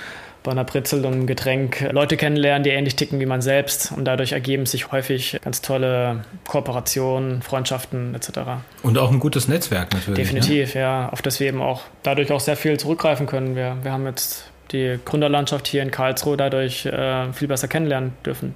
bei 0.43 0.51
einer 0.51 0.63
Brezel 0.63 1.05
und 1.05 1.13
einem 1.13 1.27
Getränk 1.27 1.87
Leute 1.91 2.17
kennenlernen, 2.17 2.63
die 2.63 2.71
ähnlich 2.71 2.95
ticken 2.95 3.19
wie 3.19 3.25
man 3.25 3.41
selbst. 3.41 3.91
Und 3.91 4.05
dadurch 4.05 4.31
ergeben 4.31 4.65
sich 4.65 4.91
häufig 4.91 5.37
ganz 5.43 5.61
tolle 5.61 6.23
Kooperationen, 6.47 7.41
Freundschaften 7.41 8.15
etc. 8.15 8.39
Und 8.81 8.97
auch 8.97 9.11
ein 9.11 9.19
gutes 9.19 9.47
Netzwerk 9.47 9.93
natürlich. 9.93 10.17
Ne? 10.17 10.39
Definitiv, 10.39 10.75
ne? 10.75 10.81
ja, 10.81 11.09
auf 11.09 11.21
das 11.21 11.39
wir 11.39 11.47
eben 11.47 11.61
auch 11.61 11.83
dadurch 12.03 12.31
auch 12.31 12.39
sehr 12.39 12.57
viel 12.57 12.79
zurückgreifen 12.79 13.27
können. 13.27 13.55
Wir, 13.55 13.77
wir 13.83 13.91
haben 13.91 14.05
jetzt 14.07 14.50
die 14.71 14.99
Gründerlandschaft 15.03 15.67
hier 15.67 15.81
in 15.81 15.91
Karlsruhe 15.91 16.37
dadurch 16.37 16.85
äh, 16.85 17.31
viel 17.33 17.47
besser 17.47 17.67
kennenlernen 17.67 18.13
dürfen. 18.25 18.53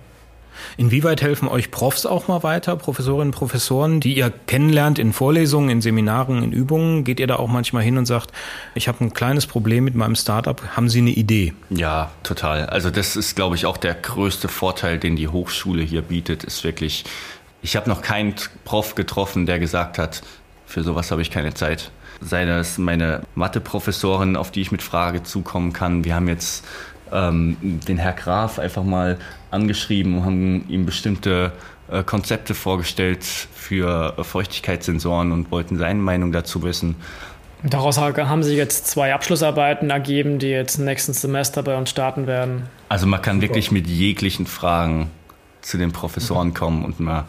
Inwieweit 0.77 1.21
helfen 1.21 1.47
euch 1.47 1.71
Profs 1.71 2.05
auch 2.05 2.27
mal 2.27 2.43
weiter, 2.43 2.75
Professorinnen 2.75 3.27
und 3.27 3.35
Professoren, 3.35 3.99
die 3.99 4.15
ihr 4.15 4.31
kennenlernt 4.47 4.99
in 4.99 5.13
Vorlesungen, 5.13 5.69
in 5.69 5.81
Seminaren, 5.81 6.43
in 6.43 6.51
Übungen? 6.51 7.03
Geht 7.03 7.19
ihr 7.19 7.27
da 7.27 7.37
auch 7.37 7.47
manchmal 7.47 7.83
hin 7.83 7.97
und 7.97 8.05
sagt, 8.05 8.31
ich 8.73 8.87
habe 8.87 9.03
ein 9.03 9.13
kleines 9.13 9.47
Problem 9.47 9.83
mit 9.83 9.95
meinem 9.95 10.15
Startup, 10.15 10.61
haben 10.75 10.89
Sie 10.89 10.99
eine 10.99 11.11
Idee? 11.11 11.53
Ja, 11.69 12.11
total. 12.23 12.67
Also 12.67 12.89
das 12.89 13.15
ist, 13.15 13.35
glaube 13.35 13.55
ich, 13.55 13.65
auch 13.65 13.77
der 13.77 13.93
größte 13.93 14.47
Vorteil, 14.47 14.97
den 14.97 15.15
die 15.15 15.27
Hochschule 15.27 15.83
hier 15.83 16.01
bietet, 16.01 16.43
ist 16.43 16.63
wirklich, 16.63 17.03
ich 17.61 17.75
habe 17.75 17.89
noch 17.89 18.01
keinen 18.01 18.35
Prof 18.63 18.95
getroffen, 18.95 19.45
der 19.45 19.59
gesagt 19.59 19.97
hat, 19.97 20.21
für 20.65 20.83
sowas 20.83 21.11
habe 21.11 21.21
ich 21.21 21.31
keine 21.31 21.53
Zeit 21.53 21.91
sei 22.21 22.45
das 22.45 22.77
meine 22.77 23.21
Mathe-Professorin, 23.35 24.35
auf 24.35 24.51
die 24.51 24.61
ich 24.61 24.71
mit 24.71 24.81
Frage 24.81 25.23
zukommen 25.23 25.73
kann. 25.73 26.03
Wir 26.03 26.15
haben 26.15 26.27
jetzt 26.27 26.65
ähm, 27.11 27.57
den 27.61 27.97
Herr 27.97 28.13
Graf 28.13 28.59
einfach 28.59 28.83
mal 28.83 29.17
angeschrieben 29.51 30.17
und 30.17 30.25
haben 30.25 30.69
ihm 30.69 30.85
bestimmte 30.85 31.51
äh, 31.89 32.03
Konzepte 32.03 32.53
vorgestellt 32.53 33.23
für 33.23 34.15
Feuchtigkeitssensoren 34.21 35.31
und 35.31 35.51
wollten 35.51 35.77
seine 35.77 35.99
Meinung 35.99 36.31
dazu 36.31 36.63
wissen. 36.63 36.95
Daraus 37.63 37.97
haben 37.97 38.43
sich 38.43 38.57
jetzt 38.57 38.87
zwei 38.87 39.13
Abschlussarbeiten 39.13 39.89
ergeben, 39.89 40.37
die 40.37 40.47
jetzt 40.47 40.77
nächsten 40.77 41.13
Semester 41.13 41.63
bei 41.63 41.75
uns 41.75 41.89
starten 41.89 42.27
werden. 42.27 42.63
Also 42.89 43.07
man 43.07 43.21
kann 43.21 43.41
wirklich 43.41 43.71
mit 43.71 43.87
jeglichen 43.87 44.45
Fragen 44.45 45.09
zu 45.61 45.77
den 45.77 45.91
Professoren 45.91 46.53
kommen 46.53 46.85
und 46.85 46.99
man, 46.99 47.23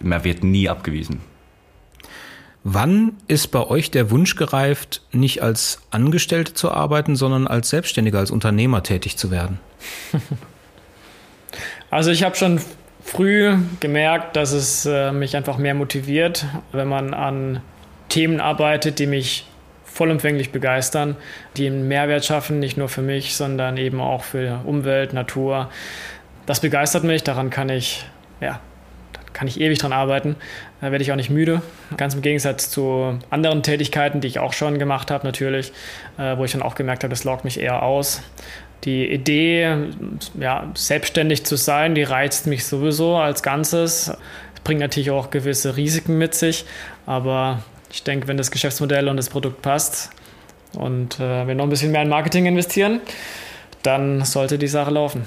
man 0.00 0.24
wird 0.24 0.44
nie 0.44 0.68
abgewiesen. 0.68 1.20
Wann 2.64 3.16
ist 3.26 3.48
bei 3.48 3.66
euch 3.66 3.90
der 3.90 4.10
Wunsch 4.10 4.36
gereift, 4.36 5.02
nicht 5.10 5.42
als 5.42 5.82
Angestellte 5.90 6.54
zu 6.54 6.70
arbeiten, 6.70 7.16
sondern 7.16 7.48
als 7.48 7.70
Selbstständiger, 7.70 8.18
als 8.20 8.30
Unternehmer 8.30 8.82
tätig 8.82 9.16
zu 9.16 9.30
werden? 9.30 9.58
Also 11.90 12.10
ich 12.10 12.22
habe 12.22 12.34
schon 12.34 12.58
früh 13.04 13.54
gemerkt, 13.80 14.36
dass 14.36 14.52
es 14.52 14.86
äh, 14.86 15.12
mich 15.12 15.36
einfach 15.36 15.58
mehr 15.58 15.74
motiviert, 15.74 16.46
wenn 16.72 16.88
man 16.88 17.12
an 17.12 17.60
Themen 18.08 18.40
arbeitet, 18.40 18.98
die 18.98 19.06
mich 19.06 19.46
vollumfänglich 19.84 20.52
begeistern, 20.52 21.16
die 21.58 21.66
einen 21.66 21.86
Mehrwert 21.88 22.24
schaffen, 22.24 22.60
nicht 22.60 22.78
nur 22.78 22.88
für 22.88 23.02
mich, 23.02 23.36
sondern 23.36 23.76
eben 23.76 24.00
auch 24.00 24.22
für 24.22 24.62
Umwelt, 24.64 25.12
Natur. 25.12 25.68
Das 26.46 26.60
begeistert 26.60 27.04
mich, 27.04 27.22
daran 27.22 27.50
kann 27.50 27.68
ich 27.68 28.06
ja, 28.40 28.60
kann 29.32 29.48
ich 29.48 29.60
ewig 29.60 29.78
dran 29.78 29.92
arbeiten. 29.92 30.36
Da 30.80 30.90
werde 30.90 31.02
ich 31.02 31.12
auch 31.12 31.16
nicht 31.16 31.30
müde. 31.30 31.62
Ganz 31.96 32.14
im 32.14 32.22
Gegensatz 32.22 32.70
zu 32.70 33.18
anderen 33.30 33.62
Tätigkeiten, 33.62 34.20
die 34.20 34.28
ich 34.28 34.38
auch 34.38 34.52
schon 34.52 34.78
gemacht 34.78 35.10
habe, 35.10 35.26
natürlich, 35.26 35.72
äh, 36.18 36.36
wo 36.36 36.44
ich 36.44 36.52
dann 36.52 36.62
auch 36.62 36.74
gemerkt 36.74 37.04
habe, 37.04 37.10
das 37.10 37.24
lockt 37.24 37.44
mich 37.44 37.60
eher 37.60 37.82
aus. 37.82 38.22
Die 38.84 39.06
Idee, 39.06 39.76
ja, 40.38 40.70
selbstständig 40.74 41.44
zu 41.44 41.56
sein, 41.56 41.94
die 41.94 42.02
reizt 42.02 42.46
mich 42.46 42.66
sowieso 42.66 43.16
als 43.16 43.42
Ganzes. 43.42 44.08
Es 44.54 44.60
bringt 44.64 44.80
natürlich 44.80 45.10
auch 45.10 45.30
gewisse 45.30 45.76
Risiken 45.76 46.18
mit 46.18 46.34
sich, 46.34 46.64
aber 47.06 47.62
ich 47.92 48.02
denke, 48.02 48.26
wenn 48.26 48.36
das 48.36 48.50
Geschäftsmodell 48.50 49.08
und 49.08 49.16
das 49.16 49.28
Produkt 49.28 49.62
passt 49.62 50.10
und 50.74 51.20
äh, 51.20 51.46
wir 51.46 51.54
noch 51.54 51.64
ein 51.64 51.70
bisschen 51.70 51.92
mehr 51.92 52.02
in 52.02 52.08
Marketing 52.08 52.46
investieren, 52.46 53.00
dann 53.82 54.24
sollte 54.24 54.58
die 54.58 54.68
Sache 54.68 54.90
laufen. 54.90 55.26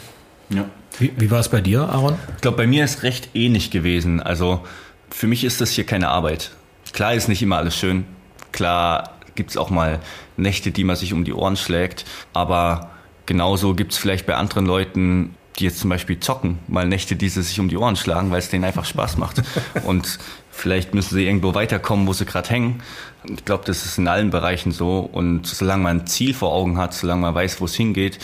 Ja. 0.49 0.65
Wie, 0.99 1.11
wie 1.17 1.29
war 1.31 1.39
es 1.39 1.49
bei 1.49 1.61
dir, 1.61 1.89
Aaron? 1.89 2.15
Ich 2.35 2.41
glaube, 2.41 2.57
bei 2.57 2.67
mir 2.67 2.85
ist 2.85 3.03
recht 3.03 3.29
ähnlich 3.33 3.71
gewesen. 3.71 4.21
Also 4.21 4.63
für 5.09 5.27
mich 5.27 5.43
ist 5.43 5.61
das 5.61 5.71
hier 5.71 5.85
keine 5.85 6.09
Arbeit. 6.09 6.51
Klar 6.93 7.13
ist 7.13 7.27
nicht 7.27 7.41
immer 7.41 7.57
alles 7.57 7.75
schön. 7.75 8.05
Klar 8.51 9.11
gibt 9.35 9.49
es 9.49 9.57
auch 9.57 9.69
mal 9.69 9.99
Nächte, 10.37 10.71
die 10.71 10.83
man 10.83 10.95
sich 10.95 11.13
um 11.13 11.25
die 11.25 11.33
Ohren 11.33 11.57
schlägt. 11.57 12.05
Aber 12.33 12.91
genauso 13.25 13.73
gibt 13.75 13.91
es 13.91 13.97
vielleicht 13.97 14.25
bei 14.25 14.35
anderen 14.35 14.65
Leuten, 14.65 15.35
die 15.59 15.65
jetzt 15.65 15.79
zum 15.79 15.89
Beispiel 15.89 16.19
zocken, 16.19 16.59
mal 16.67 16.87
Nächte, 16.87 17.15
die 17.15 17.29
sie 17.29 17.41
sich 17.41 17.59
um 17.59 17.69
die 17.69 17.77
Ohren 17.77 17.95
schlagen, 17.95 18.31
weil 18.31 18.39
es 18.39 18.49
denen 18.49 18.65
einfach 18.65 18.85
Spaß 18.85 19.17
macht. 19.17 19.41
Und 19.85 20.19
vielleicht 20.51 20.93
müssen 20.93 21.15
sie 21.15 21.25
irgendwo 21.25 21.53
weiterkommen, 21.53 22.07
wo 22.07 22.13
sie 22.13 22.25
gerade 22.25 22.49
hängen. 22.49 22.81
Ich 23.23 23.45
glaube, 23.45 23.63
das 23.65 23.85
ist 23.85 23.97
in 23.97 24.07
allen 24.07 24.29
Bereichen 24.29 24.71
so. 24.71 24.99
Und 24.99 25.47
solange 25.47 25.83
man 25.83 25.99
ein 26.01 26.07
Ziel 26.07 26.33
vor 26.33 26.53
Augen 26.53 26.77
hat, 26.77 26.93
solange 26.93 27.21
man 27.21 27.35
weiß, 27.35 27.61
wo 27.61 27.65
es 27.65 27.75
hingeht, 27.75 28.19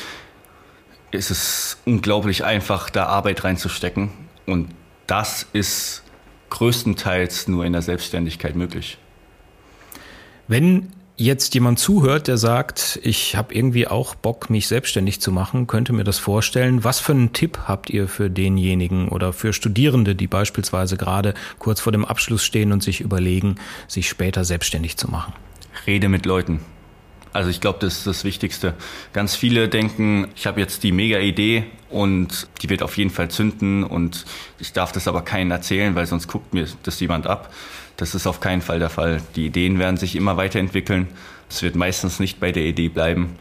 ist 1.11 1.31
es 1.31 1.77
unglaublich 1.85 2.43
einfach, 2.43 2.89
da 2.89 3.05
Arbeit 3.05 3.43
reinzustecken. 3.43 4.09
Und 4.45 4.69
das 5.07 5.45
ist 5.53 6.03
größtenteils 6.49 7.47
nur 7.47 7.65
in 7.65 7.73
der 7.73 7.81
Selbstständigkeit 7.81 8.55
möglich. 8.55 8.97
Wenn 10.47 10.91
jetzt 11.17 11.53
jemand 11.53 11.79
zuhört, 11.79 12.27
der 12.27 12.37
sagt, 12.37 12.99
ich 13.03 13.35
habe 13.35 13.53
irgendwie 13.53 13.87
auch 13.87 14.15
Bock, 14.15 14.49
mich 14.49 14.67
selbstständig 14.67 15.21
zu 15.21 15.31
machen, 15.31 15.67
könnte 15.67 15.93
mir 15.93 16.03
das 16.03 16.19
vorstellen. 16.19 16.83
Was 16.83 16.99
für 16.99 17.13
einen 17.13 17.31
Tipp 17.31 17.59
habt 17.67 17.89
ihr 17.89 18.07
für 18.07 18.29
denjenigen 18.29 19.07
oder 19.07 19.31
für 19.31 19.53
Studierende, 19.53 20.15
die 20.15 20.27
beispielsweise 20.27 20.97
gerade 20.97 21.33
kurz 21.59 21.79
vor 21.79 21.91
dem 21.91 22.05
Abschluss 22.05 22.43
stehen 22.43 22.71
und 22.71 22.83
sich 22.83 23.01
überlegen, 23.01 23.55
sich 23.87 24.09
später 24.09 24.43
selbstständig 24.43 24.97
zu 24.97 25.09
machen? 25.09 25.33
Rede 25.85 26.09
mit 26.09 26.25
Leuten. 26.25 26.59
Also 27.33 27.49
ich 27.49 27.61
glaube, 27.61 27.79
das 27.79 27.99
ist 27.99 28.07
das 28.07 28.23
Wichtigste. 28.23 28.73
Ganz 29.13 29.35
viele 29.35 29.69
denken, 29.69 30.27
ich 30.35 30.47
habe 30.47 30.59
jetzt 30.59 30.83
die 30.83 30.91
mega 30.91 31.19
Idee 31.19 31.63
und 31.89 32.47
die 32.61 32.69
wird 32.69 32.83
auf 32.83 32.97
jeden 32.97 33.09
Fall 33.09 33.29
zünden 33.29 33.83
und 33.83 34.25
ich 34.59 34.73
darf 34.73 34.91
das 34.91 35.07
aber 35.07 35.21
keinen 35.21 35.51
erzählen, 35.51 35.95
weil 35.95 36.05
sonst 36.05 36.27
guckt 36.27 36.53
mir 36.53 36.67
das 36.83 36.99
jemand 36.99 37.27
ab. 37.27 37.53
Das 37.95 38.15
ist 38.15 38.27
auf 38.27 38.39
keinen 38.39 38.61
Fall 38.61 38.79
der 38.79 38.89
Fall. 38.89 39.21
Die 39.35 39.45
Ideen 39.45 39.79
werden 39.79 39.97
sich 39.97 40.15
immer 40.15 40.35
weiterentwickeln. 40.35 41.07
Es 41.49 41.61
wird 41.61 41.75
meistens 41.75 42.19
nicht 42.19 42.39
bei 42.39 42.51
der 42.51 42.63
Idee 42.63 42.89
bleiben 42.89 43.37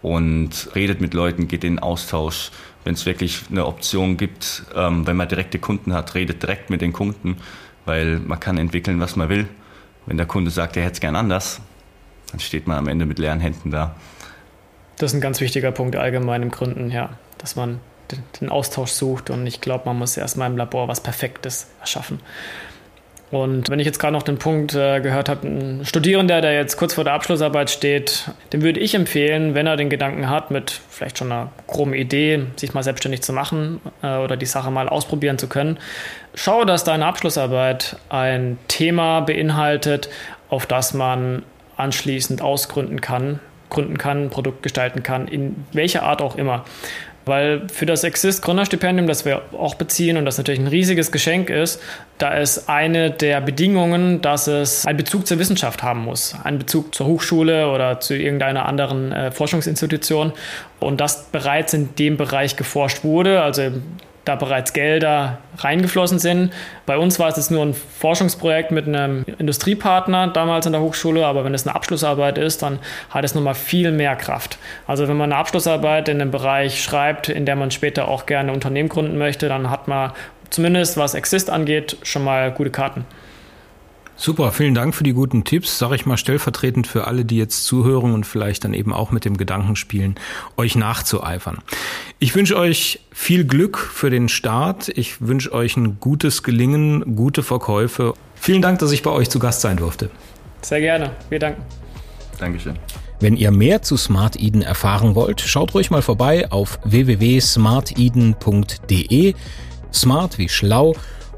und 0.00 0.70
redet 0.74 1.00
mit 1.00 1.12
Leuten, 1.12 1.48
geht 1.48 1.64
in 1.64 1.78
Austausch. 1.78 2.50
Wenn 2.84 2.94
es 2.94 3.04
wirklich 3.04 3.42
eine 3.50 3.66
Option 3.66 4.16
gibt, 4.16 4.62
ähm, 4.74 5.06
wenn 5.06 5.16
man 5.16 5.28
direkte 5.28 5.58
Kunden 5.58 5.92
hat, 5.92 6.14
redet 6.14 6.42
direkt 6.42 6.70
mit 6.70 6.80
den 6.80 6.92
Kunden, 6.92 7.38
weil 7.84 8.20
man 8.20 8.38
kann 8.38 8.56
entwickeln, 8.58 9.00
was 9.00 9.16
man 9.16 9.28
will. 9.28 9.48
Wenn 10.06 10.16
der 10.16 10.26
Kunde 10.26 10.50
sagt, 10.50 10.76
er 10.76 10.84
hätte 10.84 10.94
es 10.94 11.00
gern 11.00 11.16
anders, 11.16 11.60
dann 12.30 12.40
steht 12.40 12.66
man 12.66 12.78
am 12.78 12.88
Ende 12.88 13.06
mit 13.06 13.18
leeren 13.18 13.40
Händen 13.40 13.70
da. 13.70 13.94
Das 14.98 15.12
ist 15.12 15.18
ein 15.18 15.20
ganz 15.20 15.40
wichtiger 15.40 15.72
Punkt 15.72 15.96
allgemein 15.96 16.42
im 16.42 16.50
Gründen, 16.50 16.90
ja, 16.90 17.10
dass 17.38 17.56
man 17.56 17.80
den 18.40 18.48
Austausch 18.48 18.92
sucht 18.92 19.30
und 19.30 19.46
ich 19.46 19.60
glaube, 19.60 19.84
man 19.86 19.98
muss 19.98 20.16
erstmal 20.16 20.50
im 20.50 20.56
Labor 20.56 20.88
was 20.88 21.00
Perfektes 21.00 21.68
erschaffen. 21.80 22.20
Und 23.32 23.70
wenn 23.70 23.80
ich 23.80 23.86
jetzt 23.86 23.98
gerade 23.98 24.12
noch 24.12 24.22
den 24.22 24.38
Punkt 24.38 24.74
äh, 24.74 25.00
gehört 25.00 25.28
habe, 25.28 25.48
ein 25.48 25.84
Studierender, 25.84 26.40
der 26.40 26.52
jetzt 26.52 26.76
kurz 26.76 26.94
vor 26.94 27.02
der 27.02 27.14
Abschlussarbeit 27.14 27.70
steht, 27.70 28.30
dem 28.52 28.62
würde 28.62 28.78
ich 28.78 28.94
empfehlen, 28.94 29.54
wenn 29.54 29.66
er 29.66 29.76
den 29.76 29.90
Gedanken 29.90 30.30
hat, 30.30 30.52
mit 30.52 30.80
vielleicht 30.90 31.18
schon 31.18 31.32
einer 31.32 31.50
groben 31.66 31.92
Idee, 31.92 32.44
sich 32.54 32.72
mal 32.72 32.84
selbstständig 32.84 33.22
zu 33.22 33.32
machen 33.32 33.80
äh, 34.02 34.18
oder 34.18 34.36
die 34.36 34.46
Sache 34.46 34.70
mal 34.70 34.88
ausprobieren 34.88 35.38
zu 35.38 35.48
können, 35.48 35.78
schau, 36.34 36.64
dass 36.64 36.84
deine 36.84 37.04
Abschlussarbeit 37.04 37.96
ein 38.10 38.58
Thema 38.68 39.20
beinhaltet, 39.22 40.08
auf 40.48 40.66
das 40.66 40.94
man 40.94 41.42
anschließend 41.76 42.42
ausgründen 42.42 43.00
kann, 43.00 43.40
gründen 43.70 43.98
kann, 43.98 44.30
Produkt 44.30 44.62
gestalten 44.62 45.02
kann, 45.02 45.28
in 45.28 45.64
welcher 45.72 46.02
Art 46.02 46.22
auch 46.22 46.36
immer. 46.36 46.64
Weil 47.26 47.66
für 47.68 47.86
das 47.86 48.04
Exist 48.04 48.40
Gründerstipendium, 48.42 49.08
das 49.08 49.24
wir 49.24 49.42
auch 49.58 49.74
beziehen 49.74 50.16
und 50.16 50.24
das 50.24 50.38
natürlich 50.38 50.60
ein 50.60 50.68
riesiges 50.68 51.10
Geschenk 51.10 51.50
ist, 51.50 51.82
da 52.18 52.32
ist 52.34 52.68
eine 52.68 53.10
der 53.10 53.40
Bedingungen, 53.40 54.22
dass 54.22 54.46
es 54.46 54.86
einen 54.86 54.96
Bezug 54.96 55.26
zur 55.26 55.40
Wissenschaft 55.40 55.82
haben 55.82 56.04
muss. 56.04 56.36
Einen 56.44 56.60
Bezug 56.60 56.94
zur 56.94 57.08
Hochschule 57.08 57.68
oder 57.68 57.98
zu 57.98 58.14
irgendeiner 58.14 58.66
anderen 58.66 59.10
äh, 59.10 59.32
Forschungsinstitution. 59.32 60.32
Und 60.78 61.00
das 61.00 61.24
bereits 61.24 61.74
in 61.74 61.96
dem 61.96 62.16
Bereich 62.16 62.54
geforscht 62.54 63.02
wurde, 63.02 63.42
also 63.42 63.72
da 64.26 64.34
bereits 64.34 64.72
Gelder 64.72 65.38
reingeflossen 65.58 66.18
sind. 66.18 66.52
Bei 66.84 66.98
uns 66.98 67.18
war 67.18 67.28
es 67.28 67.36
jetzt 67.36 67.50
nur 67.50 67.64
ein 67.64 67.74
Forschungsprojekt 67.74 68.72
mit 68.72 68.86
einem 68.86 69.24
Industriepartner 69.38 70.28
damals 70.28 70.66
in 70.66 70.72
der 70.72 70.82
Hochschule, 70.82 71.24
aber 71.24 71.44
wenn 71.44 71.54
es 71.54 71.66
eine 71.66 71.74
Abschlussarbeit 71.74 72.36
ist, 72.36 72.62
dann 72.62 72.80
hat 73.08 73.24
es 73.24 73.34
nochmal 73.34 73.54
viel 73.54 73.92
mehr 73.92 74.16
Kraft. 74.16 74.58
Also 74.86 75.08
wenn 75.08 75.16
man 75.16 75.32
eine 75.32 75.40
Abschlussarbeit 75.40 76.08
in 76.08 76.20
einem 76.20 76.32
Bereich 76.32 76.82
schreibt, 76.82 77.28
in 77.28 77.46
der 77.46 77.56
man 77.56 77.70
später 77.70 78.08
auch 78.08 78.26
gerne 78.26 78.52
Unternehmen 78.52 78.88
gründen 78.88 79.16
möchte, 79.16 79.48
dann 79.48 79.70
hat 79.70 79.88
man 79.88 80.12
zumindest 80.50 80.96
was 80.96 81.14
Exist 81.14 81.48
angeht 81.48 81.96
schon 82.02 82.24
mal 82.24 82.50
gute 82.50 82.70
Karten. 82.70 83.04
Super, 84.18 84.50
vielen 84.50 84.74
Dank 84.74 84.94
für 84.94 85.04
die 85.04 85.12
guten 85.12 85.44
Tipps, 85.44 85.78
sage 85.78 85.94
ich 85.94 86.06
mal 86.06 86.16
stellvertretend 86.16 86.86
für 86.86 87.06
alle, 87.06 87.26
die 87.26 87.36
jetzt 87.36 87.66
zuhören 87.66 88.14
und 88.14 88.24
vielleicht 88.24 88.64
dann 88.64 88.72
eben 88.72 88.94
auch 88.94 89.10
mit 89.10 89.26
dem 89.26 89.36
Gedanken 89.36 89.76
spielen, 89.76 90.14
euch 90.56 90.74
nachzueifern. 90.74 91.58
Ich 92.18 92.34
wünsche 92.34 92.56
euch 92.56 93.00
viel 93.12 93.44
Glück 93.44 93.76
für 93.76 94.08
den 94.08 94.30
Start. 94.30 94.88
Ich 94.88 95.20
wünsche 95.20 95.52
euch 95.52 95.76
ein 95.76 96.00
gutes 96.00 96.42
Gelingen, 96.42 97.14
gute 97.14 97.42
Verkäufe. 97.42 98.14
Vielen 98.36 98.62
Dank, 98.62 98.78
dass 98.78 98.90
ich 98.90 99.02
bei 99.02 99.10
euch 99.10 99.28
zu 99.28 99.38
Gast 99.38 99.60
sein 99.60 99.76
durfte. 99.76 100.08
Sehr 100.62 100.80
gerne. 100.80 101.10
Wir 101.28 101.38
danken. 101.38 101.60
Dankeschön. 102.38 102.78
Wenn 103.20 103.36
ihr 103.36 103.50
mehr 103.50 103.82
zu 103.82 103.98
Smart 103.98 104.40
Eden 104.40 104.62
erfahren 104.62 105.14
wollt, 105.14 105.42
schaut 105.42 105.74
ruhig 105.74 105.90
mal 105.90 106.00
vorbei 106.00 106.50
auf 106.50 106.78
www.smarteden.de. 106.84 109.34
Smart 109.92 110.38
wie 110.38 110.48
schlau 110.48 110.94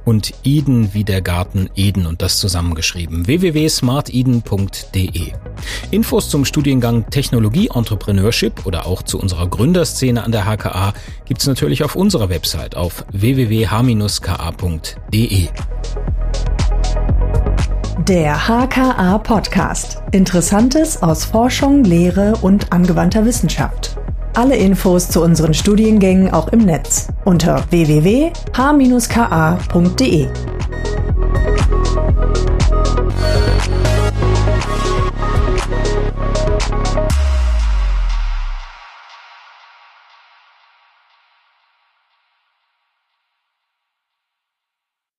und 0.09 0.33
Eden 0.43 0.95
wie 0.95 1.05
der 1.05 1.21
Garten 1.21 1.69
Eden 1.77 2.07
und 2.07 2.23
das 2.23 2.39
zusammengeschrieben. 2.39 3.27
www.smarteden.de. 3.27 5.33
Infos 5.91 6.31
zum 6.31 6.47
Studiengang 6.47 7.11
Technologie 7.11 7.69
Entrepreneurship 7.75 8.65
oder 8.65 8.87
auch 8.87 9.03
zu 9.03 9.21
unserer 9.21 9.47
Gründerszene 9.49 10.25
an 10.25 10.33
der 10.33 10.47
HKA 10.47 10.95
gibt's 11.27 11.47
natürlich 11.47 11.85
auf 11.85 11.95
unserer 11.95 12.31
Website 12.31 12.75
auf 12.75 13.05
www.h-ka.de. 13.13 13.69
Der 18.09 18.49
HKA 18.49 19.19
Podcast. 19.19 20.01
Interessantes 20.13 21.03
aus 21.03 21.27
Forschung, 21.27 21.85
Lehre 21.85 22.37
und 22.41 22.73
angewandter 22.73 23.27
Wissenschaft. 23.27 23.98
Alle 24.39 24.55
Infos 24.55 25.09
zu 25.09 25.21
unseren 25.21 25.53
Studiengängen 25.53 26.33
auch 26.33 26.47
im 26.53 26.61
Netz 26.61 27.09
unter 27.25 27.65
www.h-ka.de. 27.71 28.39